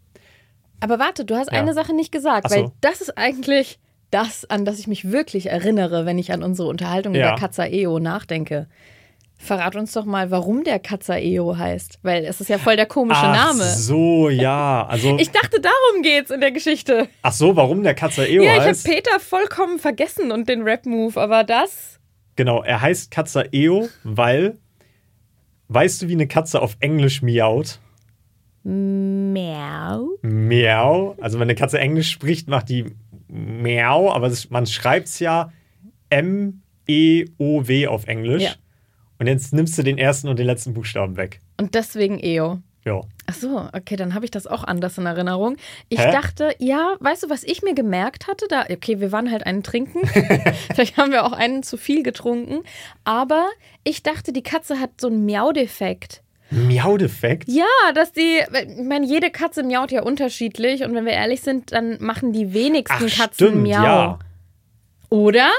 Aber 0.80 0.98
warte, 0.98 1.24
du 1.24 1.36
hast 1.36 1.52
Ja. 1.52 1.58
eine 1.60 1.72
Sache 1.72 1.94
nicht 1.94 2.12
gesagt, 2.12 2.50
so. 2.50 2.56
weil 2.56 2.70
das 2.80 3.00
ist 3.00 3.16
eigentlich 3.16 3.78
das, 4.10 4.44
an 4.50 4.64
das 4.64 4.78
ich 4.78 4.86
mich 4.86 5.10
wirklich 5.10 5.46
erinnere, 5.46 6.04
wenn 6.04 6.18
ich 6.18 6.32
an 6.32 6.42
unsere 6.42 6.68
Unterhaltung 6.68 7.14
Ja. 7.14 7.28
über 7.30 7.38
Katza 7.38 7.64
EO 7.66 7.98
nachdenke. 8.00 8.66
Verrat 9.44 9.76
uns 9.76 9.92
doch 9.92 10.06
mal, 10.06 10.30
warum 10.30 10.64
der 10.64 10.78
Katza 10.78 11.18
EO 11.18 11.58
heißt, 11.58 11.98
weil 12.02 12.24
es 12.24 12.40
ist 12.40 12.48
ja 12.48 12.56
voll 12.56 12.76
der 12.76 12.86
komische 12.86 13.20
Ach 13.20 13.52
Name. 13.52 13.62
so, 13.64 14.30
ja. 14.30 14.86
Also, 14.88 15.18
Ich 15.18 15.30
dachte, 15.32 15.60
darum 15.60 16.02
geht's 16.02 16.30
in 16.30 16.40
der 16.40 16.50
Geschichte. 16.50 17.08
ach 17.20 17.32
so, 17.34 17.54
warum 17.54 17.82
der 17.82 17.92
Katzer 17.94 18.26
Eo 18.26 18.42
ja, 18.42 18.52
ich 18.52 18.58
habe 18.60 18.68
heißt? 18.70 18.86
Peter 18.86 19.20
vollkommen 19.20 19.78
vergessen 19.78 20.32
und 20.32 20.48
den 20.48 20.62
Rap-Move, 20.62 21.20
aber 21.20 21.44
das. 21.44 22.00
Genau, 22.36 22.62
er 22.62 22.80
heißt 22.80 23.10
Katzer 23.10 23.52
Eo, 23.52 23.90
weil. 24.02 24.56
Weißt 25.68 26.00
du, 26.00 26.08
wie 26.08 26.12
eine 26.14 26.26
Katze 26.26 26.62
auf 26.62 26.76
Englisch 26.80 27.20
miaut? 27.20 27.80
Miau. 28.62 30.08
Miau. 30.22 31.16
Also, 31.20 31.38
wenn 31.38 31.44
eine 31.48 31.54
Katze 31.54 31.78
Englisch 31.78 32.10
spricht, 32.10 32.48
macht 32.48 32.70
die 32.70 32.86
Miau, 33.28 34.10
aber 34.10 34.32
man 34.48 34.66
schreibt 34.66 35.08
es 35.08 35.18
ja 35.18 35.52
M-E-O-W 36.08 37.86
auf 37.88 38.06
Englisch. 38.06 38.42
Ja. 38.44 38.50
Und 39.18 39.26
jetzt 39.26 39.52
nimmst 39.52 39.78
du 39.78 39.82
den 39.82 39.98
ersten 39.98 40.28
und 40.28 40.38
den 40.38 40.46
letzten 40.46 40.74
Buchstaben 40.74 41.16
weg. 41.16 41.40
Und 41.56 41.74
deswegen 41.74 42.18
EO. 42.22 42.58
Ja. 42.84 43.00
Ach 43.26 43.34
so, 43.34 43.68
okay, 43.72 43.96
dann 43.96 44.12
habe 44.12 44.26
ich 44.26 44.30
das 44.30 44.46
auch 44.46 44.64
anders 44.64 44.98
in 44.98 45.06
Erinnerung. 45.06 45.56
Ich 45.88 46.00
Hä? 46.00 46.12
dachte, 46.12 46.54
ja, 46.58 46.96
weißt 47.00 47.22
du, 47.22 47.30
was 47.30 47.42
ich 47.42 47.62
mir 47.62 47.74
gemerkt 47.74 48.28
hatte? 48.28 48.46
Da, 48.48 48.66
okay, 48.70 49.00
wir 49.00 49.10
waren 49.10 49.30
halt 49.30 49.46
einen 49.46 49.62
trinken. 49.62 50.06
Vielleicht 50.74 50.98
haben 50.98 51.10
wir 51.10 51.24
auch 51.24 51.32
einen 51.32 51.62
zu 51.62 51.78
viel 51.78 52.02
getrunken. 52.02 52.62
Aber 53.04 53.48
ich 53.84 54.02
dachte, 54.02 54.32
die 54.32 54.42
Katze 54.42 54.80
hat 54.80 55.00
so 55.00 55.06
einen 55.06 55.24
Miau-Defekt. 55.24 56.22
Miau-Defekt? 56.50 57.48
Ja, 57.48 57.64
dass 57.94 58.12
die, 58.12 58.40
ich 58.52 58.84
meine, 58.84 59.06
jede 59.06 59.30
Katze 59.30 59.62
miaut 59.62 59.90
ja 59.90 60.02
unterschiedlich. 60.02 60.84
Und 60.84 60.94
wenn 60.94 61.06
wir 61.06 61.12
ehrlich 61.12 61.40
sind, 61.40 61.72
dann 61.72 61.96
machen 62.02 62.32
die 62.34 62.52
wenigsten 62.52 63.06
Ach, 63.08 63.16
Katzen 63.16 63.48
stimmt, 63.48 63.62
Miau. 63.62 63.82
ja. 63.82 64.18
Oder? 65.08 65.50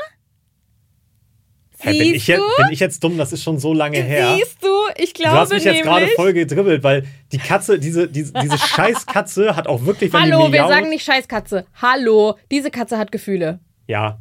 Hä, 1.86 1.98
bin, 2.00 2.16
ich 2.16 2.28
jetzt, 2.28 2.40
du? 2.40 2.64
bin 2.64 2.72
ich 2.74 2.80
jetzt 2.80 3.04
dumm? 3.04 3.18
Das 3.18 3.32
ist 3.34 3.44
schon 3.44 3.60
so 3.60 3.74
lange 3.74 3.98
her. 3.98 4.36
Siehst 4.38 4.64
du? 4.64 4.68
Ich 4.98 5.14
Du 5.14 5.22
glaube 5.22 5.38
hast 5.40 5.52
mich 5.54 5.64
jetzt 5.64 5.84
gerade 5.84 6.08
voll 6.10 6.34
gedribbelt, 6.34 6.84
weil 6.84 7.06
die 7.32 7.38
Katze, 7.38 7.80
diese, 7.80 8.08
diese, 8.08 8.34
diese 8.34 8.58
scheiß 8.68 9.06
Katze 9.06 9.56
hat 9.56 9.68
auch 9.68 9.86
wirklich, 9.86 10.12
wenn 10.14 10.22
Hallo, 10.22 10.52
wir 10.52 10.68
sagen 10.68 10.90
nicht 10.90 11.04
Scheißkatze. 11.06 11.66
Hallo, 11.82 12.36
diese 12.52 12.72
Katze 12.72 12.98
hat 12.98 13.12
Gefühle. 13.12 13.60
Ja, 13.88 14.20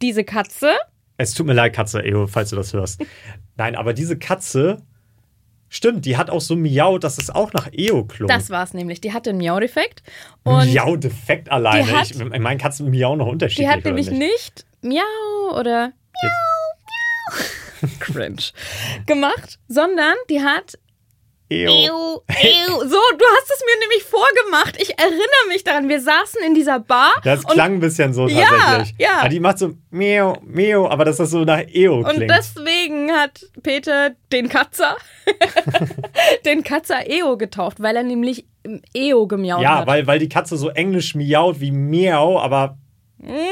Diese 0.00 0.24
Katze 0.24 0.70
es 1.18 1.34
tut 1.34 1.46
mir 1.46 1.52
leid, 1.52 1.72
Katze, 1.74 2.00
Eo, 2.04 2.26
falls 2.26 2.50
du 2.50 2.56
das 2.56 2.72
hörst. 2.72 3.04
Nein, 3.56 3.76
aber 3.76 3.92
diese 3.92 4.18
Katze, 4.18 4.78
stimmt, 5.68 6.04
die 6.04 6.16
hat 6.16 6.30
auch 6.30 6.40
so 6.40 6.56
miaut, 6.56 7.04
dass 7.04 7.16
es 7.18 7.30
auch 7.30 7.52
nach 7.52 7.68
Eo 7.72 8.04
klung. 8.04 8.26
Das 8.28 8.50
war's 8.50 8.74
nämlich. 8.74 9.00
Die 9.00 9.12
hatte 9.12 9.30
einen 9.30 9.38
Miau-Defekt. 9.38 10.02
Miau-Defekt 10.44 11.50
alleine. 11.52 11.86
hat- 11.92 12.10
ich, 12.10 12.18
in 12.18 12.42
meinen 12.42 12.58
Katzen 12.58 12.90
miauen 12.90 13.18
noch 13.18 13.26
unterschiedlich. 13.28 13.68
die 13.68 13.72
hat 13.72 13.84
nämlich 13.84 14.10
nicht 14.10 14.64
Miau 14.80 15.56
oder 15.58 15.92
Cringe 18.00 18.42
gemacht, 19.06 19.58
sondern 19.68 20.14
die 20.28 20.40
hat 20.42 20.78
Eo. 21.52 21.70
Ew, 21.70 22.22
ew. 22.28 22.78
So, 22.78 22.96
du 23.18 23.24
hast 23.36 23.50
es 23.50 23.62
mir 23.66 23.80
nämlich 23.80 24.04
vorgemacht. 24.04 24.80
Ich 24.80 24.98
erinnere 24.98 25.48
mich 25.48 25.64
daran. 25.64 25.88
Wir 25.88 26.00
saßen 26.00 26.40
in 26.46 26.54
dieser 26.54 26.80
Bar. 26.80 27.12
Das 27.24 27.44
und, 27.44 27.52
klang 27.52 27.74
ein 27.74 27.80
bisschen 27.80 28.14
so 28.14 28.26
Ja, 28.26 28.46
tatsächlich. 28.46 28.94
ja. 28.98 29.18
Aber 29.20 29.28
die 29.28 29.40
macht 29.40 29.58
so 29.58 29.74
Miau, 29.90 30.38
Miau, 30.42 30.88
aber 30.88 31.04
dass 31.04 31.18
das 31.18 31.30
so 31.30 31.44
nach 31.44 31.60
Eo 31.68 31.96
und 31.98 32.06
klingt. 32.08 32.30
deswegen 32.30 33.12
hat 33.12 33.44
Peter 33.62 34.12
den 34.32 34.48
Katzer, 34.48 34.96
den 36.44 36.62
Katzer 36.64 37.08
Eo 37.08 37.36
getauft, 37.36 37.80
weil 37.82 37.96
er 37.96 38.02
nämlich 38.02 38.46
Eo 38.94 39.26
gemiaut 39.26 39.62
ja, 39.62 39.78
hat. 39.78 39.86
weil, 39.86 40.06
weil 40.06 40.18
die 40.18 40.28
Katze 40.28 40.56
so 40.56 40.70
englisch 40.70 41.14
miaut 41.14 41.60
wie 41.60 41.72
Miau, 41.72 42.40
aber 42.40 42.78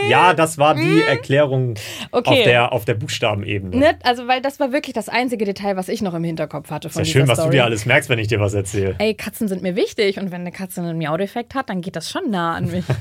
ja, 0.08 0.34
das 0.34 0.58
war 0.58 0.74
die 0.74 1.02
Erklärung 1.02 1.70
Mm. 1.70 1.74
Okay. 2.12 2.30
auf, 2.30 2.42
der, 2.44 2.72
auf 2.72 2.84
der 2.84 2.94
Buchstabenebene. 2.94 3.76
Ne? 3.76 3.98
Also, 4.02 4.26
weil 4.26 4.40
das 4.40 4.58
war 4.60 4.72
wirklich 4.72 4.94
das 4.94 5.08
einzige 5.08 5.44
Detail, 5.44 5.76
was 5.76 5.88
ich 5.88 6.02
noch 6.02 6.14
im 6.14 6.24
Hinterkopf 6.24 6.70
hatte 6.70 6.88
Ist 6.88 6.94
von 6.94 7.04
ja 7.04 7.10
schön, 7.10 7.22
dieser 7.22 7.32
was 7.32 7.38
du 7.38 7.42
Story. 7.42 7.56
dir 7.56 7.64
alles 7.64 7.86
merkst, 7.86 8.08
wenn 8.10 8.18
ich 8.18 8.28
dir 8.28 8.40
was 8.40 8.54
erzähle. 8.54 8.96
Ey, 8.98 9.14
Katzen 9.14 9.48
sind 9.48 9.62
mir 9.62 9.76
wichtig 9.76 10.18
und 10.18 10.30
wenn 10.32 10.40
eine 10.40 10.52
Katze 10.52 10.80
einen 10.80 10.98
Miau-Defekt 10.98 11.54
hat, 11.54 11.68
dann 11.70 11.80
geht 11.82 11.96
das 11.96 12.10
schon 12.10 12.30
nah 12.30 12.54
an 12.54 12.70
mich. 12.70 12.84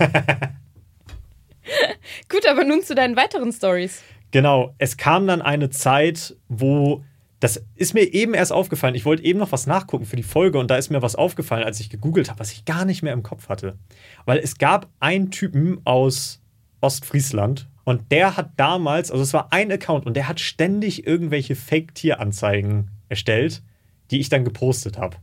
Gut, 2.30 2.48
aber 2.48 2.64
nun 2.64 2.84
zu 2.84 2.96
deinen 2.96 3.16
weiteren 3.16 3.52
Stories. 3.52 4.02
Genau, 4.32 4.74
es 4.78 4.98
kam 4.98 5.28
dann 5.28 5.42
eine 5.42 5.70
Zeit, 5.70 6.36
wo 6.48 7.04
das 7.40 7.64
ist 7.76 7.94
mir 7.94 8.14
eben 8.14 8.34
erst 8.34 8.52
aufgefallen. 8.52 8.96
Ich 8.96 9.06
wollte 9.06 9.24
eben 9.24 9.40
noch 9.40 9.54
was 9.54 9.66
nachgucken 9.66 10.06
für 10.06 10.18
die 10.18 10.24
Folge 10.24 10.60
und 10.60 10.70
da 10.70 10.76
ist 10.76 10.90
mir 10.90 11.02
was 11.02 11.16
aufgefallen, 11.16 11.64
als 11.64 11.80
ich 11.80 11.90
gegoogelt 11.90 12.30
habe, 12.30 12.40
was 12.40 12.52
ich 12.52 12.66
gar 12.66 12.84
nicht 12.84 13.02
mehr 13.02 13.14
im 13.14 13.24
Kopf 13.24 13.48
hatte. 13.48 13.78
Weil 14.26 14.40
es 14.40 14.58
gab 14.58 14.88
einen 15.00 15.32
Typen 15.32 15.80
aus 15.86 16.39
Ostfriesland 16.82 17.68
und 17.84 18.12
der 18.12 18.38
hat 18.38 18.52
damals, 18.58 19.12
also 19.12 19.24
es 19.24 19.34
war 19.34 19.52
ein 19.52 19.72
Account 19.72 20.06
und 20.06 20.16
der 20.16 20.28
hat 20.28 20.40
ständig 20.40 21.08
irgendwelche 21.08 21.56
Fake-Tieranzeigen 21.56 22.92
erstellt, 23.10 23.64
die 24.12 24.20
ich 24.20 24.30
dann 24.30 24.44
gepostet 24.44 24.98
habe. 24.98 25.18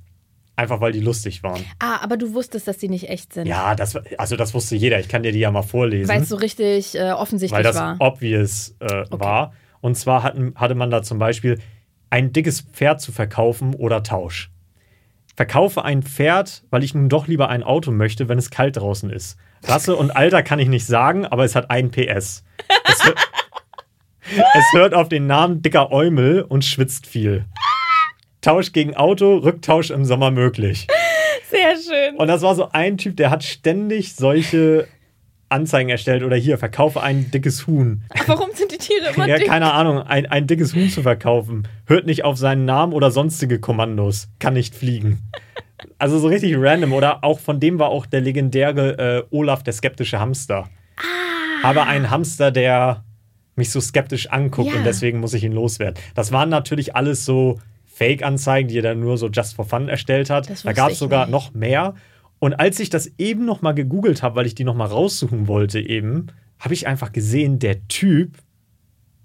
Einfach 0.56 0.80
weil 0.80 0.92
die 0.92 1.00
lustig 1.00 1.42
waren. 1.42 1.62
Ah, 1.78 1.98
aber 2.00 2.16
du 2.16 2.32
wusstest, 2.32 2.66
dass 2.66 2.78
die 2.78 2.88
nicht 2.88 3.10
echt 3.10 3.34
sind. 3.34 3.46
Ja, 3.46 3.74
das, 3.74 3.94
also 4.18 4.36
das 4.36 4.54
wusste 4.54 4.74
jeder. 4.74 4.98
Ich 4.98 5.08
kann 5.08 5.22
dir 5.22 5.30
die 5.30 5.38
ja 5.38 5.50
mal 5.50 5.62
vorlesen. 5.62 6.08
Weil 6.08 6.22
es 6.22 6.30
so 6.30 6.36
richtig 6.36 6.98
äh, 6.98 7.12
offensichtlich 7.12 7.56
weil 7.56 7.62
das 7.62 7.76
war. 7.76 7.96
obvious 8.00 8.74
äh, 8.80 9.04
war. 9.10 9.52
Und 9.82 9.96
zwar 9.96 10.22
hatten, 10.22 10.54
hatte 10.56 10.74
man 10.74 10.90
da 10.90 11.02
zum 11.02 11.18
Beispiel 11.18 11.60
ein 12.08 12.32
dickes 12.32 12.62
Pferd 12.62 13.00
zu 13.00 13.12
verkaufen 13.12 13.74
oder 13.74 14.02
Tausch. 14.02 14.50
Verkaufe 15.36 15.84
ein 15.84 16.02
Pferd, 16.02 16.64
weil 16.70 16.82
ich 16.82 16.94
nun 16.94 17.10
doch 17.10 17.28
lieber 17.28 17.50
ein 17.50 17.62
Auto 17.62 17.92
möchte, 17.92 18.28
wenn 18.28 18.38
es 18.38 18.50
kalt 18.50 18.78
draußen 18.78 19.10
ist. 19.10 19.36
Rasse 19.64 19.96
und 19.96 20.10
Alter 20.16 20.42
kann 20.42 20.58
ich 20.58 20.68
nicht 20.68 20.86
sagen, 20.86 21.26
aber 21.26 21.44
es 21.44 21.54
hat 21.54 21.70
ein 21.70 21.90
PS. 21.90 22.44
Es, 22.88 23.04
hört- 23.04 23.18
es 24.54 24.72
hört 24.72 24.94
auf 24.94 25.08
den 25.08 25.26
Namen 25.26 25.62
dicker 25.62 25.92
Eumel 25.92 26.42
und 26.42 26.64
schwitzt 26.64 27.06
viel. 27.06 27.44
Tausch 28.40 28.72
gegen 28.72 28.94
Auto, 28.96 29.36
Rücktausch 29.38 29.90
im 29.90 30.04
Sommer 30.04 30.30
möglich. 30.30 30.86
Sehr 31.50 31.74
schön. 31.76 32.16
Und 32.16 32.28
das 32.28 32.42
war 32.42 32.54
so 32.54 32.68
ein 32.70 32.96
Typ, 32.98 33.16
der 33.16 33.30
hat 33.30 33.42
ständig 33.44 34.14
solche 34.14 34.86
Anzeigen 35.48 35.88
erstellt 35.90 36.24
oder 36.24 36.34
hier, 36.36 36.58
verkaufe 36.58 37.02
ein 37.02 37.30
dickes 37.30 37.66
Huhn. 37.68 38.02
Warum 38.26 38.50
sind 38.52 38.72
die 38.72 38.78
Tiere 38.78 39.12
immer 39.14 39.26
Ja, 39.28 39.36
dick? 39.38 39.46
keine 39.46 39.72
Ahnung, 39.72 39.98
ein, 40.02 40.26
ein 40.26 40.46
dickes 40.48 40.74
Huhn 40.74 40.90
zu 40.90 41.02
verkaufen. 41.02 41.68
Hört 41.86 42.06
nicht 42.06 42.24
auf 42.24 42.36
seinen 42.36 42.64
Namen 42.64 42.92
oder 42.92 43.12
sonstige 43.12 43.60
Kommandos. 43.60 44.28
Kann 44.40 44.54
nicht 44.54 44.74
fliegen. 44.74 45.22
Also 45.98 46.18
so 46.18 46.28
richtig 46.28 46.54
random. 46.56 46.92
Oder 46.92 47.22
auch 47.24 47.38
von 47.40 47.60
dem 47.60 47.78
war 47.78 47.88
auch 47.88 48.06
der 48.06 48.20
legendäre 48.20 48.98
äh, 49.30 49.34
Olaf, 49.34 49.62
der 49.62 49.72
skeptische 49.72 50.18
Hamster. 50.20 50.68
Ah. 50.96 51.68
Aber 51.68 51.86
ein 51.86 52.10
Hamster, 52.10 52.50
der 52.50 53.04
mich 53.56 53.70
so 53.70 53.80
skeptisch 53.80 54.30
anguckt 54.30 54.70
Ja. 54.72 54.78
und 54.78 54.84
deswegen 54.84 55.20
muss 55.20 55.34
ich 55.34 55.44
ihn 55.44 55.52
loswerden. 55.52 55.98
Das 56.14 56.32
waren 56.32 56.48
natürlich 56.48 56.94
alles 56.94 57.24
so 57.24 57.58
Fake-Anzeigen, 57.86 58.68
die 58.68 58.78
er 58.78 58.82
dann 58.82 59.00
nur 59.00 59.16
so 59.16 59.28
just 59.28 59.54
for 59.54 59.64
fun 59.64 59.88
erstellt 59.88 60.28
hat. 60.28 60.50
Das 60.50 60.62
Da 60.62 60.72
gab 60.72 60.90
es 60.90 60.98
sogar 60.98 61.26
nicht. 61.26 61.32
noch 61.32 61.54
mehr. 61.54 61.94
Und 62.38 62.54
als 62.60 62.78
ich 62.80 62.90
das 62.90 63.10
eben 63.16 63.46
noch 63.46 63.62
mal 63.62 63.72
gegoogelt 63.72 64.22
habe, 64.22 64.36
weil 64.36 64.46
ich 64.46 64.54
die 64.54 64.64
noch 64.64 64.74
mal 64.74 64.84
raussuchen 64.86 65.48
wollte 65.48 65.80
eben, 65.80 66.26
habe 66.58 66.74
ich 66.74 66.86
einfach 66.86 67.12
gesehen, 67.12 67.58
der 67.58 67.88
Typ 67.88 68.36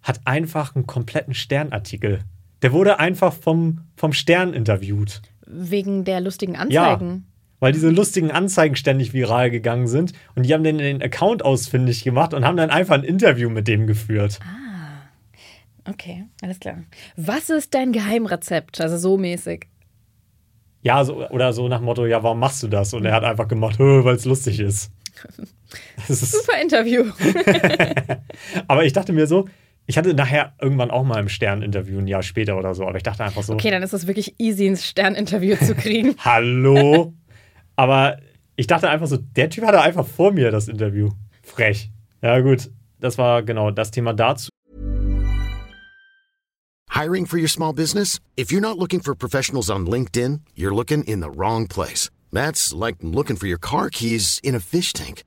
hat 0.01 0.21
einfach 0.25 0.75
einen 0.75 0.87
kompletten 0.87 1.33
Sternartikel. 1.33 2.19
Der 2.61 2.71
wurde 2.71 2.99
einfach 2.99 3.33
vom, 3.33 3.81
vom 3.97 4.13
Stern 4.13 4.53
interviewt. 4.53 5.21
Wegen 5.51 6.03
der 6.05 6.21
lustigen 6.21 6.55
Anzeigen. 6.55 7.25
Weil 7.59 7.73
diese 7.73 7.89
lustigen 7.89 8.31
Anzeigen 8.31 8.75
ständig 8.75 9.13
viral 9.13 9.51
gegangen 9.51 9.87
sind. 9.87 10.13
Und 10.35 10.45
die 10.45 10.53
haben 10.53 10.63
den, 10.63 10.79
den 10.79 11.01
Account 11.01 11.45
ausfindig 11.45 12.03
gemacht 12.03 12.33
und 12.33 12.43
haben 12.43 12.57
dann 12.57 12.71
einfach 12.71 12.95
ein 12.95 13.03
Interview 13.03 13.49
mit 13.49 13.67
dem 13.67 13.85
geführt. 13.85 14.39
Okay, 15.87 16.25
alles 16.41 16.59
klar. 16.59 16.83
Was 17.17 17.49
ist 17.49 17.73
dein 17.73 17.91
Geheimrezept? 17.91 18.81
Also 18.81 18.97
so 18.97 19.17
mäßig. 19.17 19.67
Ja, 20.83 21.03
so, 21.03 21.27
oder 21.29 21.53
so 21.53 21.67
nach 21.67 21.77
dem 21.77 21.85
Motto, 21.85 22.05
ja, 22.05 22.23
warum 22.23 22.39
machst 22.39 22.63
du 22.63 22.67
das? 22.67 22.93
Und 22.93 23.05
er 23.05 23.13
hat 23.13 23.23
einfach 23.23 23.47
gemacht, 23.47 23.79
weil 23.79 24.15
es 24.15 24.25
lustig 24.25 24.59
ist. 24.59 24.91
Das 26.07 26.21
ist 26.21 26.33
Super 26.33 26.61
Interview. 26.61 27.05
aber 28.67 28.83
ich 28.83 28.91
dachte 28.91 29.13
mir 29.13 29.25
so, 29.25 29.47
ich 29.91 29.97
hatte 29.97 30.13
nachher 30.13 30.53
irgendwann 30.61 30.89
auch 30.89 31.03
mal 31.03 31.19
im 31.19 31.27
Stern-Interview 31.27 31.99
ein 31.99 32.07
Jahr 32.07 32.23
später 32.23 32.57
oder 32.57 32.73
so, 32.73 32.87
aber 32.87 32.95
ich 32.95 33.03
dachte 33.03 33.25
einfach 33.25 33.43
so, 33.43 33.55
Okay, 33.55 33.71
dann 33.71 33.83
ist 33.83 33.91
es 33.91 34.07
wirklich 34.07 34.35
easy, 34.39 34.65
ins 34.65 34.87
Stern-Interview 34.87 35.57
zu 35.57 35.75
kriegen. 35.75 36.15
hallo? 36.23 37.13
aber 37.75 38.19
ich 38.55 38.67
dachte 38.67 38.89
einfach 38.89 39.07
so, 39.07 39.17
der 39.17 39.49
Typ 39.49 39.65
hatte 39.65 39.81
einfach 39.81 40.07
vor 40.07 40.31
mir 40.31 40.49
das 40.49 40.69
Interview. 40.69 41.09
Frech. 41.43 41.91
Ja, 42.21 42.39
gut. 42.39 42.71
Das 43.01 43.17
war 43.17 43.43
genau 43.43 43.69
das 43.69 43.91
Thema 43.91 44.13
dazu. 44.13 44.47
Hiring 46.91 47.25
for 47.25 47.37
your 47.37 47.49
small 47.49 47.73
business? 47.73 48.21
If 48.37 48.49
you're 48.49 48.61
not 48.61 48.77
looking 48.77 49.01
for 49.01 49.13
professionals 49.13 49.69
on 49.69 49.85
LinkedIn, 49.85 50.39
you're 50.55 50.73
looking 50.73 51.03
in 51.03 51.19
the 51.19 51.29
wrong 51.29 51.67
place. 51.67 52.09
That's 52.31 52.73
like 52.73 52.95
looking 53.01 53.35
for 53.35 53.47
your 53.47 53.59
car 53.59 53.89
keys 53.89 54.39
in 54.41 54.55
a 54.55 54.61
fish 54.61 54.93
tank. 54.93 55.23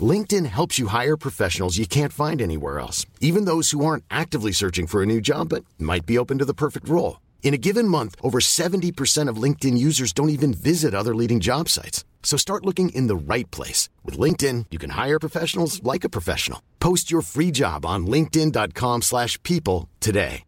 LinkedIn 0.00 0.46
helps 0.46 0.78
you 0.78 0.88
hire 0.88 1.16
professionals 1.16 1.78
you 1.78 1.86
can't 1.86 2.12
find 2.12 2.42
anywhere 2.42 2.78
else, 2.78 3.06
even 3.20 3.46
those 3.46 3.70
who 3.70 3.84
aren't 3.84 4.04
actively 4.10 4.52
searching 4.52 4.86
for 4.86 5.02
a 5.02 5.06
new 5.06 5.20
job 5.20 5.48
but 5.48 5.64
might 5.78 6.04
be 6.04 6.18
open 6.18 6.38
to 6.38 6.44
the 6.44 6.52
perfect 6.52 6.88
role. 6.88 7.20
In 7.42 7.54
a 7.54 7.58
given 7.58 7.86
month, 7.88 8.16
over 8.22 8.40
70% 8.40 9.30
of 9.30 9.42
LinkedIn 9.42 9.78
users 9.78 10.12
don't 10.12 10.30
even 10.30 10.52
visit 10.52 10.94
other 10.94 11.14
leading 11.14 11.40
job 11.40 11.68
sites. 11.68 12.04
So 12.22 12.36
start 12.36 12.66
looking 12.66 12.88
in 12.88 13.06
the 13.06 13.16
right 13.16 13.48
place. 13.52 13.88
With 14.04 14.18
LinkedIn, 14.18 14.66
you 14.72 14.78
can 14.78 14.90
hire 14.90 15.18
professionals 15.18 15.80
like 15.84 16.04
a 16.04 16.10
professional. 16.10 16.60
Post 16.80 17.10
your 17.10 17.22
free 17.22 17.52
job 17.52 17.86
on 17.86 18.06
linkedin.com/people 18.06 19.00
slash 19.00 19.40
people 19.44 19.88
today. 20.00 20.42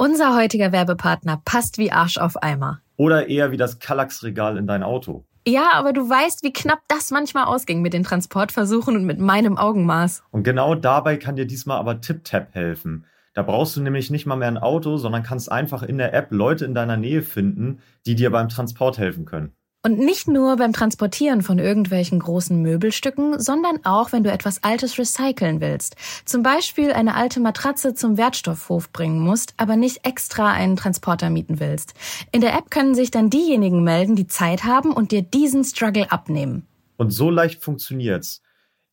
Unser 0.00 0.36
heutiger 0.36 0.70
Werbepartner 0.70 1.42
passt 1.44 1.76
wie 1.78 1.90
Arsch 1.90 2.18
auf 2.18 2.36
Eimer. 2.40 2.82
Oder 2.96 3.28
eher 3.28 3.50
wie 3.50 3.56
das 3.56 3.80
Kallax-Regal 3.80 4.56
in 4.56 4.66
dein 4.66 4.84
Auto. 4.84 5.24
Ja, 5.48 5.70
aber 5.72 5.94
du 5.94 6.06
weißt, 6.06 6.42
wie 6.42 6.52
knapp 6.52 6.80
das 6.88 7.10
manchmal 7.10 7.44
ausging 7.44 7.80
mit 7.80 7.94
den 7.94 8.02
Transportversuchen 8.02 8.94
und 8.96 9.06
mit 9.06 9.18
meinem 9.18 9.56
Augenmaß. 9.56 10.22
Und 10.30 10.42
genau 10.42 10.74
dabei 10.74 11.16
kann 11.16 11.36
dir 11.36 11.46
diesmal 11.46 11.78
aber 11.78 12.02
TipTap 12.02 12.54
helfen. 12.54 13.06
Da 13.32 13.42
brauchst 13.42 13.74
du 13.74 13.80
nämlich 13.80 14.10
nicht 14.10 14.26
mal 14.26 14.36
mehr 14.36 14.48
ein 14.48 14.58
Auto, 14.58 14.98
sondern 14.98 15.22
kannst 15.22 15.50
einfach 15.50 15.82
in 15.82 15.96
der 15.96 16.12
App 16.12 16.32
Leute 16.32 16.66
in 16.66 16.74
deiner 16.74 16.98
Nähe 16.98 17.22
finden, 17.22 17.80
die 18.04 18.14
dir 18.14 18.30
beim 18.30 18.50
Transport 18.50 18.98
helfen 18.98 19.24
können. 19.24 19.54
Und 19.88 19.98
nicht 19.98 20.28
nur 20.28 20.56
beim 20.56 20.74
Transportieren 20.74 21.40
von 21.40 21.58
irgendwelchen 21.58 22.18
großen 22.18 22.60
Möbelstücken, 22.60 23.40
sondern 23.40 23.86
auch, 23.86 24.12
wenn 24.12 24.22
du 24.22 24.30
etwas 24.30 24.62
Altes 24.62 24.98
recyceln 24.98 25.62
willst. 25.62 25.96
Zum 26.26 26.42
Beispiel 26.42 26.92
eine 26.92 27.14
alte 27.14 27.40
Matratze 27.40 27.94
zum 27.94 28.18
Wertstoffhof 28.18 28.92
bringen 28.92 29.20
musst, 29.20 29.54
aber 29.56 29.76
nicht 29.76 30.04
extra 30.04 30.52
einen 30.52 30.76
Transporter 30.76 31.30
mieten 31.30 31.58
willst. 31.58 31.94
In 32.32 32.42
der 32.42 32.52
App 32.52 32.70
können 32.70 32.94
sich 32.94 33.10
dann 33.10 33.30
diejenigen 33.30 33.82
melden, 33.82 34.14
die 34.14 34.26
Zeit 34.26 34.64
haben 34.64 34.92
und 34.92 35.10
dir 35.10 35.22
diesen 35.22 35.64
Struggle 35.64 36.12
abnehmen. 36.12 36.66
Und 36.98 37.10
so 37.10 37.30
leicht 37.30 37.64
funktioniert's. 37.64 38.42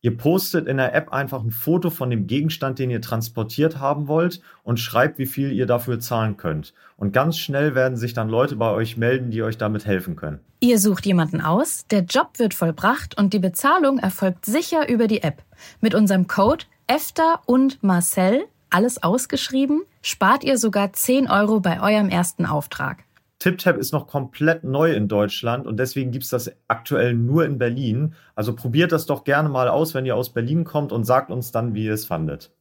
Ihr 0.06 0.16
postet 0.16 0.68
in 0.68 0.76
der 0.76 0.94
App 0.94 1.12
einfach 1.12 1.42
ein 1.42 1.50
Foto 1.50 1.90
von 1.90 2.10
dem 2.10 2.28
Gegenstand, 2.28 2.78
den 2.78 2.90
ihr 2.90 3.00
transportiert 3.00 3.80
haben 3.80 4.06
wollt 4.06 4.40
und 4.62 4.78
schreibt, 4.78 5.18
wie 5.18 5.26
viel 5.26 5.50
ihr 5.50 5.66
dafür 5.66 5.98
zahlen 5.98 6.36
könnt. 6.36 6.74
Und 6.96 7.12
ganz 7.12 7.38
schnell 7.38 7.74
werden 7.74 7.96
sich 7.96 8.14
dann 8.14 8.28
Leute 8.28 8.54
bei 8.54 8.70
euch 8.70 8.96
melden, 8.96 9.32
die 9.32 9.42
euch 9.42 9.58
damit 9.58 9.84
helfen 9.84 10.14
können. 10.14 10.38
Ihr 10.60 10.78
sucht 10.78 11.06
jemanden 11.06 11.40
aus, 11.40 11.88
der 11.88 12.04
Job 12.04 12.38
wird 12.38 12.54
vollbracht 12.54 13.18
und 13.18 13.32
die 13.32 13.40
Bezahlung 13.40 13.98
erfolgt 13.98 14.46
sicher 14.46 14.88
über 14.88 15.08
die 15.08 15.24
App. 15.24 15.42
Mit 15.80 15.92
unserem 15.92 16.28
Code 16.28 16.66
EFTA 16.86 17.40
und 17.44 17.82
Marcel, 17.82 18.44
alles 18.70 19.02
ausgeschrieben, 19.02 19.82
spart 20.02 20.44
ihr 20.44 20.56
sogar 20.56 20.92
10 20.92 21.28
Euro 21.28 21.58
bei 21.58 21.82
eurem 21.82 22.10
ersten 22.10 22.46
Auftrag. 22.46 23.05
TipTap 23.38 23.76
ist 23.76 23.92
noch 23.92 24.06
komplett 24.06 24.64
neu 24.64 24.92
in 24.92 25.08
Deutschland 25.08 25.66
und 25.66 25.78
deswegen 25.78 26.10
gibt's 26.10 26.30
das 26.30 26.50
aktuell 26.68 27.14
nur 27.14 27.44
in 27.44 27.58
Berlin. 27.58 28.14
Also 28.34 28.54
probiert 28.54 28.92
das 28.92 29.06
doch 29.06 29.24
gerne 29.24 29.48
mal 29.48 29.68
aus, 29.68 29.94
wenn 29.94 30.06
ihr 30.06 30.16
aus 30.16 30.32
Berlin 30.32 30.64
kommt 30.64 30.92
und 30.92 31.04
sagt 31.04 31.30
uns 31.30 31.52
dann, 31.52 31.74
wie 31.74 31.84
ihr 31.84 31.92
es 31.92 32.06
fandet. 32.06 32.52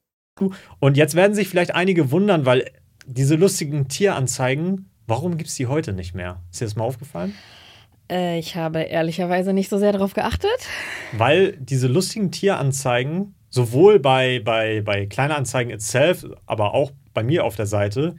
Und 0.79 0.97
jetzt 0.97 1.15
werden 1.15 1.33
sich 1.33 1.47
vielleicht 1.47 1.73
einige 1.73 2.11
wundern, 2.11 2.45
weil 2.45 2.69
diese 3.07 3.35
lustigen 3.35 3.87
Tieranzeigen, 3.87 4.89
warum 5.07 5.37
gibt 5.37 5.49
es 5.49 5.55
die 5.55 5.67
heute 5.67 5.93
nicht 5.93 6.13
mehr? 6.13 6.41
Ist 6.51 6.59
dir 6.59 6.65
das 6.65 6.75
mal 6.75 6.83
aufgefallen? 6.83 7.33
Äh, 8.11 8.39
ich 8.39 8.55
habe 8.55 8.81
ehrlicherweise 8.81 9.53
nicht 9.53 9.69
so 9.69 9.77
sehr 9.77 9.93
darauf 9.93 10.13
geachtet. 10.13 10.67
Weil 11.13 11.53
diese 11.57 11.87
lustigen 11.87 12.31
Tieranzeigen 12.31 13.35
sowohl 13.49 13.99
bei, 13.99 14.41
bei, 14.43 14.81
bei 14.81 15.05
Kleinanzeigen 15.05 15.71
itself, 15.71 16.25
aber 16.45 16.73
auch 16.73 16.91
bei 17.13 17.23
mir 17.23 17.45
auf 17.45 17.55
der 17.55 17.65
Seite, 17.67 18.17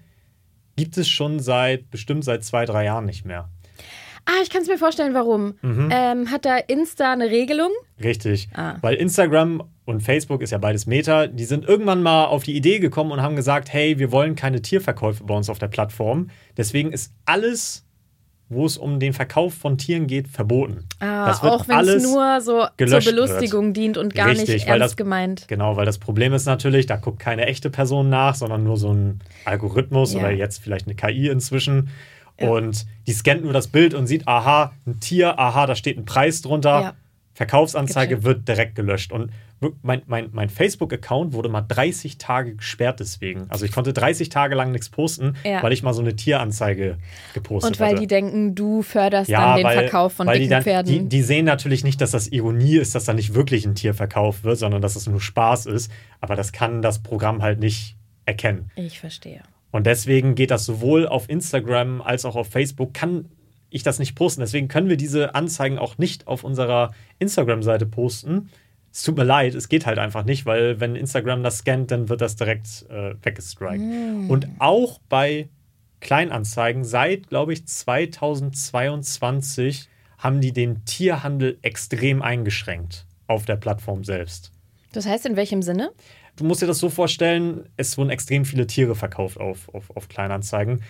gibt 0.76 0.96
es 0.98 1.08
schon 1.08 1.40
seit 1.40 1.90
bestimmt 1.90 2.24
seit 2.24 2.44
zwei, 2.44 2.64
drei 2.64 2.84
Jahren 2.84 3.06
nicht 3.06 3.24
mehr. 3.24 3.48
Ah, 4.26 4.42
ich 4.42 4.50
kann 4.50 4.62
es 4.62 4.68
mir 4.68 4.76
vorstellen, 4.76 5.14
warum. 5.14 5.54
Mhm. 5.62 5.88
Ähm, 5.92 6.30
hat 6.32 6.44
da 6.44 6.56
Insta 6.56 7.12
eine 7.12 7.30
Regelung? 7.30 7.70
Richtig. 8.02 8.48
Ah. 8.54 8.74
Weil 8.80 8.96
Instagram 8.96 9.62
und 9.84 10.02
Facebook 10.02 10.42
ist 10.42 10.50
ja 10.50 10.58
beides 10.58 10.86
Meta, 10.86 11.28
die 11.28 11.44
sind 11.44 11.64
irgendwann 11.64 12.02
mal 12.02 12.24
auf 12.24 12.42
die 12.42 12.56
Idee 12.56 12.80
gekommen 12.80 13.12
und 13.12 13.22
haben 13.22 13.36
gesagt, 13.36 13.72
hey, 13.72 14.00
wir 14.00 14.10
wollen 14.10 14.34
keine 14.34 14.60
Tierverkäufe 14.62 15.22
bei 15.22 15.34
uns 15.34 15.48
auf 15.48 15.60
der 15.60 15.68
Plattform. 15.68 16.28
Deswegen 16.56 16.90
ist 16.90 17.12
alles, 17.24 17.85
wo 18.48 18.64
es 18.64 18.76
um 18.76 19.00
den 19.00 19.12
Verkauf 19.12 19.54
von 19.54 19.76
Tieren 19.76 20.06
geht, 20.06 20.28
verboten. 20.28 20.84
Ah, 21.00 21.26
Das 21.26 21.42
wird 21.42 21.52
auch 21.52 21.66
wenn 21.68 21.78
es 21.80 22.02
nur 22.04 22.40
so 22.40 22.66
zur 22.78 23.00
Belustigung 23.00 23.72
dient 23.72 23.98
und 23.98 24.14
gar 24.14 24.28
Richtig, 24.28 24.48
nicht 24.48 24.66
ernst 24.68 24.82
das- 24.84 24.96
gemeint. 24.96 25.48
Genau, 25.48 25.76
weil 25.76 25.84
das 25.84 25.98
Problem 25.98 26.32
ist 26.32 26.46
natürlich, 26.46 26.86
da 26.86 26.96
guckt 26.96 27.18
keine 27.18 27.46
echte 27.46 27.70
Person 27.70 28.08
nach, 28.08 28.34
sondern 28.36 28.62
nur 28.62 28.76
so 28.76 28.92
ein 28.92 29.20
Algorithmus 29.44 30.12
Ja. 30.12 30.20
oder 30.20 30.30
jetzt 30.30 30.58
vielleicht 30.62 30.86
eine 30.86 30.94
KI 30.94 31.28
inzwischen. 31.28 31.88
Und 32.38 32.86
die 33.06 33.12
scannt 33.12 33.42
nur 33.44 33.52
das 33.54 33.66
Bild 33.66 33.94
und 33.94 34.06
sieht, 34.06 34.28
aha, 34.28 34.72
ein 34.86 35.00
Tier, 35.00 35.38
aha, 35.40 35.66
da 35.66 35.74
steht 35.74 35.96
ein 35.98 36.04
Preis 36.04 36.42
drunter. 36.42 36.80
Ja. 36.82 36.94
Verkaufsanzeige 37.34 38.16
Gecheckt. 38.16 38.24
wird 38.24 38.48
direkt 38.48 38.74
gelöscht. 38.76 39.10
Und 39.12 39.30
mein, 39.82 40.02
mein, 40.06 40.28
mein 40.32 40.50
Facebook-Account 40.50 41.32
wurde 41.32 41.48
mal 41.48 41.62
30 41.62 42.18
Tage 42.18 42.56
gesperrt 42.56 43.00
deswegen. 43.00 43.46
Also 43.48 43.64
ich 43.64 43.72
konnte 43.72 43.92
30 43.94 44.28
Tage 44.28 44.54
lang 44.54 44.70
nichts 44.70 44.90
posten, 44.90 45.34
Ja. 45.44 45.62
weil 45.62 45.72
ich 45.72 45.82
mal 45.82 45.94
so 45.94 46.02
eine 46.02 46.14
Tieranzeige 46.14 46.98
gepostet 47.32 47.72
Und 47.72 47.80
weil 47.80 47.92
hatte. 47.92 48.00
die 48.00 48.06
denken, 48.06 48.54
du 48.54 48.82
förderst 48.82 49.30
dann 49.30 49.56
den 49.56 49.66
Verkauf 49.66 50.12
von 50.12 50.26
weil 50.26 50.34
dicken 50.34 50.44
die, 50.44 50.50
dann, 50.50 50.62
Pferden. 50.62 50.92
Die, 50.92 51.08
die 51.08 51.22
sehen 51.22 51.46
natürlich 51.46 51.84
nicht, 51.84 52.00
dass 52.00 52.10
das 52.10 52.28
Ironie 52.28 52.76
ist, 52.76 52.94
dass 52.94 53.04
da 53.04 53.14
nicht 53.14 53.34
wirklich 53.34 53.64
ein 53.66 53.74
Tier 53.74 53.94
verkauft 53.94 54.44
wird, 54.44 54.58
sondern 54.58 54.82
dass 54.82 54.94
es 54.94 55.06
nur 55.06 55.20
Spaß 55.20 55.66
ist. 55.66 55.90
Aber 56.20 56.36
das 56.36 56.52
kann 56.52 56.82
das 56.82 57.02
Programm 57.02 57.42
halt 57.42 57.58
nicht 57.58 57.96
erkennen. 58.26 58.70
ich 58.76 58.98
verstehe. 59.00 59.42
Und 59.70 59.86
deswegen 59.86 60.34
geht 60.34 60.50
das 60.50 60.64
sowohl 60.64 61.06
auf 61.06 61.28
Instagram 61.28 62.00
als 62.02 62.24
auch 62.24 62.36
auf 62.36 62.48
Facebook, 62.48 62.92
kann 62.94 63.28
ich 63.70 63.82
das 63.82 63.98
nicht 63.98 64.14
posten. 64.14 64.40
Deswegen 64.40 64.68
können 64.68 64.88
wir 64.88 64.96
diese 64.96 65.34
Anzeigen 65.34 65.78
auch 65.78 65.98
nicht 65.98 66.26
auf 66.26 66.44
unserer 66.44 66.92
Instagram-Seite 67.18 67.84
posten. 67.86 68.48
Es 68.96 69.02
tut 69.02 69.18
mir 69.18 69.24
leid, 69.24 69.54
es 69.54 69.68
geht 69.68 69.84
halt 69.84 69.98
einfach 69.98 70.24
nicht, 70.24 70.46
weil 70.46 70.80
wenn 70.80 70.96
Instagram 70.96 71.42
das 71.42 71.58
scannt, 71.58 71.90
dann 71.90 72.08
wird 72.08 72.22
das 72.22 72.34
direkt 72.34 72.86
äh, 72.88 73.14
weggestrikt. 73.22 73.82
Und 74.30 74.48
auch 74.58 75.00
bei 75.10 75.50
Kleinanzeigen 76.00 76.82
seit, 76.82 77.28
glaube 77.28 77.52
ich, 77.52 77.66
2022 77.66 79.90
haben 80.16 80.40
die 80.40 80.54
den 80.54 80.86
Tierhandel 80.86 81.58
extrem 81.60 82.22
eingeschränkt 82.22 83.04
auf 83.26 83.44
der 83.44 83.56
Plattform 83.56 84.02
selbst. 84.02 84.50
Das 84.92 85.04
heißt, 85.04 85.26
in 85.26 85.36
welchem 85.36 85.60
Sinne? 85.60 85.90
Du 86.36 86.44
musst 86.44 86.62
dir 86.62 86.66
das 86.66 86.78
so 86.78 86.88
vorstellen, 86.88 87.68
es 87.76 87.98
wurden 87.98 88.08
extrem 88.08 88.46
viele 88.46 88.66
Tiere 88.66 88.94
verkauft 88.94 89.38
auf, 89.38 89.68
auf, 89.74 89.94
auf 89.94 90.08
Kleinanzeigen. 90.08 90.82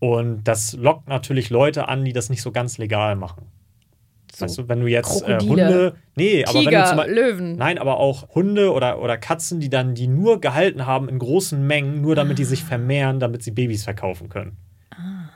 Und 0.00 0.42
das 0.48 0.72
lockt 0.72 1.06
natürlich 1.06 1.50
Leute 1.50 1.86
an, 1.86 2.04
die 2.04 2.12
das 2.12 2.28
nicht 2.28 2.42
so 2.42 2.50
ganz 2.50 2.78
legal 2.78 3.14
machen. 3.14 3.46
So 4.34 4.44
weißt 4.44 4.58
du, 4.58 4.68
wenn 4.68 4.80
du 4.80 4.86
jetzt 4.86 5.22
äh, 5.28 5.38
Hunde. 5.40 5.94
Nee, 6.16 6.44
aber 6.44 6.64
wenn 6.64 6.72
du 6.72 6.86
zum 6.86 6.96
Beispiel. 6.96 7.14
Löwen. 7.14 7.56
Nein, 7.56 7.78
aber 7.78 7.98
auch 7.98 8.28
Hunde 8.34 8.72
oder, 8.72 9.00
oder 9.02 9.18
Katzen, 9.18 9.60
die 9.60 9.68
dann 9.68 9.94
die 9.94 10.06
nur 10.06 10.40
gehalten 10.40 10.86
haben 10.86 11.08
in 11.08 11.18
großen 11.18 11.66
Mengen, 11.66 12.00
nur 12.00 12.14
damit 12.14 12.38
die 12.38 12.44
Ah. 12.44 12.46
sich 12.46 12.64
vermehren, 12.64 13.20
damit 13.20 13.42
sie 13.42 13.50
Babys 13.50 13.84
verkaufen 13.84 14.28
können. 14.28 14.56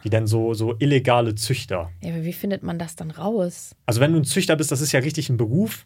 Die 0.05 0.11
dann 0.11 0.27
so, 0.27 0.55
so 0.55 0.77
illegale 0.79 1.35
Züchter. 1.35 1.91
Ja, 2.03 2.15
aber 2.15 2.25
wie 2.25 2.33
findet 2.33 2.63
man 2.63 2.79
das 2.79 2.95
dann 2.95 3.11
raus? 3.11 3.75
Also 3.87 4.01
wenn 4.01 4.13
du 4.13 4.19
ein 4.21 4.25
Züchter 4.25 4.55
bist, 4.55 4.71
das 4.71 4.81
ist 4.81 4.93
ja 4.93 5.01
richtig 5.01 5.29
ein 5.31 5.37
Beruf. 5.37 5.85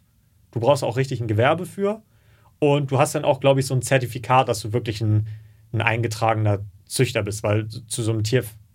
Du 0.51 0.59
brauchst 0.59 0.83
auch 0.83 0.95
richtig 0.97 1.21
ein 1.21 1.27
Gewerbe 1.27 1.65
für. 1.65 2.01
Und 2.59 2.91
du 2.91 2.99
hast 2.99 3.15
dann 3.15 3.25
auch, 3.25 3.39
glaube 3.39 3.59
ich, 3.61 3.65
so 3.65 3.73
ein 3.73 3.81
Zertifikat, 3.81 4.47
dass 4.47 4.61
du 4.61 4.73
wirklich 4.73 5.01
ein, 5.01 5.27
ein 5.73 5.81
eingetragener 5.81 6.59
Züchter 6.85 7.23
bist, 7.23 7.41
weil 7.41 7.67
zu 7.67 8.03
so 8.03 8.11
einem 8.11 8.23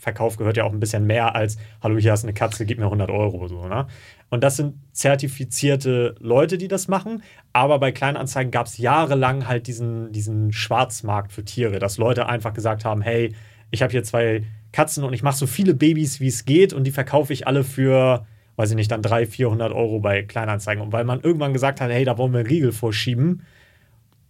Verkauf 0.07 0.37
gehört 0.37 0.57
ja 0.57 0.62
auch 0.62 0.73
ein 0.73 0.79
bisschen 0.79 1.05
mehr 1.05 1.35
als, 1.35 1.59
hallo, 1.83 1.99
hier 1.99 2.12
hast 2.12 2.23
eine 2.23 2.33
Katze, 2.33 2.64
gib 2.64 2.79
mir 2.79 2.85
100 2.85 3.11
Euro. 3.11 3.49
So, 3.49 3.66
ne? 3.66 3.88
Und 4.29 4.45
das 4.45 4.55
sind 4.55 4.77
zertifizierte 4.92 6.14
Leute, 6.21 6.59
die 6.59 6.69
das 6.69 6.87
machen. 6.87 7.25
Aber 7.53 7.81
bei 7.81 7.90
Kleinanzeigen 7.90 8.53
gab 8.53 8.66
es 8.66 8.79
jahrelang 8.79 9.49
halt 9.49 9.66
diesen, 9.66 10.12
diesen 10.12 10.53
Schwarzmarkt 10.53 11.33
für 11.33 11.45
Tiere, 11.45 11.81
dass 11.81 11.99
Leute 11.99 12.29
einfach 12.29 12.55
gesagt 12.55 12.85
haben, 12.85 13.03
hey, 13.03 13.35
ich 13.73 13.83
habe 13.83 13.90
hier 13.90 14.05
zwei 14.05 14.45
Katzen 14.71 15.03
und 15.03 15.12
ich 15.12 15.25
mache 15.25 15.38
so 15.38 15.49
viele 15.49 15.75
Babys, 15.75 16.21
wie 16.21 16.29
es 16.29 16.45
geht 16.45 16.73
und 16.73 16.85
die 16.85 16.92
verkaufe 16.92 17.33
ich 17.33 17.49
alle 17.49 17.64
für, 17.64 18.27
weiß 18.55 18.71
ich 18.71 18.77
nicht, 18.77 18.92
dann 18.92 19.03
300, 19.03 19.29
400 19.29 19.73
Euro 19.73 19.99
bei 19.99 20.23
Kleinanzeigen. 20.23 20.85
Und 20.85 20.92
weil 20.92 21.05
man 21.05 21.21
irgendwann 21.21 21.53
gesagt 21.53 21.81
hat, 21.81 21.90
hey, 21.90 22.05
da 22.05 22.16
wollen 22.16 22.33
wir 22.33 22.38
einen 22.38 22.49
Riegel 22.49 22.71
vorschieben, 22.71 23.42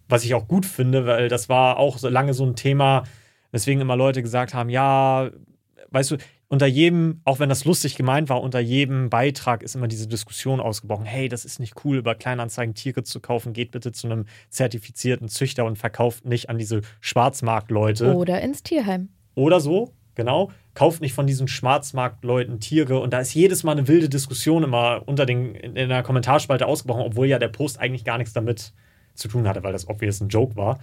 was 0.09 0.25
ich 0.25 0.33
auch 0.33 0.47
gut 0.47 0.65
finde, 0.65 1.05
weil 1.05 1.29
das 1.29 1.49
war 1.49 1.77
auch 1.77 1.99
so 1.99 2.09
lange 2.09 2.33
so 2.33 2.47
ein 2.47 2.55
Thema, 2.55 3.03
weswegen 3.51 3.79
immer 3.79 3.95
Leute 3.95 4.23
gesagt 4.23 4.55
haben, 4.55 4.69
ja, 4.69 5.29
weißt 5.91 6.11
du, 6.11 6.17
unter 6.49 6.65
jedem, 6.65 7.21
auch 7.25 7.39
wenn 7.39 7.49
das 7.49 7.65
lustig 7.65 7.95
gemeint 7.95 8.29
war, 8.29 8.41
unter 8.41 8.59
jedem 8.59 9.09
Beitrag 9.09 9.63
ist 9.63 9.75
immer 9.75 9.87
diese 9.87 10.07
Diskussion 10.07 10.59
ausgebrochen. 10.59 11.05
Hey, 11.05 11.27
das 11.27 11.43
ist 11.43 11.59
nicht 11.59 11.83
cool, 11.83 11.97
über 11.97 12.15
Kleinanzeigen 12.15 12.73
Tiere 12.73 13.03
zu 13.03 13.19
kaufen. 13.19 13.53
Geht 13.53 13.71
bitte 13.71 13.91
zu 13.91 14.07
einem 14.07 14.25
zertifizierten 14.49 15.27
Züchter 15.27 15.65
und 15.65 15.77
verkauft 15.77 16.25
nicht 16.25 16.49
an 16.49 16.57
diese 16.57 16.81
Schwarzmarktleute. 17.01 18.15
Oder 18.15 18.41
ins 18.41 18.63
Tierheim. 18.63 19.09
Oder 19.35 19.59
so, 19.59 19.93
genau. 20.15 20.51
Kauft 20.73 21.01
nicht 21.01 21.13
von 21.13 21.27
diesen 21.27 21.49
Schwarzmarktleuten 21.49 22.59
Tiere. 22.61 22.99
Und 22.99 23.11
da 23.11 23.19
ist 23.19 23.33
jedes 23.33 23.63
Mal 23.63 23.73
eine 23.73 23.87
wilde 23.89 24.07
Diskussion 24.07 24.63
immer 24.63 25.01
unter 25.05 25.25
den, 25.25 25.53
in 25.53 25.89
der 25.89 26.03
Kommentarspalte 26.03 26.65
ausgebrochen, 26.65 27.03
obwohl 27.03 27.27
ja 27.27 27.39
der 27.39 27.49
Post 27.49 27.79
eigentlich 27.79 28.05
gar 28.05 28.17
nichts 28.17 28.33
damit 28.33 28.73
zu 29.15 29.27
tun 29.27 29.47
hatte, 29.47 29.63
weil 29.63 29.73
das 29.73 29.89
obvious 29.89 30.21
ein 30.21 30.29
Joke 30.29 30.55
war. 30.55 30.79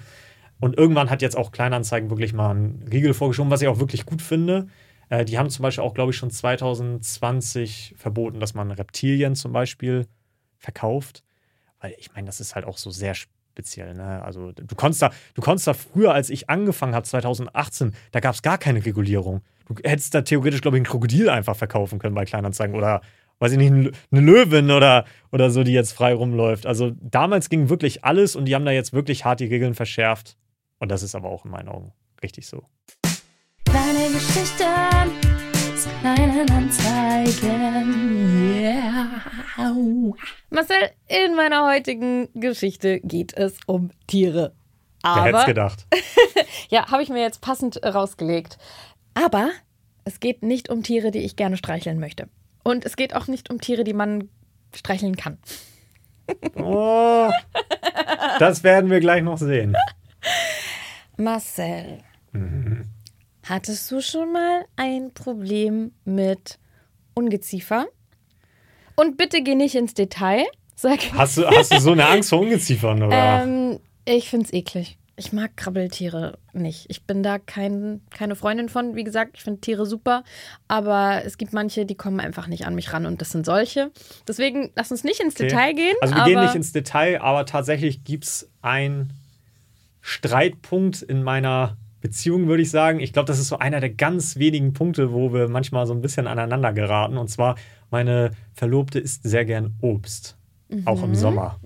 Und 0.61 0.77
irgendwann 0.77 1.11
hat 1.11 1.23
jetzt 1.23 1.37
auch 1.37 1.53
Kleinanzeigen 1.53 2.11
wirklich 2.11 2.33
mal 2.33 2.51
einen 2.51 2.87
Riegel 2.91 3.15
vorgeschoben, 3.15 3.51
was 3.51 3.63
ich 3.63 3.69
auch 3.69 3.79
wirklich 3.79 4.07
gut 4.07 4.23
finde. 4.23 4.69
Äh, 5.15 5.25
die 5.25 5.39
haben 5.39 5.51
zum 5.51 5.63
Beispiel 5.63 5.85
auch, 5.85 5.95
glaube 5.95 6.11
ich, 6.11 6.17
schon 6.17 6.31
2020 6.31 7.95
verboten, 7.97 8.41
dass 8.41 8.55
man 8.55 8.71
Reptilien 8.71 9.35
zum 9.35 9.53
Beispiel 9.53 10.07
verkauft. 10.59 11.23
Weil 11.81 11.95
ich 11.99 12.13
meine, 12.15 12.27
das 12.27 12.41
ist 12.41 12.55
halt 12.55 12.65
auch 12.65 12.79
so 12.79 12.91
sehr 12.91 13.15
speziell. 13.15 13.95
Ne? 13.95 14.23
Also 14.23 14.53
du 14.53 14.75
konntest 14.75 15.03
da, 15.03 15.11
du 15.35 15.43
konntest 15.43 15.67
da 15.67 15.75
früher, 15.75 16.13
als 16.13 16.31
ich 16.31 16.51
angefangen 16.51 16.95
habe, 16.95 17.07
2018, 17.07 17.95
da 18.13 18.21
gab 18.21 18.35
es 18.35 18.43
gar 18.43 18.59
keine 18.59 18.85
Regulierung. 18.85 19.43
Du 19.67 19.75
hättest 19.83 20.15
da 20.15 20.23
theoretisch, 20.23 20.61
glaube 20.61 20.77
ich, 20.77 20.83
ein 20.83 20.87
Krokodil 20.87 21.31
einfach 21.31 21.57
verkaufen 21.57 21.99
können 21.99 22.15
bei 22.15 22.25
Kleinanzeigen 22.25 22.75
oder 22.75 23.01
weiß 23.39 23.53
ich 23.53 23.59
nicht, 23.59 23.73
eine 24.11 24.21
Löwin 24.21 24.71
oder, 24.71 25.05
oder 25.33 25.51
so, 25.51 25.65
die 25.65 25.73
jetzt 25.73 25.93
frei 25.93 26.15
rumläuft. 26.15 26.67
Also 26.67 26.93
damals 27.01 27.49
ging 27.49 27.69
wirklich 27.69 28.05
alles 28.05 28.37
und 28.37 28.45
die 28.47 28.55
haben 28.55 28.65
da 28.65 28.71
jetzt 28.71 28.93
wirklich 28.93 29.25
hart 29.25 29.41
die 29.41 29.47
Regeln 29.47 29.75
verschärft. 29.75 30.37
Und 30.79 30.91
das 30.91 31.03
ist 31.03 31.15
aber 31.15 31.29
auch 31.29 31.45
in 31.45 31.51
meinen 31.51 31.69
Augen 31.69 31.93
richtig 32.23 32.47
so. 32.47 32.65
Geschichten 34.15 35.11
zu 35.77 35.89
kleinen 36.01 36.49
Anzeigen. 36.49 37.93
Yeah. 38.61 39.25
Marcel, 40.51 40.91
in 41.09 41.35
meiner 41.35 41.67
heutigen 41.67 42.29
Geschichte 42.35 43.01
geht 43.01 43.37
es 43.37 43.57
um 43.67 43.91
Tiere. 44.07 44.55
Wer 45.03 45.17
hätte 45.17 45.29
es 45.31 45.35
Aber, 45.35 45.47
gedacht? 45.47 45.87
ja, 46.69 46.93
habe 46.93 47.03
ich 47.03 47.09
mir 47.09 47.23
jetzt 47.23 47.41
passend 47.41 47.83
rausgelegt. 47.85 48.57
Aber 49.15 49.51
es 50.05 50.21
geht 50.21 50.45
nicht 50.45 50.69
um 50.69 50.85
Tiere, 50.85 51.11
die 51.11 51.25
ich 51.25 51.35
gerne 51.35 51.57
streicheln 51.57 51.99
möchte. 51.99 52.29
Und 52.63 52.85
es 52.85 52.95
geht 52.95 53.17
auch 53.17 53.27
nicht 53.27 53.51
um 53.51 53.61
Tiere, 53.61 53.83
die 53.83 53.95
man 53.95 54.29
streicheln 54.73 55.17
kann. 55.17 55.39
Oh, 56.55 57.31
das 58.39 58.63
werden 58.63 58.91
wir 58.91 59.01
gleich 59.01 59.25
noch 59.25 59.39
sehen. 59.39 59.75
Marcel, 61.17 61.99
Mhm. 62.35 62.94
Hattest 63.45 63.91
du 63.91 64.01
schon 64.01 64.33
mal 64.33 64.65
ein 64.77 65.13
Problem 65.13 65.93
mit 66.05 66.59
Ungeziefer? 67.15 67.87
Und 68.97 69.17
bitte 69.17 69.43
geh 69.43 69.55
nicht 69.55 69.75
ins 69.75 69.95
Detail. 69.95 70.45
Sag, 70.77 70.99
Hast 71.15 71.37
du, 71.39 71.47
hast 71.47 71.73
du 71.73 71.81
so 71.81 71.93
eine 71.93 72.07
Angst 72.07 72.31
vor 72.31 72.41
Ungeziefern? 72.41 73.03
Oder? 73.03 73.43
ähm, 73.43 73.79
ich 74.05 74.29
find's 74.29 74.53
eklig. 74.53 74.99
Ich 75.17 75.33
mag 75.33 75.57
Krabbeltiere 75.57 76.39
nicht. 76.53 76.87
Ich 76.89 77.05
bin 77.05 77.23
da 77.23 77.39
kein, 77.39 78.01
keine 78.11 78.35
Freundin 78.35 78.69
von. 78.69 78.97
Wie 78.97 79.05
gesagt, 79.05 79.33
ich 79.37 79.45
finde 79.45 79.61
Tiere 79.61 79.87
super. 79.87 80.25
Aber 80.67 81.23
es 81.25 81.39
gibt 81.39 81.53
manche, 81.53 81.87
die 81.87 81.95
kommen 81.95 82.19
einfach 82.19 82.49
nicht 82.49 82.67
an 82.67 82.75
mich 82.75 82.93
ran 82.93 83.07
und 83.07 83.21
das 83.21 83.31
sind 83.31 83.47
solche. 83.47 83.93
Deswegen 84.27 84.73
lass 84.75 84.91
uns 84.91 85.05
nicht 85.05 85.21
ins 85.21 85.35
Okay. 85.37 85.47
Detail 85.47 85.73
gehen. 85.75 85.95
Also 86.01 86.17
wir 86.17 86.25
gehen 86.25 86.41
nicht 86.41 86.57
ins 86.57 86.73
Detail, 86.73 87.21
aber 87.21 87.47
tatsächlich 87.47 88.03
gibt 88.03 88.25
es 88.25 88.51
einen 88.61 89.13
Streitpunkt 90.01 91.01
in 91.03 91.23
meiner 91.23 91.77
Beziehung, 92.05 92.47
würde 92.49 92.63
ich 92.63 92.71
sagen. 92.71 93.01
Ich 93.01 93.13
glaube, 93.15 93.27
das 93.27 93.39
ist 93.39 93.49
so 93.49 93.59
einer 93.59 93.81
der 93.81 93.89
ganz 93.91 94.37
wenigen 94.37 94.75
Punkte, 94.75 95.13
wo 95.15 95.33
wir 95.33 95.49
manchmal 95.49 95.87
so 95.87 95.95
ein 95.95 96.03
bisschen 96.03 96.27
aneinander 96.27 96.73
geraten. 96.75 97.17
Und 97.17 97.29
zwar, 97.31 97.57
meine 97.91 98.31
Verlobte 98.53 98.99
isst 99.01 99.23
sehr 99.25 99.47
gern 99.47 99.75
Obst. 99.81 100.37
Auch 100.85 100.99
Mhm. 100.99 101.05
im 101.05 101.15
Sommer. 101.15 101.59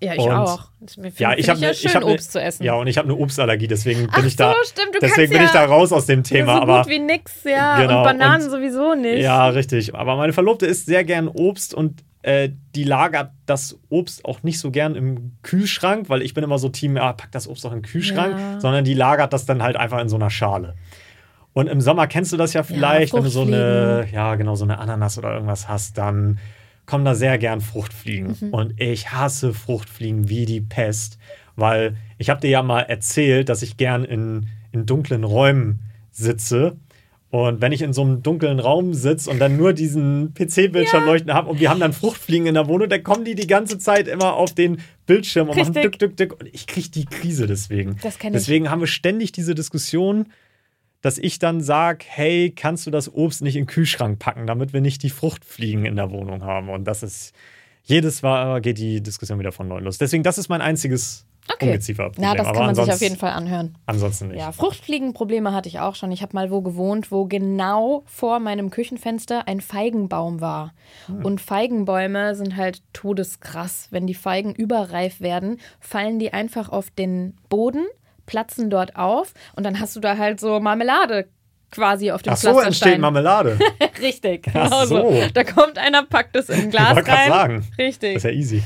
Ja, 0.00 0.14
ich 0.14 0.20
Und- 0.20 0.30
auch. 0.32 0.70
Ich 0.86 0.94
finde 0.94 1.12
Ja, 1.18 1.34
ich 1.36 1.48
habe 1.50 1.58
ja 1.60 1.68
ne, 1.68 1.74
schön, 1.74 1.88
ich 1.90 1.94
hab 1.96 2.04
ne- 2.04 2.12
Obst 2.12 2.32
zu 2.32 2.40
essen. 2.40 2.62
Ja, 2.62 2.74
und 2.74 2.86
ich 2.86 2.96
habe 2.98 3.08
eine 3.08 3.16
Obstallergie, 3.18 3.66
deswegen 3.66 4.00
bin 4.02 4.10
Ach 4.12 4.24
ich 4.24 4.36
da. 4.36 4.52
so, 4.52 4.70
stimmt, 4.70 4.94
du 4.94 5.00
deswegen 5.00 5.32
bin 5.32 5.42
ich 5.42 5.52
ja 5.52 5.66
da 5.66 5.72
raus 5.72 5.92
aus 5.92 6.06
dem 6.06 6.22
Thema. 6.22 6.56
so 6.56 6.62
aber 6.62 6.82
gut 6.82 6.90
wie 6.92 6.98
nix, 7.00 7.44
ja. 7.44 7.80
Genau, 7.82 7.98
und 7.98 8.04
Bananen 8.04 8.44
und- 8.44 8.50
sowieso 8.50 8.94
nicht. 8.94 9.22
Ja, 9.22 9.48
richtig. 9.48 9.94
Aber 9.94 10.16
meine 10.16 10.32
Verlobte 10.32 10.66
isst 10.66 10.86
sehr 10.86 11.04
gern 11.04 11.28
Obst 11.28 11.74
und 11.74 12.04
äh, 12.28 12.50
die 12.74 12.84
lagert 12.84 13.30
das 13.46 13.78
Obst 13.88 14.24
auch 14.26 14.42
nicht 14.42 14.60
so 14.60 14.70
gern 14.70 14.94
im 14.94 15.32
Kühlschrank, 15.42 16.10
weil 16.10 16.20
ich 16.20 16.34
bin 16.34 16.44
immer 16.44 16.58
so 16.58 16.68
Team, 16.68 16.96
ja, 16.96 17.12
pack 17.14 17.32
das 17.32 17.48
Obst 17.48 17.64
doch 17.64 17.72
in 17.72 17.78
den 17.78 17.90
Kühlschrank, 17.90 18.38
Ja. 18.38 18.60
sondern 18.60 18.84
die 18.84 18.92
lagert 18.92 19.32
das 19.32 19.46
dann 19.46 19.62
halt 19.62 19.76
einfach 19.76 19.98
in 20.00 20.08
so 20.10 20.16
einer 20.16 20.28
Schale. 20.28 20.74
Und 21.54 21.68
im 21.68 21.80
Sommer 21.80 22.06
kennst 22.06 22.32
du 22.32 22.36
das 22.36 22.52
ja 22.52 22.62
vielleicht, 22.62 23.14
wenn 23.14 23.24
du 23.24 23.30
so 23.30 23.42
eine, 23.42 24.06
ja, 24.12 24.34
genau, 24.34 24.54
so 24.54 24.64
eine 24.64 24.78
Ananas 24.78 25.16
oder 25.16 25.32
irgendwas 25.32 25.68
hast, 25.68 25.96
dann 25.96 26.38
kommen 26.84 27.04
da 27.06 27.14
sehr 27.14 27.38
gern 27.38 27.60
Fruchtfliegen. 27.62 28.36
Mhm. 28.40 28.54
Und 28.54 28.80
ich 28.80 29.10
hasse 29.10 29.54
Fruchtfliegen 29.54 30.28
wie 30.28 30.44
die 30.44 30.60
Pest, 30.60 31.18
weil 31.56 31.96
ich 32.18 32.28
habe 32.30 32.40
dir 32.40 32.50
ja 32.50 32.62
mal 32.62 32.80
erzählt, 32.82 33.48
dass 33.48 33.62
ich 33.62 33.76
gern 33.78 34.04
in, 34.04 34.48
in 34.72 34.84
dunklen 34.86 35.24
Räumen 35.24 35.80
sitze. 36.12 36.76
Und 37.30 37.60
wenn 37.60 37.72
ich 37.72 37.82
in 37.82 37.92
so 37.92 38.00
einem 38.00 38.22
dunklen 38.22 38.58
Raum 38.58 38.94
sitze 38.94 39.28
und 39.28 39.38
dann 39.38 39.58
nur 39.58 39.74
diesen 39.74 40.32
PC-Bildschirm 40.32 41.04
leuchten 41.04 41.34
habe 41.34 41.50
und 41.50 41.60
wir 41.60 41.68
haben 41.68 41.80
dann 41.80 41.92
Fruchtfliegen 41.92 42.46
in 42.46 42.54
der 42.54 42.68
Wohnung, 42.68 42.88
dann 42.88 43.02
kommen 43.02 43.26
die 43.26 43.34
die 43.34 43.46
ganze 43.46 43.78
Zeit 43.78 44.08
immer 44.08 44.34
auf 44.34 44.54
den 44.54 44.80
Bildschirm 45.04 45.50
und 45.50 45.58
machen 45.58 45.74
Richtig. 45.74 45.98
dück, 45.98 46.16
dück, 46.16 46.16
dück. 46.16 46.40
Und 46.40 46.48
ich 46.54 46.66
kriege 46.66 46.88
die 46.88 47.04
Krise 47.04 47.46
deswegen. 47.46 47.98
Das 48.02 48.18
kenn 48.18 48.32
ich. 48.32 48.40
Deswegen 48.40 48.70
haben 48.70 48.80
wir 48.80 48.86
ständig 48.86 49.32
diese 49.32 49.54
Diskussion, 49.54 50.28
dass 51.02 51.18
ich 51.18 51.38
dann 51.38 51.60
sage, 51.60 52.06
hey, 52.08 52.50
kannst 52.50 52.86
du 52.86 52.90
das 52.90 53.12
Obst 53.12 53.42
nicht 53.42 53.56
in 53.56 53.64
den 53.64 53.68
Kühlschrank 53.68 54.18
packen, 54.18 54.46
damit 54.46 54.72
wir 54.72 54.80
nicht 54.80 55.02
die 55.02 55.10
Fruchtfliegen 55.10 55.84
in 55.84 55.96
der 55.96 56.10
Wohnung 56.10 56.42
haben. 56.44 56.70
Und 56.70 56.84
das 56.84 57.02
ist, 57.02 57.34
jedes 57.82 58.22
Mal 58.22 58.62
geht 58.62 58.78
die 58.78 59.02
Diskussion 59.02 59.38
wieder 59.38 59.52
von 59.52 59.68
neu 59.68 59.80
los. 59.80 59.98
Deswegen, 59.98 60.22
das 60.22 60.38
ist 60.38 60.48
mein 60.48 60.62
einziges 60.62 61.26
Okay. 61.52 61.66
Ungezieferproblem. 61.66 62.24
Na, 62.24 62.34
das 62.34 62.46
kann 62.46 62.66
man 62.66 62.74
sich 62.74 62.92
auf 62.92 63.00
jeden 63.00 63.16
Fall 63.16 63.32
anhören. 63.32 63.76
Ansonsten 63.86 64.28
nicht. 64.28 64.38
Ja, 64.38 64.52
Fruchtfliegenprobleme 64.52 65.52
hatte 65.52 65.68
ich 65.68 65.80
auch 65.80 65.94
schon. 65.94 66.12
Ich 66.12 66.22
habe 66.22 66.34
mal 66.34 66.50
wo 66.50 66.60
gewohnt, 66.60 67.10
wo 67.10 67.24
genau 67.24 68.02
vor 68.06 68.38
meinem 68.38 68.70
Küchenfenster 68.70 69.48
ein 69.48 69.60
Feigenbaum 69.60 70.40
war. 70.40 70.74
Hm. 71.06 71.24
Und 71.24 71.40
Feigenbäume 71.40 72.34
sind 72.34 72.56
halt 72.56 72.82
todeskrass. 72.92 73.88
Wenn 73.90 74.06
die 74.06 74.14
Feigen 74.14 74.54
überreif 74.54 75.20
werden, 75.20 75.58
fallen 75.80 76.18
die 76.18 76.32
einfach 76.32 76.68
auf 76.68 76.90
den 76.90 77.36
Boden, 77.48 77.86
platzen 78.26 78.68
dort 78.70 78.96
auf 78.96 79.32
und 79.56 79.64
dann 79.64 79.80
hast 79.80 79.96
du 79.96 80.00
da 80.00 80.18
halt 80.18 80.40
so 80.40 80.60
Marmelade 80.60 81.28
quasi 81.70 82.10
auf 82.10 82.22
dem 82.22 82.32
Ach 82.32 82.36
so, 82.36 82.60
entsteht. 82.60 82.98
Marmelade. 82.98 83.58
Richtig, 84.00 84.46
Ach 84.48 84.52
genau 84.52 84.84
so. 84.86 85.10
so. 85.10 85.22
Da 85.34 85.44
kommt 85.44 85.78
einer, 85.78 86.02
packt 86.04 86.36
es 86.36 86.48
in 86.48 86.62
ein 86.62 86.70
Glas 86.70 86.94
grad 86.96 87.08
rein. 87.08 87.30
sagen. 87.30 87.66
Richtig. 87.78 88.14
Das 88.14 88.24
ist 88.24 88.30
ja 88.30 88.36
easy. 88.36 88.62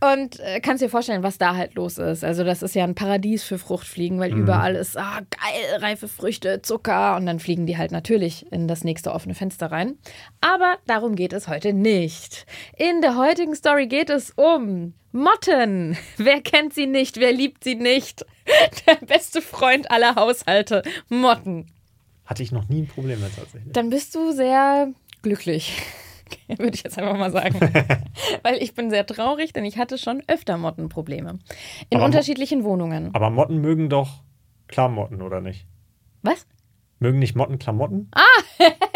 Und 0.00 0.38
äh, 0.38 0.60
kannst 0.60 0.82
dir 0.82 0.88
vorstellen, 0.88 1.24
was 1.24 1.38
da 1.38 1.56
halt 1.56 1.74
los 1.74 1.98
ist. 1.98 2.22
Also 2.22 2.44
das 2.44 2.62
ist 2.62 2.74
ja 2.74 2.84
ein 2.84 2.94
Paradies 2.94 3.42
für 3.42 3.58
Fruchtfliegen, 3.58 4.20
weil 4.20 4.32
überall 4.32 4.76
ist, 4.76 4.96
ah, 4.96 5.20
geil, 5.30 5.80
reife 5.80 6.06
Früchte, 6.06 6.62
Zucker. 6.62 7.16
Und 7.16 7.26
dann 7.26 7.40
fliegen 7.40 7.66
die 7.66 7.76
halt 7.76 7.90
natürlich 7.90 8.50
in 8.52 8.68
das 8.68 8.84
nächste 8.84 9.12
offene 9.12 9.34
Fenster 9.34 9.72
rein. 9.72 9.98
Aber 10.40 10.76
darum 10.86 11.16
geht 11.16 11.32
es 11.32 11.48
heute 11.48 11.72
nicht. 11.72 12.46
In 12.76 13.00
der 13.00 13.16
heutigen 13.16 13.56
Story 13.56 13.88
geht 13.88 14.08
es 14.08 14.30
um 14.36 14.94
Motten. 15.10 15.96
Wer 16.16 16.42
kennt 16.42 16.74
sie 16.74 16.86
nicht? 16.86 17.18
Wer 17.18 17.32
liebt 17.32 17.64
sie 17.64 17.74
nicht? 17.74 18.24
Der 18.86 19.04
beste 19.04 19.42
Freund 19.42 19.90
aller 19.90 20.14
Haushalte. 20.14 20.82
Motten. 21.08 21.72
Hatte 22.24 22.42
ich 22.42 22.52
noch 22.52 22.68
nie 22.68 22.82
ein 22.82 22.86
Problem 22.86 23.20
mit 23.20 23.34
tatsächlich. 23.34 23.72
Dann 23.72 23.90
bist 23.90 24.14
du 24.14 24.32
sehr 24.32 24.92
glücklich. 25.22 25.82
Würde 26.48 26.74
ich 26.74 26.82
jetzt 26.82 26.98
einfach 26.98 27.16
mal 27.16 27.30
sagen. 27.30 27.58
Weil 28.42 28.56
ich 28.62 28.74
bin 28.74 28.90
sehr 28.90 29.06
traurig, 29.06 29.52
denn 29.52 29.64
ich 29.64 29.78
hatte 29.78 29.98
schon 29.98 30.22
öfter 30.26 30.56
Mottenprobleme. 30.56 31.38
In 31.90 31.96
Aber 31.96 32.06
unterschiedlichen 32.06 32.64
Wohnungen. 32.64 33.14
Aber 33.14 33.30
Motten 33.30 33.58
mögen 33.58 33.88
doch 33.88 34.22
Klarmotten, 34.68 35.22
oder 35.22 35.40
nicht? 35.40 35.66
Was? 36.22 36.46
Mögen 37.00 37.18
nicht 37.18 37.36
Motten 37.36 37.58
Klamotten? 37.58 38.10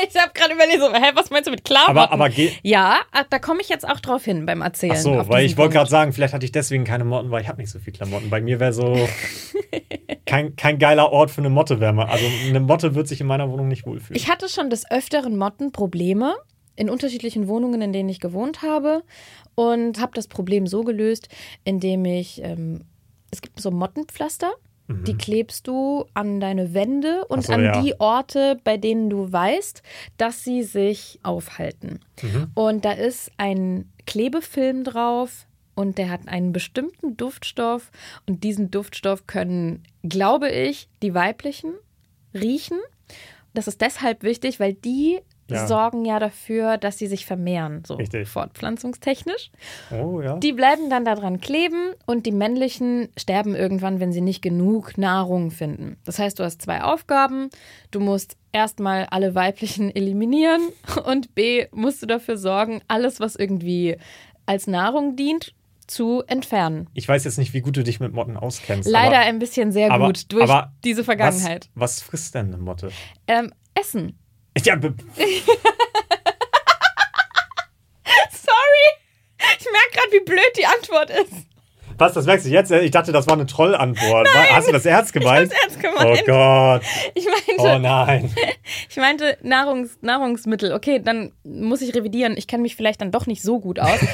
Ich 0.09 0.21
habe 0.21 0.33
gerade 0.35 0.53
überlegt, 0.53 0.81
so, 0.81 0.93
hä, 0.93 1.13
was 1.15 1.31
meinst 1.31 1.47
du 1.47 1.53
mit 1.53 1.65
Klamotten? 1.65 1.97
aber 1.97 2.13
aber 2.13 2.29
ja, 2.63 3.01
ah, 3.13 3.25
da 3.31 3.39
komme 3.39 3.61
ich 3.61 3.69
jetzt 3.69 3.89
auch 3.89 4.01
drauf 4.01 4.25
hin 4.25 4.45
beim 4.45 4.61
Erzählen. 4.61 4.93
Ach 4.95 5.01
so, 5.01 5.29
weil 5.29 5.47
ich 5.47 5.57
wollte 5.57 5.75
gerade 5.75 5.89
sagen, 5.89 6.13
vielleicht 6.13 6.35
hatte 6.35 6.45
ich 6.45 6.53
deswegen 6.53 6.85
keine 6.85 7.05
Motten, 7.05 7.31
weil 7.31 7.41
ich 7.41 7.49
habe 7.49 7.61
nicht 7.61 7.71
so 7.71 7.79
viel 7.79 7.93
Klamotten. 7.93 8.29
Bei 8.29 8.41
mir 8.41 8.59
wäre 8.59 8.73
so 8.73 9.09
kein, 10.27 10.57
kein 10.57 10.79
geiler 10.79 11.13
Ort 11.13 11.31
für 11.31 11.41
eine 11.41 11.51
Motte 11.51 11.81
wärme. 11.81 12.09
Also 12.09 12.27
eine 12.47 12.61
Motte 12.61 12.95
wird 12.95 13.07
sich 13.09 13.21
in 13.21 13.27
meiner 13.27 13.51
Wohnung 13.51 13.69
nicht 13.69 13.87
wohlfühlen. 13.87 14.17
Ich 14.17 14.29
hatte 14.29 14.49
schon 14.49 14.71
des 14.71 14.91
Öfteren 14.91 15.37
Mottenprobleme 15.37 16.35
in 16.77 16.91
unterschiedlichen 16.91 17.49
Wohnungen, 17.49 17.83
in 17.83 17.93
denen 17.93 18.09
ich 18.09 18.21
gewohnt 18.21 18.63
habe 18.63 19.03
und 19.55 20.01
habe 20.01 20.13
das 20.15 20.29
Problem 20.29 20.67
so 20.67 20.83
gelöst, 20.83 21.29
indem 21.65 22.05
ich, 22.05 22.43
ähm, 22.43 22.83
es 23.31 23.43
gibt 23.43 23.61
so 23.61 23.71
Mottenpflaster, 23.71 24.53
die 24.89 25.17
klebst 25.17 25.67
du 25.67 26.05
an 26.15 26.41
deine 26.41 26.75
Wände 26.75 27.25
und 27.27 27.45
so, 27.45 27.53
an 27.53 27.65
ja. 27.65 27.81
die 27.81 27.99
Orte, 28.01 28.59
bei 28.63 28.77
denen 28.77 29.09
du 29.11 29.33
weißt, 29.33 29.83
dass 30.17 30.45
sie 30.45 30.63
sich 30.63 31.19
aufhalten. 31.23 32.01
Und 32.55 32.85
da 32.85 32.93
ist 32.93 33.31
ein 33.39 33.91
Klebefilm 34.07 34.85
drauf 34.85 35.47
und 35.75 35.99
der 35.99 36.11
hat 36.11 36.29
einen 36.29 36.53
bestimmten 36.53 37.17
Duftstoff 37.17 37.91
und 38.27 38.45
diesen 38.45 38.71
Duftstoff 38.71 39.27
können, 39.27 39.83
glaube 40.03 40.51
ich, 40.51 40.89
die 41.03 41.15
weiblichen 41.15 41.73
riechen. 42.35 42.79
Das 43.55 43.69
ist 43.69 43.81
deshalb 43.81 44.23
wichtig, 44.23 44.61
weil 44.61 44.75
die 44.75 45.21
Ja. 45.55 45.67
sorgen 45.67 46.05
ja 46.05 46.19
dafür, 46.19 46.79
dass 46.79 46.99
sie 46.99 47.07
sich 47.07 47.27
vermehren, 47.27 47.83
so 47.87 47.95
Richtig. 47.95 48.29
fortpflanzungstechnisch. 48.29 49.51
oh 49.91 50.21
ja. 50.21 50.37
Die 50.39 50.53
bleiben 50.53 50.91
dann 50.91 51.05
daran 51.05 51.41
kleben 51.41 51.93
und 52.07 52.27
die 52.27 52.33
männlichen 52.33 53.09
sterben 53.19 53.55
irgendwann, 53.55 54.01
wenn 54.01 54.13
sie 54.13 54.21
nicht 54.21 54.43
genug 54.43 54.99
Nahrung 54.99 55.51
finden. 55.51 55.97
Das 56.05 56.19
heißt, 56.19 56.39
du 56.39 56.45
hast 56.45 56.63
zwei 56.63 56.83
Aufgaben. 56.83 57.51
Du 57.91 58.01
musst 58.01 58.37
erstmal 58.53 59.07
alle 59.11 59.35
weiblichen 59.35 59.95
eliminieren 59.95 60.61
und 61.05 61.35
B, 61.35 61.67
musst 61.73 62.03
du 62.03 62.07
dafür 62.07 62.37
sorgen, 62.37 62.81
alles, 62.89 63.21
was 63.21 63.37
irgendwie 63.37 63.97
als 64.47 64.67
Nahrung 64.67 65.17
dient, 65.17 65.55
zu 65.87 66.23
entfernen. 66.27 66.89
Ich 66.95 67.07
weiß 67.07 67.25
jetzt 67.25 67.39
nicht, 67.39 67.53
wie 67.55 67.61
gut 67.61 67.77
du 67.77 67.83
dich 67.83 68.01
mit 68.01 68.13
Motten 68.13 68.37
auskennst. 68.37 68.89
Leider 68.89 69.17
aber, 69.19 69.27
ein 69.27 69.39
bisschen 69.39 69.73
sehr 69.73 69.91
aber- 69.91 70.07
gut 70.07 70.33
durch 70.33 70.45
aber 70.45 70.73
diese 70.85 71.05
Vergangenheit. 71.05 71.69
Was, 71.75 71.99
was 71.99 72.03
frisst 72.03 72.35
denn 72.35 72.47
eine 72.47 72.59
Motte? 72.59 72.91
Ähm, 73.27 73.53
Essen. 73.75 74.19
Ja, 74.59 74.75
Sorry. 74.81 74.93
Ich 79.59 79.67
merke 79.71 79.91
gerade, 79.93 80.13
wie 80.13 80.25
blöd 80.25 80.53
die 80.57 80.67
Antwort 80.67 81.11
ist. 81.11 81.33
was, 81.99 82.13
das 82.13 82.27
merkst 82.27 82.47
du 82.47 82.51
jetzt? 82.51 82.71
Ich 82.71 82.91
dachte, 82.91 83.13
das 83.13 83.27
war 83.27 83.35
eine 83.35 83.47
Trollantwort. 83.47 84.29
Hast 84.53 84.69
du 84.69 84.73
das 84.73 84.85
ernst 84.87 85.13
gemeint? 85.13 85.53
hab's 85.53 85.63
ernst 85.63 85.81
gemeint. 85.81 86.23
Oh 86.23 86.27
Gott. 86.27 86.83
Ich 87.15 87.25
meinte, 87.27 87.63
Oh 87.63 87.79
nein. 87.79 88.35
ich 88.89 88.97
meinte 88.97 89.39
Nahrungs 89.43 89.99
Nahrungsmittel. 90.01 90.73
Okay, 90.73 91.01
dann 91.03 91.33
muss 91.45 91.81
ich 91.83 91.95
revidieren. 91.95 92.37
Ich 92.37 92.47
kenne 92.47 92.63
mich 92.63 92.77
vielleicht 92.77 93.01
dann 93.01 93.11
doch 93.11 93.27
nicht 93.27 93.43
so 93.43 93.61
gut 93.61 93.79
aus. 93.81 93.99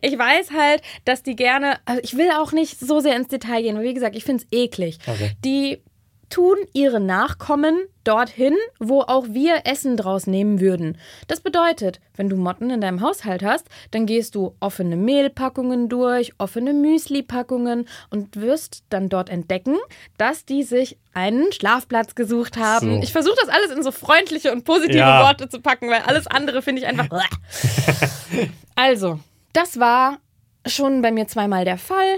Ich 0.00 0.18
weiß 0.18 0.50
halt, 0.56 0.82
dass 1.04 1.22
die 1.22 1.36
gerne, 1.36 1.78
also 1.84 2.00
ich 2.02 2.16
will 2.16 2.30
auch 2.30 2.52
nicht 2.52 2.80
so 2.80 3.00
sehr 3.00 3.14
ins 3.16 3.28
Detail 3.28 3.62
gehen, 3.62 3.76
weil 3.76 3.84
wie 3.84 3.94
gesagt, 3.94 4.16
ich 4.16 4.24
finde 4.24 4.42
es 4.42 4.58
eklig. 4.58 4.98
Okay. 5.06 5.32
Die 5.44 5.82
tun 6.30 6.56
ihre 6.72 7.00
Nachkommen 7.00 7.76
dorthin, 8.04 8.54
wo 8.78 9.02
auch 9.02 9.26
wir 9.28 9.62
Essen 9.64 9.96
draus 9.96 10.26
nehmen 10.26 10.60
würden. 10.60 10.96
Das 11.26 11.40
bedeutet, 11.40 12.00
wenn 12.16 12.28
du 12.28 12.36
Motten 12.36 12.70
in 12.70 12.80
deinem 12.80 13.00
Haushalt 13.00 13.42
hast, 13.42 13.66
dann 13.90 14.06
gehst 14.06 14.34
du 14.34 14.54
offene 14.60 14.96
Mehlpackungen 14.96 15.88
durch, 15.88 16.32
offene 16.38 16.72
Müsli-Packungen 16.72 17.86
und 18.10 18.36
wirst 18.40 18.84
dann 18.88 19.08
dort 19.08 19.28
entdecken, 19.28 19.76
dass 20.16 20.44
die 20.44 20.62
sich 20.62 20.98
einen 21.12 21.52
Schlafplatz 21.52 22.14
gesucht 22.14 22.56
haben. 22.56 22.96
So. 22.96 23.02
Ich 23.02 23.12
versuche 23.12 23.36
das 23.40 23.48
alles 23.48 23.70
in 23.70 23.82
so 23.82 23.90
freundliche 23.90 24.52
und 24.52 24.64
positive 24.64 24.98
Ja. 24.98 25.22
Worte 25.22 25.48
zu 25.48 25.60
packen, 25.60 25.90
weil 25.90 26.02
alles 26.02 26.26
andere 26.26 26.62
finde 26.62 26.82
ich 26.82 26.88
einfach. 26.88 27.08
also, 28.74 29.18
das 29.52 29.78
war 29.78 30.18
schon 30.66 31.02
bei 31.02 31.10
mir 31.12 31.26
zweimal 31.26 31.64
der 31.64 31.78
Fall. 31.78 32.16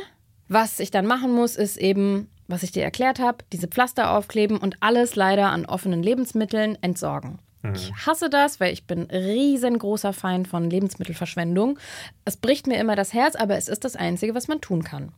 Was 0.49 0.81
ich 0.81 0.91
dann 0.91 1.07
machen 1.07 1.33
muss, 1.33 1.57
ist 1.57 1.77
eben, 1.77 2.29
was 2.51 2.63
ich 2.63 2.73
dir 2.73 2.83
erklärt 2.83 3.19
habe, 3.19 3.39
diese 3.53 3.69
Pflaster 3.69 4.11
aufkleben 4.17 4.57
und 4.59 4.77
alles 4.81 5.17
leider 5.17 5.49
an 5.51 5.67
offenen 5.67 6.03
Lebensmitteln 6.03 6.77
entsorgen. 6.83 7.39
Ich 7.75 7.93
hasse 8.07 8.31
das, 8.31 8.59
weil 8.59 8.73
ich 8.73 8.87
bin 8.87 9.03
riesengroßer 9.03 10.15
Feind 10.15 10.49
von 10.49 10.71
Lebensmittelverschwendung. 10.71 11.79
Es 12.25 12.39
bricht 12.39 12.67
mir 12.67 12.79
immer 12.79 12.97
das 12.97 13.13
Herz, 13.13 13.37
aber 13.37 13.57
es 13.57 13.69
ist 13.69 13.85
das 13.85 13.97
Einzige, 13.97 14.35
was 14.35 14.49
man 14.49 14.63
tun 14.63 14.83
kann. 14.83 15.13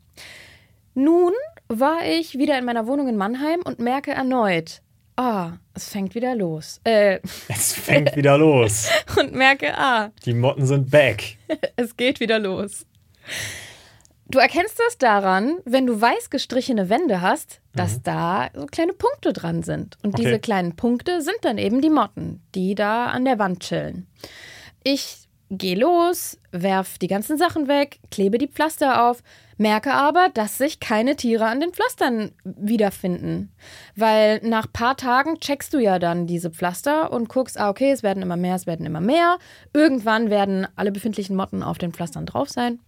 Nun 0.95 1.33
war 1.69 2.05
ich 2.05 2.37
wieder 2.39 2.59
in 2.59 2.65
meiner 2.65 2.89
Wohnung 2.89 3.09
in 3.09 3.17
Mannheim 3.17 3.61
und 3.65 3.79
merke 3.79 4.11
erneut, 4.11 4.83
ah, 5.17 5.53
es 5.75 5.89
fängt 5.89 6.17
wieder 6.17 6.35
los. 6.35 6.81
Äh, 6.83 7.21
Es 7.49 7.73
fängt 7.73 8.17
wieder 8.17 8.37
los. 8.37 8.89
und 9.19 9.35
merke, 9.35 9.79
ah, 9.79 10.11
Die 10.25 10.35
Motten 10.35 10.67
sind 10.67 10.91
back. 10.91 11.37
es 11.77 11.97
geht 11.97 12.19
wieder 12.19 12.41
los. 12.41 12.87
Du 14.33 14.39
erkennst 14.39 14.81
das 14.87 14.97
daran, 14.97 15.59
wenn 15.67 15.87
du 15.87 16.01
weiß 16.01 16.31
gestrichene 16.31 16.89
Wände 16.89 17.21
hast, 17.21 17.61
dass 17.75 18.03
da 18.03 18.49
so 18.55 18.65
kleine 18.65 18.95
Punkte 18.95 19.35
dran 19.35 19.63
sind. 19.63 19.99
Und 20.03 20.15
Okay. 20.15 20.23
diese 20.25 20.39
kleinen 20.39 20.75
Punkte 20.75 21.21
sind 21.21 21.37
dann 21.43 21.59
eben 21.59 21.83
die 21.83 21.91
Motten, 21.91 22.43
die 22.55 22.75
da 22.75 23.07
an 23.09 23.27
der 23.27 23.39
Wand 23.39 23.61
chillen. 23.61 24.07
Ich 24.83 25.29
gehe 25.51 25.77
los, 25.77 26.39
werf 26.51 26.97
die 26.97 27.09
ganzen 27.09 27.37
Sachen 27.37 27.69
weg, 27.69 27.99
klebe 28.11 28.39
die 28.39 28.49
Pflaster 28.49 29.05
auf, 29.07 29.23
merke 29.59 29.93
aber, 29.93 30.31
dass 30.33 30.57
sich 30.57 30.81
keine 30.81 31.15
Tiere 31.15 31.45
an 31.45 31.61
den 31.61 31.75
Pflastern 31.75 32.33
wiederfinden. 32.45 33.53
Weil 33.97 34.41
nach 34.43 34.67
paar 34.73 34.97
Tagen 34.97 35.41
checkst 35.41 35.75
du 35.75 35.79
ja 35.79 35.99
dann 35.99 36.27
diese 36.27 36.51
Pflaster 36.51 37.13
und 37.13 37.29
guckst, 37.29 37.61
ah, 37.61 37.69
okay, 37.69 37.91
es 37.91 38.03
werden 38.03 38.23
immer 38.23 38.39
mehr, 38.39 38.55
es 38.55 38.67
werden 38.67 38.87
immer 38.87 39.03
mehr. 39.03 39.37
Irgendwann 39.75 40.31
werden 40.31 40.67
alle 40.75 40.91
befindlichen 40.91 41.37
Motten 41.37 41.63
auf 41.63 41.77
den 41.77 41.93
Pflastern 41.93 42.25
drauf 42.25 42.49
sein. 42.49 42.81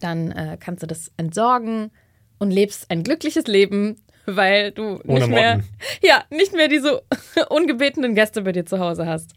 Dann 0.00 0.30
äh, 0.32 0.56
kannst 0.58 0.82
du 0.82 0.86
das 0.86 1.10
entsorgen 1.16 1.90
und 2.38 2.50
lebst 2.50 2.90
ein 2.90 3.02
glückliches 3.02 3.46
Leben, 3.46 3.96
weil 4.26 4.72
du 4.72 5.00
Ohne 5.04 5.20
nicht 5.20 5.28
mehr, 5.28 5.56
Motten. 5.56 5.68
ja, 6.02 6.24
nicht 6.30 6.52
mehr 6.52 6.68
diese 6.68 7.02
ungebetenen 7.48 8.14
Gäste 8.14 8.42
bei 8.42 8.52
dir 8.52 8.66
zu 8.66 8.78
Hause 8.78 9.06
hast. 9.06 9.32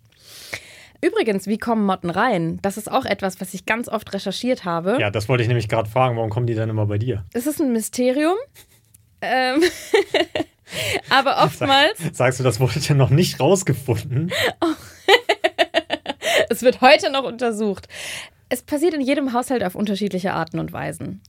Übrigens, 1.02 1.48
wie 1.48 1.58
kommen 1.58 1.86
Motten 1.86 2.10
rein? 2.10 2.60
Das 2.62 2.76
ist 2.78 2.92
auch 2.92 3.06
etwas, 3.06 3.40
was 3.40 3.54
ich 3.54 3.66
ganz 3.66 3.88
oft 3.88 4.14
recherchiert 4.14 4.66
habe. 4.66 4.98
Ja, 5.00 5.10
das 5.10 5.30
wollte 5.30 5.44
ich 5.44 5.48
nämlich 5.48 5.70
gerade 5.70 5.90
fragen. 5.90 6.18
Warum 6.18 6.30
kommen 6.30 6.46
die 6.46 6.56
dann 6.56 6.70
immer 6.70 6.88
bei 6.88 6.98
dir? 6.98 7.24
Es 7.34 7.48
ist 7.48 7.62
ein 7.62 7.72
Mysterium. 7.72 8.36
Ähm, 9.22 9.64
aber 11.10 11.42
oftmals, 11.44 12.00
Sagst 12.12 12.40
du, 12.40 12.44
das 12.44 12.60
wurde 12.60 12.80
ja 12.80 12.96
noch 12.96 13.12
nicht 13.12 13.40
rausgefunden? 13.40 14.32
es 16.50 16.62
wird 16.62 16.82
heute 16.82 17.12
noch 17.12 17.24
untersucht. 17.24 17.88
Es 18.50 18.64
passiert 18.64 18.96
in 18.96 19.02
jedem 19.02 19.34
Haushalt 19.34 19.64
auf 19.64 19.76
unterschiedliche 19.76 20.34
Arten 20.34 20.58
und 20.60 20.74
Weisen. 20.74 21.22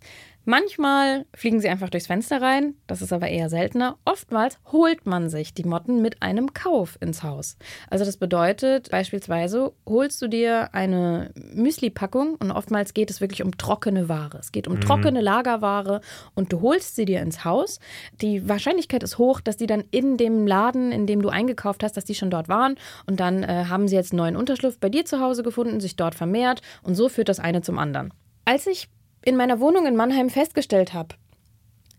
Manchmal 0.44 1.26
fliegen 1.34 1.60
sie 1.60 1.68
einfach 1.68 1.90
durchs 1.90 2.06
Fenster 2.06 2.40
rein, 2.40 2.74
das 2.86 3.02
ist 3.02 3.12
aber 3.12 3.28
eher 3.28 3.50
seltener. 3.50 3.98
Oftmals 4.04 4.58
holt 4.72 5.04
man 5.04 5.28
sich 5.28 5.52
die 5.52 5.64
Motten 5.64 6.00
mit 6.00 6.22
einem 6.22 6.54
Kauf 6.54 6.96
ins 7.00 7.22
Haus. 7.22 7.56
Also 7.90 8.04
das 8.06 8.16
bedeutet 8.16 8.90
beispielsweise, 8.90 9.72
holst 9.86 10.20
du 10.22 10.28
dir 10.28 10.74
eine 10.74 11.32
Müsli-Packung 11.34 12.36
und 12.36 12.52
oftmals 12.52 12.94
geht 12.94 13.10
es 13.10 13.20
wirklich 13.20 13.42
um 13.42 13.58
trockene 13.58 14.08
Ware. 14.08 14.38
Es 14.38 14.50
geht 14.50 14.66
um 14.66 14.80
trockene 14.80 15.20
Lagerware 15.20 16.00
und 16.34 16.52
du 16.52 16.62
holst 16.62 16.96
sie 16.96 17.04
dir 17.04 17.20
ins 17.20 17.44
Haus. 17.44 17.78
Die 18.22 18.48
Wahrscheinlichkeit 18.48 19.02
ist 19.02 19.18
hoch, 19.18 19.40
dass 19.40 19.58
die 19.58 19.66
dann 19.66 19.84
in 19.90 20.16
dem 20.16 20.46
Laden, 20.46 20.90
in 20.90 21.06
dem 21.06 21.20
du 21.20 21.28
eingekauft 21.28 21.82
hast, 21.82 21.96
dass 21.96 22.06
die 22.06 22.14
schon 22.14 22.30
dort 22.30 22.48
waren 22.48 22.76
und 23.06 23.20
dann 23.20 23.42
äh, 23.42 23.66
haben 23.68 23.88
sie 23.88 23.96
jetzt 23.96 24.12
einen 24.12 24.18
neuen 24.18 24.36
Unterschlupf 24.36 24.78
bei 24.78 24.88
dir 24.88 25.04
zu 25.04 25.20
Hause 25.20 25.42
gefunden, 25.42 25.80
sich 25.80 25.96
dort 25.96 26.14
vermehrt 26.14 26.62
und 26.82 26.94
so 26.94 27.08
führt 27.10 27.28
das 27.28 27.40
eine 27.40 27.60
zum 27.60 27.78
anderen. 27.78 28.14
Als 28.46 28.66
ich 28.66 28.88
in 29.24 29.36
meiner 29.36 29.60
Wohnung 29.60 29.86
in 29.86 29.96
Mannheim 29.96 30.30
festgestellt 30.30 30.92
habe, 30.92 31.14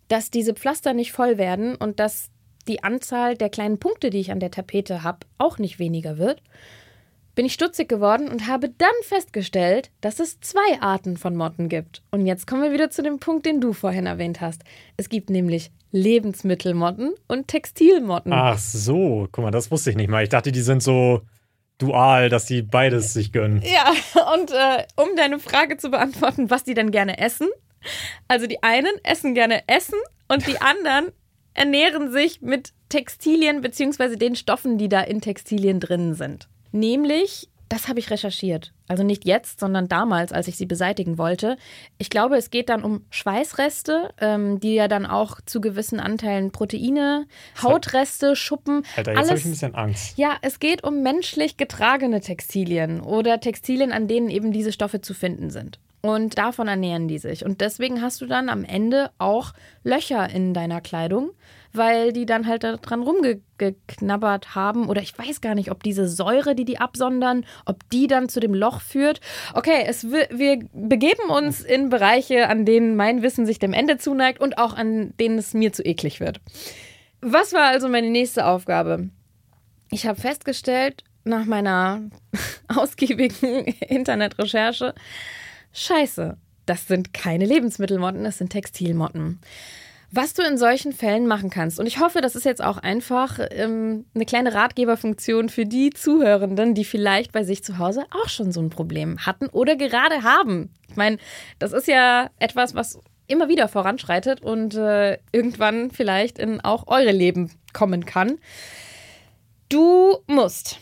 dass 0.08 0.32
diese 0.32 0.54
Pflaster 0.54 0.94
nicht 0.94 1.12
voll 1.12 1.38
werden 1.38 1.76
und 1.76 2.00
dass 2.00 2.30
die 2.68 2.84
Anzahl 2.84 3.36
der 3.36 3.50
kleinen 3.50 3.80
Punkte, 3.80 4.10
die 4.10 4.20
ich 4.20 4.32
an 4.32 4.40
der 4.40 4.52
Tapete 4.52 5.04
habe, 5.04 5.20
auch 5.38 5.58
nicht 5.58 5.80
weniger 5.80 6.18
wird, 6.18 6.42
bin 7.34 7.46
ich 7.46 7.54
stutzig 7.54 7.88
geworden 7.88 8.28
und 8.28 8.48
habe 8.48 8.70
dann 8.70 8.90
festgestellt, 9.04 9.90
dass 10.02 10.20
es 10.20 10.40
zwei 10.42 10.82
Arten 10.82 11.18
von 11.18 11.36
Motten 11.36 11.70
gibt. 11.70 12.04
Und 12.12 12.26
jetzt 12.26 12.46
kommen 12.46 12.62
wir 12.62 12.74
wieder 12.74 12.90
zu 12.90 13.04
dem 13.04 13.20
Punkt, 13.20 13.46
den 13.46 13.62
du 13.62 13.74
vorhin 13.74 14.06
erwähnt 14.06 14.42
hast. 14.42 14.64
Es 14.98 15.08
gibt 15.10 15.30
nämlich 15.30 15.72
Lebensmittelmotten 15.92 17.14
und 17.28 17.48
Textilmotten. 17.48 18.34
Ach 18.34 18.58
so, 18.58 19.28
guck 19.32 19.44
mal, 19.44 19.52
das 19.52 19.72
wusste 19.72 19.92
ich 19.92 19.96
nicht 19.96 20.10
mal. 20.10 20.24
Ich 20.24 20.30
dachte, 20.30 20.52
die 20.52 20.62
sind 20.62 20.84
so 20.84 21.22
dual, 21.82 22.30
dass 22.30 22.46
die 22.46 22.62
beides 22.62 23.14
sich 23.14 23.32
gönnen. 23.32 23.62
Ja, 23.64 23.92
und 24.34 24.52
äh, 24.52 24.86
um 24.96 25.16
deine 25.16 25.40
Frage 25.40 25.78
zu 25.78 25.90
beantworten, 25.90 26.50
was 26.50 26.64
die 26.64 26.74
denn 26.74 26.92
gerne 26.92 27.18
essen. 27.18 27.50
Also 28.28 28.48
die 28.48 28.62
einen 28.64 28.94
essen 29.04 29.34
gerne 29.34 29.68
Essen 29.68 29.98
und 30.28 30.48
die 30.48 30.62
anderen 30.62 31.12
ernähren 31.54 32.12
sich 32.12 32.42
mit 32.42 32.74
Textilien 32.90 33.62
beziehungsweise 33.62 34.18
den 34.18 34.36
Stoffen, 34.36 34.78
die 34.78 34.90
da 34.90 35.02
in 35.02 35.22
Textilien 35.22 35.80
drin 35.80 36.14
sind. 36.14 36.48
Nämlich 36.72 37.50
Das 37.72 37.88
habe 37.88 38.00
ich 38.00 38.12
recherchiert. 38.12 38.74
Also 38.90 39.04
nicht 39.04 39.24
jetzt, 39.24 39.62
sondern 39.62 39.88
damals, 39.88 40.34
als 40.34 40.50
ich 40.50 40.58
sie 40.58 40.66
beseitigen 40.66 41.18
wollte. 41.18 41.56
Ich 42.00 42.10
glaube, 42.10 42.36
es 42.36 42.50
geht 42.50 42.68
dann 42.68 42.84
um 42.84 43.06
Schweißreste, 43.12 44.10
ähm, 44.20 44.60
die 44.60 44.74
ja 44.74 44.90
dann 44.90 45.06
auch 45.06 45.40
zu 45.46 45.62
gewissen 45.62 46.02
Anteilen 46.02 46.52
Proteine, 46.52 47.28
Hautreste, 47.64 48.36
Schuppen. 48.36 48.84
Alter, 48.98 49.14
jetzt 49.14 49.30
habe 49.30 49.40
ich 49.40 49.46
ein 49.46 49.52
bisschen 49.52 49.76
Angst. 49.76 50.18
Ja, 50.18 50.36
es 50.42 50.60
geht 50.60 50.84
um 50.84 51.02
menschlich 51.02 51.56
getragene 51.56 52.20
Textilien 52.20 53.00
oder 53.00 53.40
Textilien, 53.40 53.94
an 53.94 54.10
denen 54.10 54.30
eben 54.30 54.52
diese 54.52 54.74
Stoffe 54.74 55.00
zu 55.00 55.14
finden 55.14 55.50
sind. 55.50 55.80
Und 56.02 56.38
davon 56.38 56.68
ernähren 56.68 57.08
die 57.08 57.20
sich. 57.20 57.46
Und 57.46 57.62
deswegen 57.62 58.02
hast 58.02 58.20
du 58.20 58.26
dann 58.26 58.50
am 58.50 58.66
Ende 58.66 59.12
auch 59.18 59.54
Löcher 59.86 60.30
in 60.30 60.54
deiner 60.54 60.82
Kleidung, 60.82 61.30
weil 61.74 62.14
die 62.14 62.26
dann 62.26 62.48
halt 62.48 62.64
dran 62.64 63.04
rumgeknabbert 63.04 64.56
haben. 64.56 64.90
Oder 64.90 65.02
ich 65.02 65.18
weiß 65.18 65.42
gar 65.42 65.56
nicht, 65.56 65.72
ob 65.72 65.84
diese 65.84 66.08
Säure, 66.08 66.56
die 66.56 66.66
die 66.66 66.80
absondern, 66.80 67.46
ob 67.66 67.90
die 67.90 68.08
dann 68.08 68.30
zu 68.30 68.40
dem 68.40 68.54
Loch 68.54 68.82
führt. 68.82 69.22
Okay, 69.54 69.84
es, 69.86 70.10
wir 70.12 70.60
begeben 70.74 71.30
uns 71.30 71.62
in 71.62 71.90
Bereiche, 71.90 72.48
an 72.50 72.66
denen 72.66 72.96
mein 72.96 73.22
Wissen 73.22 73.46
sich 73.46 73.60
dem 73.60 73.74
Ende 73.74 73.98
zuneigt 73.98 74.40
und 74.42 74.58
auch 74.58 74.74
an 74.74 75.14
denen 75.20 75.38
es 75.38 75.54
mir 75.54 75.74
zu 75.74 75.84
eklig 75.84 76.20
wird. 76.20 76.42
Was 77.22 77.54
war 77.54 77.68
also 77.68 77.88
meine 77.88 78.10
nächste 78.10 78.46
Aufgabe? 78.46 79.10
Ich 79.92 80.08
habe 80.08 80.20
festgestellt, 80.20 81.04
nach 81.24 81.46
meiner 81.46 82.02
ausgiebigen 82.68 83.66
Internetrecherche, 83.88 84.96
Scheiße, 85.74 86.38
das 86.66 86.88
sind 86.88 87.14
keine 87.14 87.46
Lebensmittelmotten, 87.46 88.24
das 88.24 88.38
sind 88.38 88.50
Textilmotten. 88.50 89.40
Was 90.14 90.34
du 90.34 90.42
in 90.44 90.58
solchen 90.58 90.92
Fällen 90.92 91.26
machen 91.26 91.50
kannst, 91.50 91.80
und 91.80 91.86
ich 91.86 92.02
hoffe, 92.02 92.20
das 92.20 92.36
ist 92.36 92.44
jetzt 92.44 92.62
auch 92.62 92.78
einfach 92.78 93.40
ähm, 93.52 94.06
eine 94.14 94.26
kleine 94.26 94.54
Ratgeberfunktion 94.54 95.48
für 95.48 95.66
die 95.66 95.92
Zuhörenden, 95.92 96.74
die 96.74 96.84
vielleicht 96.84 97.32
bei 97.32 97.44
sich 97.44 97.64
zu 97.64 97.78
Hause 97.78 98.06
auch 98.12 98.28
schon 98.28 98.52
so 98.52 98.62
ein 98.62 98.70
Problem 98.70 99.26
hatten 99.26 99.48
oder 99.48 99.78
gerade 99.78 100.24
haben. 100.24 100.74
Ich 100.90 100.98
meine, 100.98 101.18
das 101.60 101.72
ist 101.72 101.88
ja 101.88 102.30
etwas, 102.40 102.76
was 102.76 103.00
immer 103.28 103.48
wieder 103.48 103.70
voranschreitet 103.70 104.42
und 104.42 104.76
äh, 104.76 105.18
irgendwann 105.32 105.92
vielleicht 105.92 106.40
in 106.40 106.60
auch 106.60 106.88
eure 106.88 107.12
Leben 107.12 107.50
kommen 107.72 108.06
kann. 108.06 108.38
Du 109.70 110.18
musst 110.28 110.80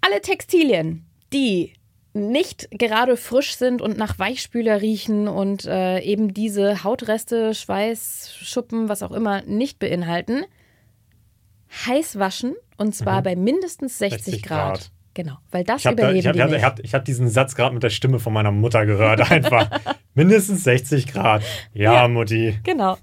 alle 0.00 0.22
Textilien, 0.22 1.04
die 1.34 1.74
nicht 2.12 2.68
gerade 2.72 3.16
frisch 3.16 3.56
sind 3.56 3.80
und 3.80 3.96
nach 3.96 4.18
Weichspüler 4.18 4.80
riechen 4.80 5.28
und 5.28 5.64
äh, 5.64 6.00
eben 6.00 6.34
diese 6.34 6.82
Hautreste, 6.82 7.54
Schweiß, 7.54 8.34
Schuppen, 8.40 8.88
was 8.88 9.02
auch 9.02 9.12
immer 9.12 9.42
nicht 9.42 9.78
beinhalten, 9.78 10.44
heiß 11.86 12.18
waschen 12.18 12.56
und 12.76 12.94
zwar 12.94 13.20
mhm. 13.20 13.24
bei 13.24 13.36
mindestens 13.36 13.98
60, 13.98 14.24
60 14.24 14.42
Grad. 14.42 14.78
Grad. 14.78 14.90
Genau, 15.12 15.38
weil 15.50 15.64
das 15.64 15.84
ich 15.84 15.90
überleben 15.90 16.36
da, 16.36 16.46
ich 16.46 16.62
hab, 16.62 16.78
ich 16.78 16.94
hab, 16.94 17.00
habe 17.00 17.04
diesen 17.04 17.28
Satz 17.28 17.56
gerade 17.56 17.74
mit 17.74 17.82
der 17.82 17.90
Stimme 17.90 18.20
von 18.20 18.32
meiner 18.32 18.52
Mutter 18.52 18.86
gehört, 18.86 19.30
einfach. 19.30 19.68
mindestens 20.14 20.64
60 20.64 21.08
Grad. 21.08 21.42
Ja, 21.72 21.94
ja, 21.94 22.08
Mutti. 22.08 22.58
Genau. 22.62 22.96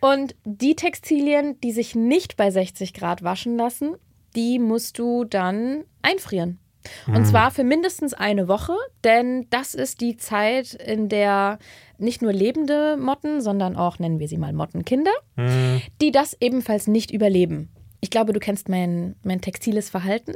Und 0.00 0.36
die 0.44 0.76
Textilien, 0.76 1.60
die 1.60 1.72
sich 1.72 1.94
nicht 1.94 2.36
bei 2.36 2.50
60 2.50 2.94
Grad 2.94 3.22
waschen 3.24 3.56
lassen, 3.56 3.96
die 4.36 4.58
musst 4.58 4.98
du 4.98 5.24
dann 5.24 5.84
einfrieren. 6.02 6.58
Und 7.06 7.16
hm. 7.16 7.24
zwar 7.24 7.50
für 7.50 7.64
mindestens 7.64 8.14
eine 8.14 8.48
Woche, 8.48 8.74
denn 9.04 9.46
das 9.50 9.74
ist 9.74 10.00
die 10.00 10.16
Zeit, 10.16 10.74
in 10.74 11.08
der 11.08 11.58
nicht 11.98 12.22
nur 12.22 12.32
lebende 12.32 12.96
Motten, 12.96 13.40
sondern 13.40 13.76
auch, 13.76 13.98
nennen 13.98 14.18
wir 14.18 14.28
sie 14.28 14.38
mal 14.38 14.52
Mottenkinder, 14.52 15.12
mhm. 15.36 15.82
die 16.00 16.10
das 16.10 16.36
ebenfalls 16.40 16.86
nicht 16.86 17.10
überleben. 17.10 17.68
Ich 18.00 18.10
glaube, 18.10 18.32
du 18.32 18.40
kennst 18.40 18.68
mein, 18.68 19.16
mein 19.22 19.40
textiles 19.40 19.90
Verhalten. 19.90 20.34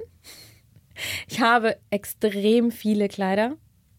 Ich 1.28 1.40
habe 1.40 1.76
extrem 1.90 2.70
viele 2.70 3.08
Kleider. 3.08 3.56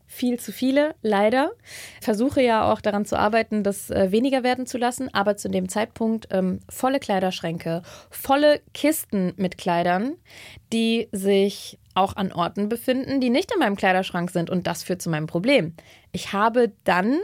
Viel 0.07 0.39
zu 0.39 0.51
viele, 0.51 0.95
leider. 1.01 1.51
Versuche 1.99 2.41
ja 2.41 2.71
auch 2.71 2.79
daran 2.79 3.05
zu 3.05 3.17
arbeiten, 3.17 3.63
das 3.63 3.89
äh, 3.89 4.11
weniger 4.11 4.43
werden 4.43 4.67
zu 4.67 4.77
lassen, 4.77 5.11
aber 5.13 5.35
zu 5.35 5.49
dem 5.49 5.67
Zeitpunkt 5.67 6.27
ähm, 6.29 6.59
volle 6.69 6.99
Kleiderschränke, 6.99 7.81
volle 8.11 8.61
Kisten 8.73 9.33
mit 9.35 9.57
Kleidern, 9.57 10.13
die 10.71 11.09
sich 11.11 11.79
auch 11.95 12.15
an 12.15 12.31
Orten 12.31 12.69
befinden, 12.69 13.19
die 13.19 13.29
nicht 13.29 13.51
in 13.51 13.59
meinem 13.59 13.75
Kleiderschrank 13.75 14.29
sind. 14.29 14.49
Und 14.49 14.67
das 14.67 14.83
führt 14.83 15.01
zu 15.01 15.09
meinem 15.09 15.27
Problem. 15.27 15.73
Ich 16.11 16.33
habe 16.33 16.71
dann 16.83 17.19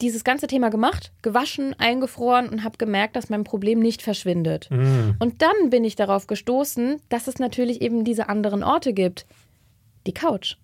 dieses 0.00 0.24
ganze 0.24 0.46
Thema 0.46 0.70
gemacht, 0.70 1.12
gewaschen, 1.22 1.74
eingefroren 1.78 2.48
und 2.48 2.64
habe 2.64 2.78
gemerkt, 2.78 3.16
dass 3.16 3.30
mein 3.30 3.44
Problem 3.44 3.80
nicht 3.80 4.00
verschwindet. 4.02 4.68
Mm. 4.70 5.10
Und 5.18 5.42
dann 5.42 5.70
bin 5.70 5.84
ich 5.84 5.96
darauf 5.96 6.26
gestoßen, 6.26 7.00
dass 7.08 7.26
es 7.26 7.38
natürlich 7.38 7.82
eben 7.82 8.04
diese 8.04 8.28
anderen 8.28 8.62
Orte 8.62 8.92
gibt. 8.92 9.26
Die 10.06 10.14
Couch. 10.14 10.56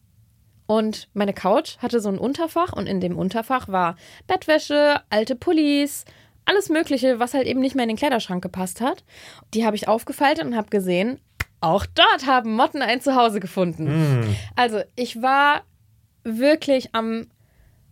Und 0.66 1.08
meine 1.12 1.34
Couch 1.34 1.78
hatte 1.78 2.00
so 2.00 2.08
ein 2.08 2.18
Unterfach 2.18 2.72
und 2.72 2.86
in 2.86 3.00
dem 3.00 3.18
Unterfach 3.18 3.68
war 3.68 3.96
Bettwäsche, 4.26 5.00
alte 5.10 5.34
Pullis, 5.34 6.04
alles 6.46 6.68
Mögliche, 6.68 7.18
was 7.18 7.34
halt 7.34 7.46
eben 7.46 7.60
nicht 7.60 7.74
mehr 7.74 7.84
in 7.84 7.90
den 7.90 7.98
Kleiderschrank 7.98 8.42
gepasst 8.42 8.80
hat. 8.80 9.04
Die 9.52 9.66
habe 9.66 9.76
ich 9.76 9.88
aufgefaltet 9.88 10.44
und 10.44 10.56
habe 10.56 10.70
gesehen, 10.70 11.18
auch 11.64 11.86
dort 11.86 12.26
haben 12.26 12.54
Motten 12.54 12.82
ein 12.82 13.00
Zuhause 13.00 13.40
gefunden. 13.40 14.20
Mm. 14.20 14.36
Also 14.54 14.82
ich 14.96 15.22
war 15.22 15.62
wirklich 16.24 16.94
am 16.94 17.26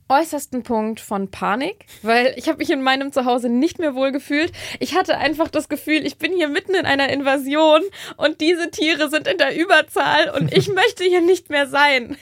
äußersten 0.09 0.62
Punkt 0.62 1.01
von 1.01 1.31
Panik, 1.31 1.87
weil 2.03 2.35
ich 2.37 2.49
habe 2.49 2.59
mich 2.59 2.70
in 2.70 2.83
meinem 2.83 3.12
Zuhause 3.12 3.49
nicht 3.49 3.79
mehr 3.79 3.95
wohl 3.95 4.12
gefühlt. 4.12 4.53
Ich 4.79 4.95
hatte 4.95 5.16
einfach 5.16 5.49
das 5.49 5.68
Gefühl, 5.68 6.05
ich 6.05 6.18
bin 6.18 6.33
hier 6.33 6.49
mitten 6.49 6.75
in 6.75 6.85
einer 6.85 7.09
Invasion 7.09 7.81
und 8.16 8.41
diese 8.41 8.70
Tiere 8.70 9.09
sind 9.09 9.27
in 9.27 9.39
der 9.39 9.57
Überzahl 9.57 10.31
und 10.31 10.53
ich 10.53 10.68
möchte 10.75 11.05
hier 11.05 11.23
nicht 11.23 11.49
mehr 11.49 11.66
sein. 11.66 12.16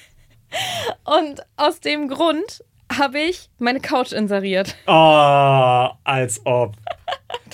Und 1.04 1.42
aus 1.56 1.80
dem 1.80 2.08
Grund 2.08 2.64
habe 2.96 3.20
ich 3.20 3.50
meine 3.58 3.80
Couch 3.80 4.12
inseriert. 4.12 4.76
Oh, 4.86 5.88
als 6.04 6.44
ob. 6.44 6.74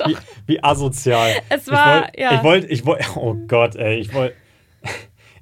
Wie, 0.05 0.17
wie, 0.47 0.65
asozial. 0.65 1.31
Es 1.49 1.71
war, 1.71 1.97
ich 1.97 2.03
wollt, 2.03 2.19
ja. 2.19 2.35
Ich 2.35 2.43
wollte, 2.43 2.67
ich 2.69 2.87
wollte, 2.87 3.05
oh 3.17 3.35
Gott, 3.47 3.77
ey, 3.77 3.99
ich 3.99 4.13
wollte. 4.13 4.35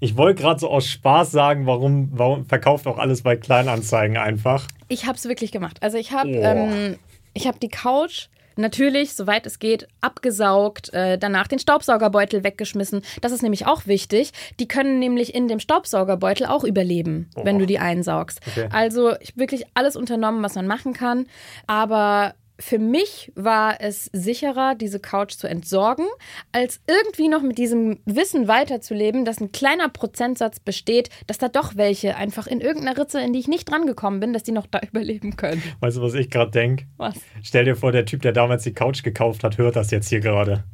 Ich 0.01 0.19
wollte 0.19 0.43
gerade 0.43 0.61
so 0.61 0.69
aus 0.69 0.87
Spaß 0.87 1.31
sagen, 1.31 1.67
warum, 1.67 2.11
warum 2.13 2.45
verkauft 2.45 2.87
auch 2.87 2.99
alles 2.99 3.23
bei 3.23 3.37
Kleinanzeigen 3.37 4.19
einfach. 4.19 4.67
Ich 4.89 5.07
habe 5.07 5.17
es 5.17 5.27
wirklich 5.27 5.51
gemacht. 5.51 5.79
Also 5.81 5.97
ich 5.97 6.13
habe 6.13 6.29
oh. 6.29 6.43
ähm, 6.43 6.99
hab 7.39 7.59
die 7.59 7.71
Couch 7.71 8.27
natürlich, 8.57 9.15
soweit 9.15 9.47
es 9.47 9.59
geht, 9.59 9.89
abgesaugt, 10.01 10.93
äh, 10.93 11.19
danach 11.19 11.49
den 11.49 11.59
Staubsaugerbeutel 11.59 12.45
weggeschmissen. 12.45 13.03
Das 13.21 13.33
ist 13.33 13.43
nämlich 13.43 13.67
auch 13.67 13.87
wichtig. 13.87 14.33
Die 14.61 14.69
können 14.69 14.99
nämlich 14.99 15.35
in 15.35 15.49
dem 15.49 15.61
Staubsaugerbeutel 15.61 16.47
auch 16.47 16.65
überleben, 16.65 17.31
oh. 17.37 17.45
wenn 17.45 17.59
du 17.59 17.67
die 17.67 17.79
einsaugst. 17.79 18.41
Okay. 18.47 18.69
Also 18.73 19.17
ich 19.21 19.37
wirklich 19.37 19.65
alles 19.75 19.97
unternommen, 19.97 20.43
was 20.43 20.55
man 20.55 20.67
machen 20.67 20.93
kann. 20.93 21.27
Aber 21.67 22.35
für 22.59 22.79
mich 22.79 23.33
war 23.35 23.81
es 23.81 24.09
sicherer, 24.13 24.75
diese 24.75 25.01
Couch 25.01 25.33
zu 25.33 25.49
entsorgen, 25.49 26.07
als 26.53 26.81
irgendwie 26.87 27.29
noch 27.29 27.43
mit 27.43 27.59
diesem 27.59 27.99
Wissen 28.05 28.47
weiterzuleben, 28.47 29.25
dass 29.25 29.41
ein 29.41 29.51
kleiner 29.51 29.89
Prozentsatz 29.89 30.61
besteht, 30.61 31.11
dass 31.27 31.39
da 31.39 31.49
doch 31.49 31.77
welche 31.77 32.17
einfach 32.17 32.47
in 32.47 32.61
irgendeiner 32.61 32.99
Ritze, 32.99 33.21
in 33.21 33.33
die 33.33 33.41
ich 33.41 33.49
nicht 33.49 33.69
drangekommen 33.69 34.21
bin, 34.21 34.33
dass 34.33 34.45
die 34.45 34.53
noch 34.53 34.67
da 34.67 34.81
überleben 34.89 35.37
können. 35.37 35.63
Weißt 35.81 35.97
du, 35.97 36.03
was 36.03 36.15
ich 36.15 36.31
gerade 36.31 36.53
denke? 36.53 36.87
Was? 36.97 37.17
Stell 37.43 37.65
dir 37.65 37.77
vor, 37.77 37.91
der 37.91 38.05
Typ, 38.05 38.23
der 38.23 38.33
damals 38.33 38.63
die 38.63 38.73
Couch 38.73 39.03
gekauft 39.03 39.43
hat, 39.43 39.59
hört 39.59 39.77
das 39.77 39.91
jetzt 39.91 40.09
hier 40.09 40.21
gerade 40.21 40.65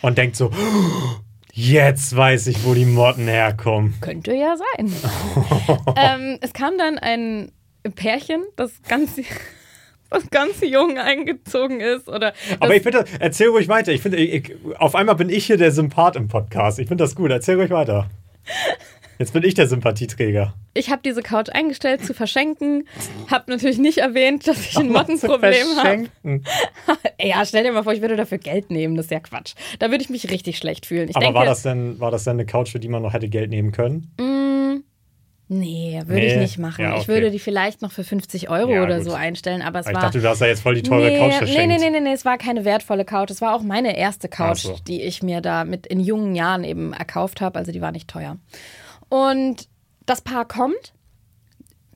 und 0.00 0.16
denkt 0.16 0.36
so, 0.36 0.50
jetzt 1.52 2.16
weiß 2.16 2.46
ich, 2.46 2.64
wo 2.64 2.72
die 2.72 2.86
Motten 2.86 3.28
herkommen. 3.28 3.94
Könnte 4.00 4.32
ja 4.32 4.56
sein. 4.56 4.92
ähm, 5.96 6.38
es 6.40 6.54
kam 6.54 6.78
dann 6.78 6.98
ein 6.98 7.52
Pärchen, 7.94 8.42
das 8.56 8.72
ganz 8.88 9.20
was 10.10 10.28
ganz 10.30 10.60
jung 10.60 10.98
eingezogen 10.98 11.80
ist. 11.80 12.08
Oder 12.08 12.32
Aber 12.60 12.74
ich 12.74 12.82
finde, 12.82 13.04
erzähl 13.18 13.48
ruhig 13.48 13.68
weiter. 13.68 13.92
Ich 13.92 14.02
finde, 14.02 14.18
ich, 14.18 14.54
auf 14.78 14.94
einmal 14.94 15.16
bin 15.16 15.28
ich 15.28 15.46
hier 15.46 15.56
der 15.56 15.72
Sympath 15.72 16.16
im 16.16 16.28
Podcast. 16.28 16.78
Ich 16.78 16.88
finde 16.88 17.04
das 17.04 17.14
gut. 17.14 17.30
Erzähl 17.30 17.56
ruhig 17.56 17.70
weiter. 17.70 18.08
Jetzt 19.18 19.32
bin 19.32 19.42
ich 19.44 19.54
der 19.54 19.66
Sympathieträger. 19.66 20.54
Ich 20.74 20.90
habe 20.90 21.00
diese 21.02 21.22
Couch 21.22 21.48
eingestellt 21.50 22.04
zu 22.04 22.12
verschenken. 22.12 22.86
Habe 23.30 23.50
natürlich 23.50 23.78
nicht 23.78 23.98
erwähnt, 23.98 24.46
dass 24.46 24.60
ich 24.60 24.76
ein 24.76 24.88
Mottenproblem 24.92 25.66
habe. 25.76 26.08
ja, 27.20 27.44
stell 27.46 27.64
dir 27.64 27.72
mal 27.72 27.82
vor, 27.82 27.94
ich 27.94 28.02
würde 28.02 28.16
dafür 28.16 28.36
Geld 28.36 28.70
nehmen. 28.70 28.94
Das 28.94 29.06
ist 29.06 29.10
ja 29.10 29.20
Quatsch. 29.20 29.54
Da 29.78 29.90
würde 29.90 30.02
ich 30.02 30.10
mich 30.10 30.30
richtig 30.30 30.58
schlecht 30.58 30.84
fühlen. 30.84 31.08
Ich 31.08 31.16
Aber 31.16 31.24
denke, 31.24 31.38
war, 31.38 31.46
das 31.46 31.62
denn, 31.62 31.98
war 31.98 32.10
das 32.10 32.24
denn 32.24 32.34
eine 32.34 32.44
Couch, 32.44 32.72
für 32.72 32.78
die 32.78 32.88
man 32.88 33.02
noch 33.02 33.14
hätte 33.14 33.28
Geld 33.28 33.48
nehmen 33.48 33.72
können? 33.72 34.12
Mm, 34.18 34.45
Nee, 35.48 36.02
würde 36.06 36.22
nee. 36.22 36.32
ich 36.32 36.36
nicht 36.36 36.58
machen. 36.58 36.82
Ja, 36.82 36.92
okay. 36.92 37.02
Ich 37.02 37.08
würde 37.08 37.30
die 37.30 37.38
vielleicht 37.38 37.80
noch 37.80 37.92
für 37.92 38.02
50 38.02 38.50
Euro 38.50 38.72
ja, 38.72 38.82
oder 38.82 38.96
gut. 38.96 39.04
so 39.04 39.12
einstellen, 39.12 39.62
aber 39.62 39.78
es 39.78 39.86
aber 39.86 39.94
war. 39.94 40.02
Ich 40.02 40.06
dachte, 40.06 40.20
du 40.20 40.28
hast 40.28 40.40
ja 40.40 40.48
jetzt 40.48 40.60
voll 40.60 40.74
die 40.74 40.82
teure 40.82 41.08
nee, 41.08 41.18
Couch 41.18 41.34
verschenkt. 41.34 41.68
Nee, 41.68 41.78
nee, 41.78 41.78
nee, 41.78 41.90
nee, 41.90 42.00
nee, 42.00 42.12
es 42.12 42.24
war 42.24 42.36
keine 42.36 42.64
wertvolle 42.64 43.04
Couch. 43.04 43.30
Es 43.30 43.40
war 43.40 43.54
auch 43.54 43.62
meine 43.62 43.96
erste 43.96 44.28
Couch, 44.28 44.62
so. 44.62 44.76
die 44.88 45.02
ich 45.02 45.22
mir 45.22 45.40
da 45.40 45.64
mit 45.64 45.86
in 45.86 46.00
jungen 46.00 46.34
Jahren 46.34 46.64
eben 46.64 46.92
erkauft 46.92 47.40
habe. 47.40 47.58
Also 47.58 47.70
die 47.70 47.80
war 47.80 47.92
nicht 47.92 48.08
teuer. 48.08 48.38
Und 49.08 49.68
das 50.04 50.20
Paar 50.20 50.46
kommt, 50.46 50.94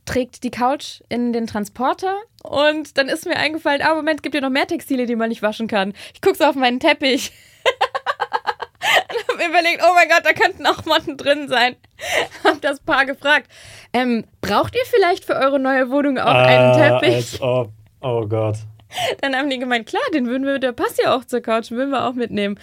trägt 0.04 0.44
die 0.44 0.50
Couch 0.52 1.00
in 1.08 1.32
den 1.32 1.48
Transporter 1.48 2.14
und 2.44 2.98
dann 2.98 3.08
ist 3.08 3.26
mir 3.26 3.36
eingefallen, 3.36 3.82
ah, 3.82 3.94
Moment, 3.94 4.22
gibt 4.22 4.34
ja 4.36 4.40
noch 4.40 4.50
mehr 4.50 4.66
Textile, 4.66 5.06
die 5.06 5.16
man 5.16 5.28
nicht 5.28 5.42
waschen 5.42 5.66
kann. 5.66 5.92
Ich 6.14 6.20
gucke 6.20 6.36
so 6.36 6.44
auf 6.44 6.54
meinen 6.54 6.78
Teppich. 6.78 7.32
mir 9.36 9.48
überlegt, 9.48 9.82
oh 9.82 9.92
mein 9.94 10.08
Gott, 10.08 10.24
da 10.24 10.32
könnten 10.32 10.66
auch 10.66 10.84
Motten 10.84 11.16
drin 11.16 11.48
sein. 11.48 11.76
Hab 12.44 12.60
das 12.60 12.80
Paar 12.80 13.06
gefragt. 13.06 13.50
Ähm, 13.92 14.24
braucht 14.40 14.74
ihr 14.74 14.84
vielleicht 14.86 15.24
für 15.24 15.34
eure 15.34 15.58
neue 15.58 15.90
Wohnung 15.90 16.18
auch 16.18 16.34
einen 16.34 16.80
Ah, 16.80 17.00
Teppich? 17.00 17.40
Oh 17.40 18.26
Gott. 18.26 18.56
Dann 19.20 19.36
haben 19.36 19.50
die 19.50 19.58
gemeint, 19.58 19.86
klar, 19.86 20.02
den 20.12 20.26
würden 20.26 20.46
wir, 20.46 20.58
der 20.58 20.72
passt 20.72 21.00
ja 21.02 21.14
auch 21.14 21.24
zur 21.24 21.40
Couch, 21.40 21.70
den 21.70 21.76
würden 21.76 21.90
wir 21.90 22.06
auch 22.06 22.14
mitnehmen. 22.14 22.58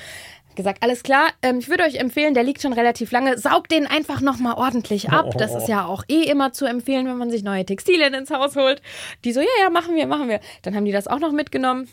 Gesagt, 0.56 0.82
alles 0.82 1.04
klar, 1.04 1.28
ähm, 1.44 1.60
ich 1.60 1.70
würde 1.70 1.84
euch 1.84 1.96
empfehlen, 1.96 2.34
der 2.34 2.42
liegt 2.42 2.64
schon 2.64 2.74
relativ 2.74 3.12
lange, 3.12 3.38
saugt 3.38 3.72
den 3.72 3.86
einfach 3.86 4.22
nochmal 4.22 4.56
ordentlich 4.56 5.12
ab. 5.12 5.38
Das 5.38 5.54
ist 5.54 5.68
ja 5.68 5.86
auch 5.86 6.04
eh 6.10 6.24
immer 6.24 6.52
zu 6.52 6.66
empfehlen, 6.66 7.06
wenn 7.06 7.18
man 7.18 7.30
sich 7.30 7.44
neue 7.44 7.64
Textilien 7.64 8.16
ins 8.16 8.32
Haus 8.32 8.56
holt. 8.56 8.82
Die 9.24 9.34
so, 9.34 9.40
ja, 9.40 9.48
ja, 9.62 9.70
machen 9.70 9.96
wir, 9.96 10.08
machen 10.08 10.30
wir. 10.30 10.40
Dann 10.64 10.76
haben 10.76 10.86
die 10.86 10.92
das 10.92 11.08
auch 11.08 11.20
noch 11.20 11.32
mitgenommen. 11.32 11.88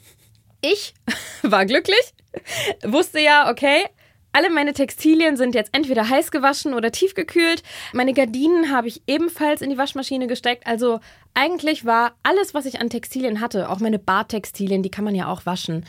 Ich 0.63 0.95
war 1.43 1.67
glücklich, 1.67 2.15
wusste 2.83 3.21
ja, 3.21 3.51
okay, 3.51 3.85
alle 4.35 4.51
meine 4.51 4.73
Textilien 4.73 5.37
sind 5.37 5.55
jetzt 5.55 5.71
entweder 5.73 6.09
heiß 6.09 6.31
gewaschen 6.31 6.75
oder 6.75 6.91
tiefgekühlt. 6.91 7.63
Meine 7.93 8.13
Gardinen 8.13 8.71
habe 8.71 8.89
ich 8.89 9.03
ebenfalls 9.07 9.63
in 9.63 9.71
die 9.71 9.79
Waschmaschine 9.79 10.27
gesteckt. 10.27 10.67
Also 10.67 11.01
eigentlich 11.35 11.85
war 11.85 12.17
alles, 12.23 12.53
was 12.53 12.67
ich 12.67 12.81
an 12.81 12.91
Textilien 12.91 13.41
hatte, 13.41 13.71
auch 13.71 13.81
meine 13.81 13.99
Bartextilien, 13.99 14.83
die 14.83 14.91
kann 14.91 15.05
man 15.05 15.15
ja 15.15 15.29
auch 15.29 15.47
waschen. 15.47 15.87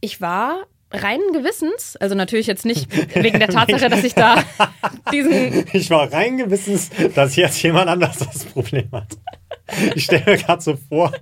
Ich 0.00 0.20
war 0.20 0.66
reinen 0.90 1.32
Gewissens, 1.32 1.96
also 1.96 2.14
natürlich 2.14 2.46
jetzt 2.46 2.64
nicht 2.64 2.88
wegen 3.14 3.38
der 3.38 3.48
Tatsache, 3.48 3.90
dass 3.90 4.04
ich 4.04 4.14
da 4.14 4.42
diesen 5.12 5.66
Ich 5.72 5.90
war 5.90 6.10
rein 6.10 6.38
gewissens, 6.38 6.90
dass 7.14 7.36
jetzt 7.36 7.62
jemand 7.62 7.88
anders 7.88 8.18
das 8.18 8.44
Problem 8.46 8.88
hat. 8.92 9.08
Ich 9.94 10.04
stelle 10.04 10.22
mir 10.24 10.36
gerade 10.38 10.62
so 10.62 10.78
vor, 10.88 11.12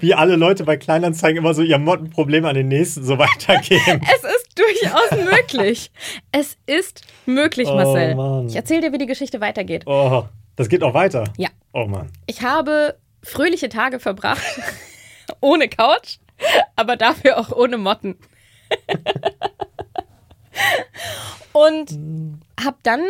wie 0.00 0.14
alle 0.14 0.36
Leute 0.36 0.64
bei 0.64 0.76
Kleinanzeigen 0.76 1.38
immer 1.38 1.54
so 1.54 1.62
ihr 1.62 1.78
Mottenproblem 1.78 2.44
an 2.44 2.54
den 2.54 2.68
nächsten 2.68 3.02
so 3.02 3.18
weitergeben. 3.18 4.02
Es 4.14 4.24
durchaus 4.54 5.10
möglich. 5.24 5.90
Es 6.32 6.56
ist 6.66 7.02
möglich, 7.26 7.68
Oh, 7.68 7.74
Marcel. 7.76 8.14
Mann. 8.14 8.48
ich 8.48 8.56
erzähle 8.56 8.82
dir, 8.82 8.92
wie 8.92 8.98
die 8.98 9.06
Geschichte 9.06 9.40
weitergeht. 9.40 9.84
Oh, 9.86 10.24
das 10.56 10.68
geht 10.68 10.82
auch 10.82 10.94
weiter. 10.94 11.24
Ja. 11.36 11.48
Oh 11.72 11.86
Mann. 11.86 12.10
Ich 12.26 12.42
habe 12.42 12.96
fröhliche 13.22 13.68
Tage 13.68 13.98
verbracht, 14.00 14.42
ohne 15.40 15.68
Couch, 15.68 16.18
aber 16.76 16.96
dafür 16.96 17.38
auch 17.38 17.50
ohne 17.52 17.76
Motten. 17.78 18.16
Und 21.52 21.90
habe 22.62 22.76
dann 22.82 23.02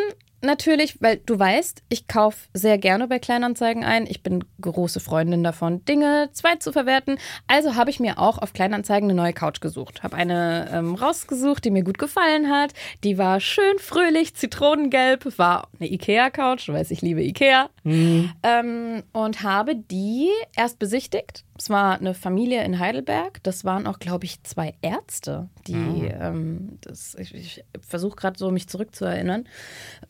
natürlich, 0.44 1.00
weil 1.00 1.18
du 1.18 1.38
weißt, 1.38 1.82
ich 1.88 2.06
kaufe 2.06 2.48
sehr 2.52 2.78
gerne 2.78 3.08
bei 3.08 3.18
Kleinanzeigen 3.18 3.84
ein. 3.84 4.06
Ich 4.06 4.22
bin 4.22 4.44
große 4.60 5.00
Freundin 5.00 5.42
davon, 5.42 5.84
Dinge 5.84 6.30
zweit 6.32 6.62
zu 6.62 6.72
verwerten. 6.72 7.18
Also 7.46 7.74
habe 7.74 7.90
ich 7.90 8.00
mir 8.00 8.18
auch 8.18 8.38
auf 8.38 8.52
Kleinanzeigen 8.52 9.10
eine 9.10 9.20
neue 9.20 9.32
Couch 9.32 9.60
gesucht. 9.60 10.02
Habe 10.02 10.16
eine 10.16 10.70
ähm, 10.72 10.94
rausgesucht, 10.94 11.64
die 11.64 11.70
mir 11.70 11.82
gut 11.82 11.98
gefallen 11.98 12.50
hat. 12.50 12.72
Die 13.02 13.18
war 13.18 13.40
schön 13.40 13.78
fröhlich, 13.78 14.34
zitronengelb, 14.34 15.38
war 15.38 15.68
eine 15.78 15.90
Ikea-Couch. 15.90 16.68
Du 16.68 16.72
weißt, 16.72 16.90
ich 16.90 17.02
liebe 17.02 17.22
Ikea. 17.22 17.70
Ähm, 18.42 19.02
und 19.12 19.42
habe 19.42 19.76
die 19.76 20.30
erst 20.56 20.78
besichtigt. 20.78 21.44
Es 21.56 21.70
war 21.70 21.98
eine 21.98 22.14
Familie 22.14 22.64
in 22.64 22.80
Heidelberg. 22.80 23.40
Das 23.44 23.64
waren 23.64 23.86
auch, 23.86 24.00
glaube 24.00 24.24
ich, 24.24 24.42
zwei 24.42 24.74
Ärzte, 24.82 25.48
die, 25.68 26.08
ähm, 26.08 26.78
das, 26.80 27.14
ich, 27.14 27.32
ich 27.34 27.64
versuche 27.80 28.16
gerade 28.16 28.36
so, 28.38 28.50
mich 28.50 28.68
zurückzuerinnern. 28.68 29.46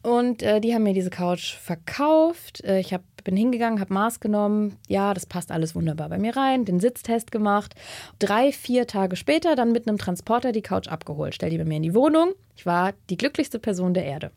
Und 0.03 0.43
äh, 0.43 0.61
die 0.61 0.75
haben 0.75 0.85
mir 0.85 0.95
diese 0.95 1.11
Couch 1.11 1.55
verkauft. 1.57 2.65
Äh, 2.65 2.81
ich 2.81 2.95
hab, 2.95 3.03
bin 3.25 3.37
hingegangen, 3.37 3.81
habe 3.81 3.93
Maß 3.93 4.21
genommen. 4.21 4.77
Ja, 4.89 5.13
das 5.13 5.27
passt 5.27 5.51
alles 5.51 5.75
wunderbar 5.75 6.09
bei 6.09 6.19
mir 6.19 6.35
rein. 6.35 6.65
Den 6.65 6.81
Sitztest 6.81 7.31
gemacht. 7.31 7.75
Drei, 8.19 8.51
vier 8.51 8.87
Tage 8.87 9.17
später 9.17 9.55
dann 9.55 9.73
mit 9.73 9.87
einem 9.87 9.99
Transporter 9.99 10.51
die 10.51 10.63
Couch 10.63 10.89
abgeholt. 10.89 11.35
Stell 11.35 11.51
die 11.51 11.59
bei 11.59 11.65
mir 11.67 11.77
in 11.77 11.83
die 11.83 11.95
Wohnung. 11.95 12.33
Ich 12.57 12.65
war 12.65 12.93
die 13.11 13.19
glücklichste 13.19 13.59
Person 13.59 13.93
der 13.93 14.07
Erde. 14.07 14.31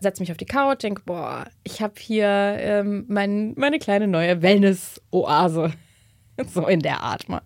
Setz 0.00 0.20
mich 0.20 0.30
auf 0.30 0.38
die 0.38 0.46
Couch, 0.46 0.82
denke, 0.82 1.02
boah, 1.04 1.46
ich 1.64 1.82
habe 1.82 1.94
hier 1.98 2.26
ähm, 2.26 3.04
mein, 3.08 3.52
meine 3.56 3.78
kleine 3.78 4.06
neue 4.06 4.40
Wellness-Oase. 4.40 5.72
So 6.52 6.66
in 6.66 6.80
der 6.80 7.00
Art 7.02 7.28
mal. 7.28 7.42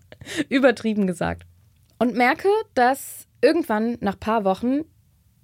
Übertrieben 0.49 1.07
gesagt. 1.07 1.43
Und 1.97 2.15
merke, 2.15 2.49
dass 2.73 3.27
irgendwann 3.41 3.97
nach 4.01 4.13
ein 4.13 4.19
paar 4.19 4.43
Wochen 4.43 4.81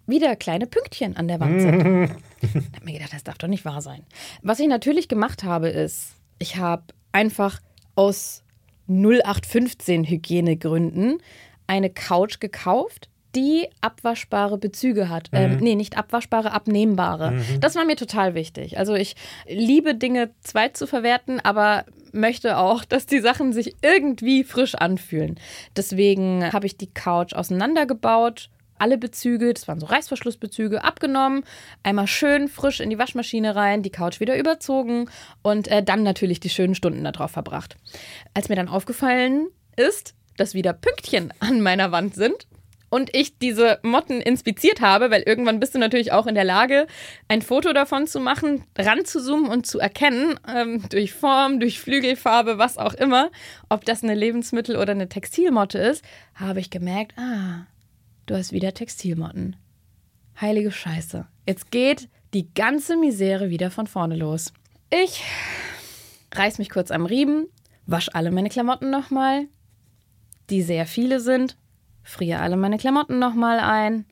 wieder 0.05 0.35
kleine 0.35 0.67
Pünktchen 0.67 1.15
an 1.15 1.27
der 1.27 1.39
Wand 1.39 1.61
sind. 1.61 2.15
Ich 2.39 2.53
habe 2.53 2.85
mir 2.85 2.93
gedacht, 2.93 3.13
das 3.13 3.23
darf 3.23 3.39
doch 3.39 3.47
nicht 3.47 3.65
wahr 3.65 3.81
sein. 3.81 4.05
Was 4.43 4.59
ich 4.59 4.67
natürlich 4.67 5.07
gemacht 5.07 5.43
habe, 5.43 5.69
ist, 5.69 6.13
ich 6.37 6.57
habe 6.57 6.83
einfach 7.11 7.59
aus 7.95 8.43
0815 8.87 10.03
Hygienegründen 10.03 11.17
eine 11.65 11.89
Couch 11.89 12.39
gekauft, 12.39 13.09
die 13.37 13.67
abwaschbare 13.81 14.57
Bezüge 14.57 15.09
hat. 15.09 15.29
Ähm, 15.31 15.57
nee, 15.57 15.75
nicht 15.75 15.95
abwaschbare, 15.95 16.51
abnehmbare. 16.51 17.39
Das 17.59 17.75
war 17.75 17.85
mir 17.85 17.95
total 17.95 18.33
wichtig. 18.33 18.79
Also 18.79 18.95
ich 18.95 19.15
liebe 19.47 19.93
Dinge 19.93 20.31
zweit 20.41 20.75
zu 20.75 20.87
verwerten, 20.87 21.39
aber 21.39 21.85
möchte 22.13 22.57
auch, 22.57 22.83
dass 22.83 23.05
die 23.05 23.19
Sachen 23.19 23.53
sich 23.53 23.75
irgendwie 23.83 24.43
frisch 24.43 24.73
anfühlen. 24.73 25.39
Deswegen 25.75 26.51
habe 26.51 26.65
ich 26.65 26.77
die 26.77 26.91
Couch 26.91 27.33
auseinandergebaut, 27.33 28.49
alle 28.79 28.97
Bezüge, 28.97 29.53
das 29.53 29.67
waren 29.67 29.79
so 29.79 29.85
Reißverschlussbezüge, 29.85 30.83
abgenommen, 30.83 31.43
einmal 31.83 32.07
schön 32.07 32.47
frisch 32.47 32.79
in 32.79 32.89
die 32.89 32.97
Waschmaschine 32.97 33.55
rein, 33.55 33.83
die 33.83 33.91
Couch 33.91 34.19
wieder 34.19 34.37
überzogen 34.37 35.09
und 35.43 35.67
äh, 35.67 35.83
dann 35.83 36.01
natürlich 36.01 36.39
die 36.39 36.49
schönen 36.49 36.73
Stunden 36.73 37.03
darauf 37.03 37.31
verbracht. 37.31 37.77
Als 38.33 38.49
mir 38.49 38.55
dann 38.55 38.67
aufgefallen 38.67 39.47
ist, 39.75 40.15
dass 40.37 40.55
wieder 40.55 40.73
Pünktchen 40.73 41.33
an 41.39 41.61
meiner 41.61 41.91
Wand 41.91 42.15
sind 42.15 42.47
und 42.89 43.13
ich 43.15 43.37
diese 43.37 43.79
Motten 43.83 44.21
inspiziert 44.21 44.81
habe, 44.81 45.11
weil 45.11 45.23
irgendwann 45.23 45.59
bist 45.59 45.75
du 45.75 45.79
natürlich 45.79 46.11
auch 46.11 46.27
in 46.27 46.35
der 46.35 46.43
Lage, 46.43 46.87
ein 47.27 47.41
Foto 47.41 47.73
davon 47.73 48.07
zu 48.07 48.19
machen, 48.19 48.63
ranzuzoomen 48.77 49.49
und 49.49 49.65
zu 49.65 49.79
erkennen, 49.79 50.39
ähm, 50.47 50.83
durch 50.89 51.13
Form, 51.13 51.59
durch 51.59 51.79
Flügelfarbe, 51.79 52.57
was 52.57 52.77
auch 52.77 52.93
immer, 52.93 53.29
ob 53.69 53.85
das 53.85 54.03
eine 54.03 54.15
Lebensmittel- 54.15 54.77
oder 54.77 54.91
eine 54.91 55.09
Textilmotte 55.09 55.79
ist, 55.79 56.03
habe 56.35 56.59
ich 56.59 56.69
gemerkt, 56.69 57.13
ah, 57.17 57.65
du 58.25 58.35
hast 58.35 58.51
wieder 58.51 58.73
Textilmotten. 58.73 59.55
Heilige 60.39 60.71
Scheiße. 60.71 61.25
Jetzt 61.47 61.71
geht 61.71 62.09
die 62.33 62.53
ganze 62.53 62.95
Misere 62.95 63.49
wieder 63.49 63.71
von 63.71 63.87
vorne 63.87 64.15
los. 64.15 64.53
Ich 64.89 65.23
reiß 66.33 66.59
mich 66.59 66.69
kurz 66.69 66.91
am 66.91 67.05
Riemen, 67.05 67.47
wasch 67.85 68.09
alle 68.13 68.31
meine 68.31 68.49
Klamotten 68.49 68.89
nochmal, 68.89 69.47
die 70.49 70.61
sehr 70.61 70.85
viele 70.85 71.19
sind, 71.19 71.57
friere 72.07 72.39
alle 72.39 72.57
meine 72.57 72.77
Klamotten 72.77 73.19
nochmal 73.19 73.59
ein. 73.59 74.05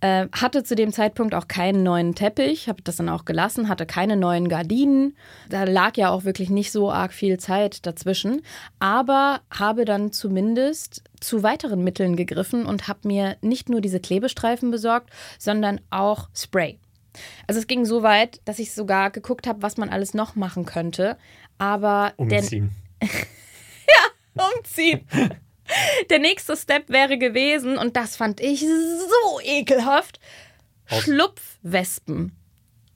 Äh, 0.00 0.26
hatte 0.32 0.64
zu 0.64 0.74
dem 0.74 0.92
Zeitpunkt 0.92 1.32
auch 1.32 1.46
keinen 1.46 1.84
neuen 1.84 2.16
Teppich, 2.16 2.68
habe 2.68 2.82
das 2.82 2.96
dann 2.96 3.08
auch 3.08 3.24
gelassen, 3.24 3.68
hatte 3.68 3.86
keine 3.86 4.16
neuen 4.16 4.48
Gardinen. 4.48 5.16
Da 5.48 5.62
lag 5.62 5.96
ja 5.96 6.10
auch 6.10 6.24
wirklich 6.24 6.50
nicht 6.50 6.72
so 6.72 6.90
arg 6.90 7.12
viel 7.12 7.38
Zeit 7.38 7.86
dazwischen. 7.86 8.42
Aber 8.80 9.42
habe 9.48 9.84
dann 9.84 10.10
zumindest 10.10 11.04
zu 11.20 11.44
weiteren 11.44 11.84
Mitteln 11.84 12.16
gegriffen 12.16 12.66
und 12.66 12.88
habe 12.88 13.06
mir 13.06 13.36
nicht 13.42 13.68
nur 13.68 13.80
diese 13.80 14.00
Klebestreifen 14.00 14.72
besorgt, 14.72 15.10
sondern 15.38 15.80
auch 15.90 16.28
Spray. 16.34 16.80
Also 17.46 17.60
es 17.60 17.68
ging 17.68 17.84
so 17.84 18.02
weit, 18.02 18.40
dass 18.44 18.58
ich 18.58 18.74
sogar 18.74 19.10
geguckt 19.10 19.46
habe, 19.46 19.62
was 19.62 19.76
man 19.76 19.88
alles 19.88 20.14
noch 20.14 20.34
machen 20.34 20.64
könnte. 20.66 21.16
Aber 21.58 22.12
Umziehen. 22.16 22.72
umziehen. 24.56 25.06
Der 26.10 26.18
nächste 26.18 26.56
Step 26.56 26.88
wäre 26.88 27.18
gewesen, 27.18 27.78
und 27.78 27.96
das 27.96 28.16
fand 28.16 28.40
ich 28.40 28.60
so 28.60 29.40
ekelhaft, 29.44 30.20
Schlupfwespen. 31.22 32.32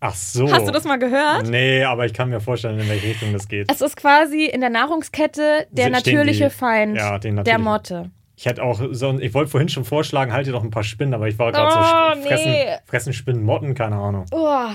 Ach 0.00 0.14
so. 0.14 0.50
Hast 0.52 0.66
du 0.68 0.72
das 0.72 0.84
mal 0.84 0.98
gehört? 0.98 1.46
Nee, 1.48 1.82
aber 1.84 2.04
ich 2.04 2.12
kann 2.12 2.28
mir 2.28 2.40
vorstellen, 2.40 2.78
in 2.78 2.88
welche 2.88 3.08
Richtung 3.08 3.32
das 3.32 3.48
geht. 3.48 3.70
Es 3.70 3.80
ist 3.80 3.96
quasi 3.96 4.44
in 4.44 4.60
der 4.60 4.70
Nahrungskette 4.70 5.66
der 5.70 5.90
natürliche 5.90 6.44
die- 6.44 6.50
Feind 6.50 6.96
Ja, 6.96 7.18
der. 7.18 7.58
Motte. 7.58 8.10
Ich 8.38 8.44
hätte 8.44 8.62
auch 8.62 8.78
so, 8.90 9.18
ich 9.18 9.32
wollte 9.32 9.50
vorhin 9.50 9.70
schon 9.70 9.86
vorschlagen, 9.86 10.30
halte 10.34 10.52
doch 10.52 10.62
ein 10.62 10.70
paar 10.70 10.84
Spinnen, 10.84 11.14
aber 11.14 11.26
ich 11.26 11.38
war 11.38 11.52
gerade 11.52 11.72
so 11.72 11.78
Oh, 11.78 11.82
sch- 11.82 12.28
fressen, 12.28 12.50
nee. 12.52 12.66
fressen 12.84 13.12
Spinnen 13.14 13.42
Motten, 13.42 13.74
keine 13.74 13.96
Ahnung. 13.96 14.26
Oh. 14.30 14.66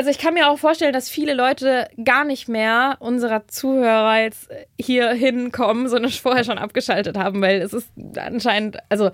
Also 0.00 0.08
ich 0.08 0.16
kann 0.16 0.32
mir 0.32 0.48
auch 0.48 0.58
vorstellen, 0.58 0.94
dass 0.94 1.10
viele 1.10 1.34
Leute 1.34 1.86
gar 2.02 2.24
nicht 2.24 2.48
mehr 2.48 2.96
unserer 3.00 3.46
Zuhörer 3.48 4.22
jetzt 4.22 4.48
hier 4.80 5.10
hinkommen, 5.10 5.90
sondern 5.90 6.10
vorher 6.10 6.42
schon 6.42 6.56
abgeschaltet 6.56 7.18
haben, 7.18 7.42
weil 7.42 7.60
es 7.60 7.74
ist 7.74 7.90
anscheinend, 8.16 8.78
also 8.88 9.10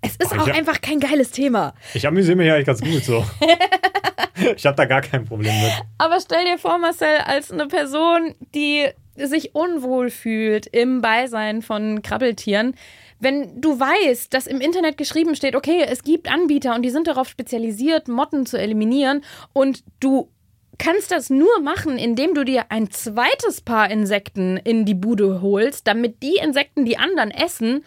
es 0.00 0.16
ist 0.16 0.32
Oh, 0.36 0.40
auch 0.40 0.48
ja. 0.48 0.54
einfach 0.54 0.80
kein 0.80 0.98
geiles 0.98 1.30
Thema. 1.30 1.74
Ich 1.94 2.08
amüsiere 2.08 2.34
mich 2.36 2.50
eigentlich 2.50 2.66
ganz 2.66 2.80
gut 2.80 3.04
so. 3.04 3.24
ich 4.56 4.66
habe 4.66 4.74
da 4.76 4.84
gar 4.86 5.00
kein 5.00 5.24
Problem 5.26 5.54
mit. 5.62 5.70
Aber 5.98 6.18
stell 6.20 6.44
dir 6.44 6.58
vor, 6.58 6.76
Marcel, 6.78 7.18
als 7.24 7.52
eine 7.52 7.68
Person, 7.68 8.34
die 8.52 8.88
sich 9.14 9.54
unwohl 9.54 10.10
fühlt 10.10 10.66
im 10.66 11.02
Beisein 11.02 11.62
von 11.62 12.02
Krabbeltieren, 12.02 12.74
wenn 13.18 13.60
du 13.60 13.78
weißt, 13.78 14.32
dass 14.32 14.46
im 14.46 14.60
Internet 14.60 14.96
geschrieben 14.96 15.34
steht, 15.34 15.56
okay, 15.56 15.84
es 15.88 16.02
gibt 16.02 16.30
Anbieter 16.30 16.74
und 16.74 16.82
die 16.82 16.90
sind 16.90 17.06
darauf 17.06 17.28
spezialisiert, 17.28 18.08
Motten 18.08 18.46
zu 18.46 18.58
eliminieren 18.58 19.22
und 19.52 19.82
du 20.00 20.28
kannst 20.78 21.10
das 21.10 21.30
nur 21.30 21.60
machen, 21.60 21.98
indem 21.98 22.34
du 22.34 22.44
dir 22.44 22.66
ein 22.70 22.90
zweites 22.90 23.60
Paar 23.60 23.90
Insekten 23.90 24.58
in 24.58 24.84
die 24.84 24.94
Bude 24.94 25.40
holst, 25.40 25.86
damit 25.86 26.22
die 26.22 26.36
Insekten 26.36 26.84
die 26.84 26.98
anderen 26.98 27.30
essen. 27.30 27.84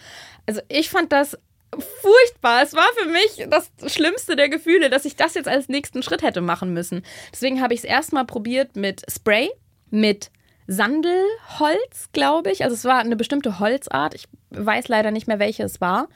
Also 0.47 0.61
ich 0.69 0.89
fand 0.89 1.11
das 1.11 1.37
furchtbar. 1.77 2.63
Es 2.63 2.73
war 2.73 2.87
für 2.95 3.09
mich 3.09 3.47
das 3.49 3.71
schlimmste 3.93 4.35
der 4.35 4.49
Gefühle, 4.49 4.89
dass 4.89 5.05
ich 5.05 5.15
das 5.15 5.35
jetzt 5.35 5.47
als 5.47 5.69
nächsten 5.69 6.01
Schritt 6.01 6.23
hätte 6.23 6.41
machen 6.41 6.73
müssen. 6.73 7.03
Deswegen 7.31 7.61
habe 7.61 7.73
ich 7.73 7.81
es 7.81 7.85
erstmal 7.85 8.25
probiert 8.25 8.75
mit 8.75 9.03
Spray, 9.09 9.51
mit 9.91 10.31
Sandelholz, 10.71 12.11
glaube 12.13 12.51
ich. 12.51 12.63
Also 12.63 12.75
es 12.75 12.85
war 12.85 12.99
eine 12.99 13.15
bestimmte 13.15 13.59
Holzart. 13.59 14.13
Ich 14.13 14.25
weiß 14.51 14.87
leider 14.87 15.09
nicht 15.09 15.25
mehr, 15.25 15.39
welche 15.39 15.63
es 15.63 15.81
war. 15.81 16.07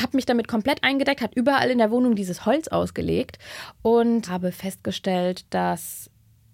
Habe 0.00 0.16
mich 0.16 0.24
damit 0.24 0.46
komplett 0.46 0.84
eingedeckt, 0.84 1.20
hat 1.20 1.34
überall 1.34 1.68
in 1.68 1.78
der 1.78 1.90
Wohnung 1.90 2.14
dieses 2.14 2.46
Holz 2.46 2.68
ausgelegt 2.68 3.40
und 3.82 4.30
habe 4.30 4.52
festgestellt, 4.52 5.46
dass 5.50 6.10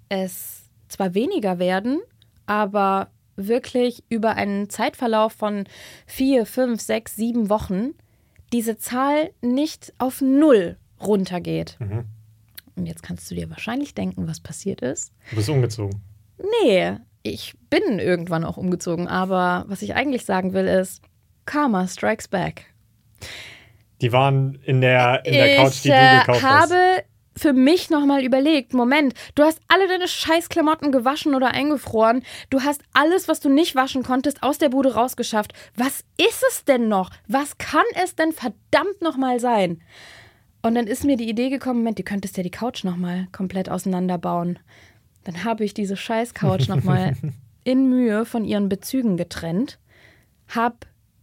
es 0.08 0.70
zwar 0.88 1.12
weniger 1.12 1.58
werden, 1.58 2.00
aber 2.46 3.10
wirklich 3.36 4.04
über 4.08 4.36
einen 4.36 4.70
Zeitverlauf 4.70 5.34
von 5.34 5.64
vier, 6.06 6.46
fünf, 6.46 6.80
sechs, 6.80 7.14
sieben 7.14 7.50
Wochen 7.50 7.90
diese 8.54 8.78
Zahl 8.78 9.32
nicht 9.42 9.92
auf 9.98 10.22
null 10.22 10.78
runtergeht. 10.98 11.76
Mhm. 11.78 12.06
Und 12.76 12.86
jetzt 12.86 13.02
kannst 13.02 13.30
du 13.30 13.34
dir 13.34 13.50
wahrscheinlich 13.50 13.94
denken, 13.94 14.26
was 14.26 14.40
passiert 14.40 14.80
ist. 14.80 15.12
Du 15.28 15.36
bist 15.36 15.50
umgezogen. 15.50 16.00
Nee, 16.62 16.96
ich 17.24 17.54
bin 17.70 17.98
irgendwann 17.98 18.44
auch 18.44 18.58
umgezogen, 18.58 19.08
aber 19.08 19.64
was 19.66 19.82
ich 19.82 19.94
eigentlich 19.94 20.24
sagen 20.24 20.52
will 20.52 20.66
ist, 20.66 21.02
Karma 21.46 21.88
strikes 21.88 22.28
back. 22.28 22.66
Die 24.00 24.12
waren 24.12 24.60
in 24.64 24.80
der, 24.82 25.24
in 25.24 25.32
der 25.32 25.56
Couch, 25.56 25.82
die 25.82 25.88
ich 25.88 25.94
du 25.94 26.00
äh, 26.00 26.18
gekauft 26.20 26.42
hast. 26.42 26.70
habe 26.70 27.02
für 27.36 27.54
mich 27.54 27.90
nochmal 27.90 28.22
überlegt, 28.24 28.74
Moment, 28.74 29.14
du 29.34 29.42
hast 29.42 29.58
alle 29.68 29.88
deine 29.88 30.06
Scheißklamotten 30.06 30.92
gewaschen 30.92 31.34
oder 31.34 31.50
eingefroren. 31.50 32.22
Du 32.50 32.62
hast 32.62 32.82
alles, 32.92 33.26
was 33.26 33.40
du 33.40 33.48
nicht 33.48 33.74
waschen 33.74 34.02
konntest, 34.02 34.42
aus 34.42 34.58
der 34.58 34.68
Bude 34.68 34.94
rausgeschafft. 34.94 35.54
Was 35.74 36.04
ist 36.18 36.44
es 36.50 36.64
denn 36.64 36.88
noch? 36.88 37.10
Was 37.26 37.56
kann 37.58 37.84
es 38.02 38.14
denn 38.14 38.32
verdammt 38.32 39.00
nochmal 39.00 39.40
sein? 39.40 39.82
Und 40.62 40.74
dann 40.74 40.86
ist 40.86 41.04
mir 41.04 41.16
die 41.16 41.28
Idee 41.28 41.48
gekommen, 41.48 41.80
Moment, 41.80 41.98
du 41.98 42.04
könntest 42.04 42.36
ja 42.36 42.42
die 42.42 42.50
Couch 42.50 42.84
nochmal 42.84 43.28
komplett 43.32 43.68
auseinanderbauen. 43.68 44.58
Dann 45.24 45.44
habe 45.44 45.64
ich 45.64 45.74
diese 45.74 45.96
Scheiß-Couch 45.96 46.68
nochmal 46.68 47.16
in 47.64 47.88
Mühe 47.88 48.24
von 48.24 48.44
ihren 48.44 48.68
Bezügen 48.68 49.16
getrennt, 49.16 49.78
habe 50.48 50.76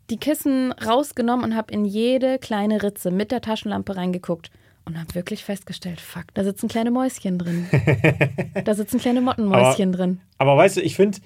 die 0.10 0.18
Kissen 0.18 0.74
rausgenommen 0.74 1.46
und 1.46 1.56
habe 1.56 1.72
in 1.72 1.86
jede 1.86 2.38
kleine 2.40 2.84
Ritze 2.84 3.12
mit 3.12 3.32
der 3.32 3.42
Taschenlampe 3.42 3.96
reingeguckt 3.96 4.52
und 4.86 5.00
habe 5.00 5.14
wirklich 5.16 5.44
festgestellt, 5.44 6.02
fuck, 6.02 6.26
da 6.34 6.44
sitzen 6.44 6.68
kleine 6.68 6.92
Mäuschen 6.92 7.38
drin. 7.38 7.68
da 8.66 8.74
sitzen 8.74 9.00
kleine 9.00 9.22
Mottenmäuschen 9.22 9.92
drin. 9.92 10.22
Aber 10.38 10.58
weißt 10.58 10.78
du, 10.78 10.82
ich 10.82 10.96
finde, 10.96 11.20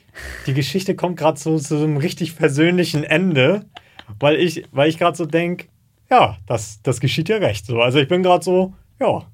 die 0.46 0.54
Geschichte 0.54 0.96
kommt 0.96 1.18
gerade 1.18 1.40
so 1.40 1.58
zu 1.58 1.78
so 1.78 1.84
einem 1.84 1.98
richtig 1.98 2.36
persönlichen 2.36 3.04
Ende, 3.04 3.66
weil 4.20 4.36
ich, 4.36 4.66
weil 4.72 4.90
ich 4.90 4.98
gerade 4.98 5.18
so 5.18 5.26
denke, 5.26 5.68
ja, 6.10 6.38
das, 6.46 6.82
das 6.84 7.00
geschieht 7.00 7.30
dir 7.30 7.42
recht. 7.42 7.66
So. 7.66 7.82
Also 7.82 8.00
ich 8.00 8.08
bin 8.08 8.22
gerade 8.22 8.44
so, 8.44 8.74
ja, 9.00 9.26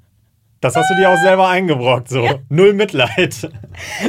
das 0.62 0.76
hast 0.76 0.92
du 0.92 0.96
dir 0.96 1.10
auch 1.10 1.18
selber 1.18 1.48
eingebrockt. 1.50 2.10
So. 2.10 2.40
Null 2.50 2.74
Mitleid. 2.74 3.50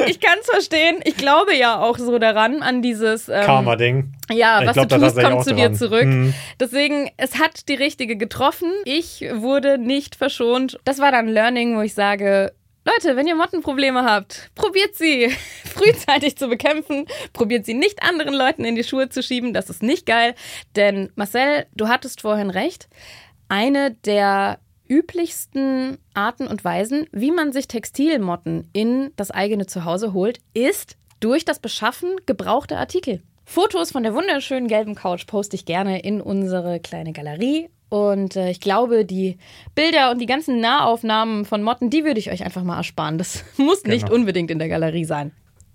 Ich 0.06 0.20
kann 0.20 0.38
es 0.40 0.50
verstehen. 0.50 1.00
Ich 1.04 1.16
glaube 1.16 1.54
ja 1.56 1.80
auch 1.80 1.98
so 1.98 2.18
daran, 2.18 2.62
an 2.62 2.82
dieses 2.82 3.28
ähm, 3.28 3.44
Karma-Ding. 3.44 4.12
Ja, 4.30 4.60
Ich 4.60 4.68
was 4.68 4.74
glaub, 4.74 4.88
du 4.88 4.98
tust, 4.98 5.20
kommt 5.20 5.44
zu 5.44 5.54
dir 5.54 5.72
zurück. 5.72 6.04
Mhm. 6.04 6.34
Deswegen, 6.60 7.10
es 7.16 7.38
hat 7.38 7.68
die 7.68 7.74
richtige 7.74 8.16
getroffen. 8.16 8.70
Ich 8.84 9.24
wurde 9.32 9.78
nicht 9.78 10.14
verschont. 10.14 10.78
Das 10.84 10.98
war 10.98 11.10
dann 11.10 11.26
Learning, 11.26 11.76
wo 11.76 11.80
ich 11.80 11.94
sage, 11.94 12.52
Leute, 12.84 13.16
wenn 13.16 13.26
ihr 13.26 13.36
Mottenprobleme 13.36 14.04
habt, 14.04 14.50
probiert 14.54 14.94
sie 14.94 15.30
frühzeitig 15.64 16.36
zu 16.36 16.48
bekämpfen. 16.48 17.06
Probiert 17.32 17.64
sie 17.64 17.74
nicht 17.74 18.02
anderen 18.02 18.34
Leuten 18.34 18.64
in 18.64 18.74
die 18.74 18.84
Schuhe 18.84 19.08
zu 19.08 19.22
schieben. 19.22 19.54
Das 19.54 19.70
ist 19.70 19.82
nicht 19.82 20.04
geil. 20.04 20.34
Denn 20.76 21.10
Marcel, 21.14 21.66
du 21.74 21.88
hattest 21.88 22.20
vorhin 22.20 22.50
recht. 22.50 22.88
Eine 23.48 23.92
der 24.04 24.58
üblichsten 24.88 25.98
Arten 26.14 26.46
und 26.46 26.64
Weisen, 26.64 27.06
wie 27.12 27.30
man 27.30 27.52
sich 27.52 27.68
Textilmotten 27.68 28.68
in 28.72 29.10
das 29.16 29.30
eigene 29.30 29.66
Zuhause 29.66 30.12
holt, 30.12 30.40
ist 30.54 30.96
durch 31.20 31.44
das 31.44 31.58
Beschaffen 31.58 32.10
gebrauchter 32.26 32.78
Artikel. 32.78 33.22
Fotos 33.44 33.92
von 33.92 34.02
der 34.02 34.14
wunderschönen 34.14 34.68
gelben 34.68 34.94
Couch 34.94 35.26
poste 35.26 35.56
ich 35.56 35.64
gerne 35.64 36.00
in 36.00 36.20
unsere 36.20 36.80
kleine 36.80 37.12
Galerie. 37.12 37.68
Und 37.88 38.36
äh, 38.36 38.50
ich 38.50 38.60
glaube, 38.60 39.04
die 39.04 39.36
Bilder 39.74 40.10
und 40.10 40.18
die 40.18 40.26
ganzen 40.26 40.60
Nahaufnahmen 40.60 41.44
von 41.44 41.62
Motten, 41.62 41.90
die 41.90 42.04
würde 42.04 42.18
ich 42.20 42.30
euch 42.30 42.42
einfach 42.42 42.62
mal 42.62 42.78
ersparen. 42.78 43.18
Das 43.18 43.44
muss 43.58 43.84
nicht 43.84 44.06
Genau. 44.06 44.14
unbedingt 44.16 44.50
in 44.50 44.58
der 44.58 44.68
Galerie 44.68 45.04
sein. 45.04 45.32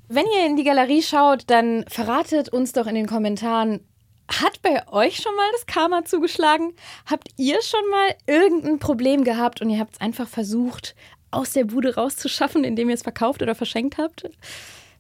Wenn 0.10 0.26
ihr 0.36 0.46
in 0.48 0.56
die 0.56 0.64
Galerie 0.64 1.02
schaut, 1.04 1.44
dann 1.48 1.84
verratet 1.90 2.50
uns 2.50 2.72
doch 2.72 2.88
in 2.88 2.96
den 2.96 3.08
Kommentaren, 3.08 3.82
hat 4.28 4.62
bei 4.62 4.88
euch 4.92 5.18
schon 5.18 5.36
mal 5.36 5.50
das 5.54 5.66
Karma 5.66 6.04
zugeschlagen? 6.06 6.74
Habt 7.06 7.30
ihr 7.38 7.62
schon 7.62 7.90
mal 7.90 8.16
irgendein 8.28 8.80
Problem 8.80 9.24
gehabt 9.24 9.62
und 9.62 9.70
ihr 9.70 9.80
habt 9.80 9.94
es 9.94 10.02
einfach 10.02 10.28
versucht, 10.28 10.96
aus 11.32 11.52
der 11.52 11.66
Bude 11.66 11.96
rauszuschaffen, 11.96 12.64
indem 12.64 12.90
ihr 12.90 12.96
es 12.96 13.04
verkauft 13.04 13.42
oder 13.42 13.56
verschenkt 13.56 13.98
habt? 13.98 14.30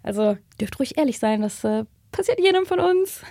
Also 0.03 0.37
dürft 0.59 0.79
ruhig 0.79 0.97
ehrlich 0.97 1.19
sein, 1.19 1.41
das 1.41 1.63
äh, 1.63 1.83
passiert 2.11 2.39
jedem 2.39 2.65
von 2.65 2.79
uns. 2.79 3.21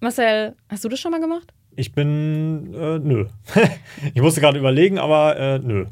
Marcel, 0.00 0.56
hast 0.68 0.84
du 0.84 0.88
das 0.88 1.00
schon 1.00 1.10
mal 1.10 1.20
gemacht? 1.20 1.52
Ich 1.76 1.92
bin, 1.92 2.74
äh, 2.74 2.98
nö. 2.98 3.26
ich 4.14 4.20
musste 4.20 4.40
gerade 4.40 4.58
überlegen, 4.58 4.98
aber 4.98 5.36
äh, 5.36 5.58
nö. 5.58 5.86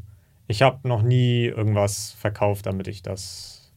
Ich 0.46 0.62
habe 0.62 0.86
noch 0.88 1.02
nie 1.02 1.44
irgendwas 1.44 2.12
verkauft, 2.12 2.66
damit 2.66 2.88
ich 2.88 3.02
das, 3.02 3.70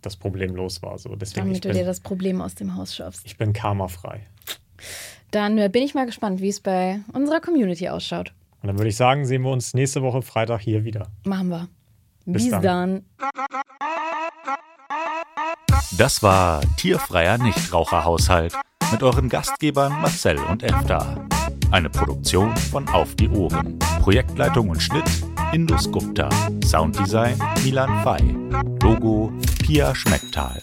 das 0.00 0.16
Problem 0.16 0.54
los 0.54 0.82
war. 0.82 0.98
So. 0.98 1.14
Deswegen, 1.14 1.50
ich 1.50 1.60
Damit 1.60 1.64
du 1.64 1.68
dir 1.68 1.80
bin, 1.80 1.86
das 1.86 2.00
Problem 2.00 2.40
aus 2.40 2.54
dem 2.54 2.74
Haus 2.74 2.94
schaffst. 2.94 3.26
ich 3.26 3.36
bin 3.36 3.52
karmafrei. 3.52 4.26
Dann 5.30 5.58
äh, 5.58 5.68
bin 5.68 5.82
ich 5.82 5.94
mal 5.94 6.06
gespannt, 6.06 6.40
wie 6.40 6.48
es 6.48 6.60
bei 6.60 7.00
unserer 7.12 7.40
Community 7.40 7.88
ausschaut. 7.88 8.32
Und 8.62 8.68
dann 8.68 8.78
würde 8.78 8.88
ich 8.88 8.96
sagen, 8.96 9.26
sehen 9.26 9.42
wir 9.42 9.50
uns 9.50 9.74
nächste 9.74 10.02
Woche 10.02 10.22
Freitag 10.22 10.60
hier 10.60 10.84
wieder. 10.84 11.08
Machen 11.24 11.48
wir. 11.48 11.68
Bis 12.24 12.44
Bis 12.44 12.50
dann. 12.50 12.62
dann. 12.62 13.04
Das 15.96 16.22
war 16.22 16.60
Tierfreier 16.76 17.38
Nichtraucherhaushalt 17.38 18.54
mit 18.90 19.02
euren 19.02 19.28
Gastgebern 19.28 19.92
Marcel 20.00 20.38
und 20.38 20.62
Efta. 20.62 21.26
Eine 21.70 21.90
Produktion 21.90 22.56
von 22.56 22.88
Auf 22.88 23.14
die 23.14 23.28
Ohren. 23.28 23.78
Projektleitung 24.00 24.68
und 24.68 24.80
Schnitt 24.80 25.04
Indus 25.52 25.90
Gupta. 25.90 26.28
Sounddesign 26.64 27.38
Milan 27.64 28.02
Fay. 28.02 28.36
Logo 28.82 29.32
Pia 29.62 29.94
Schmecktal. 29.94 30.62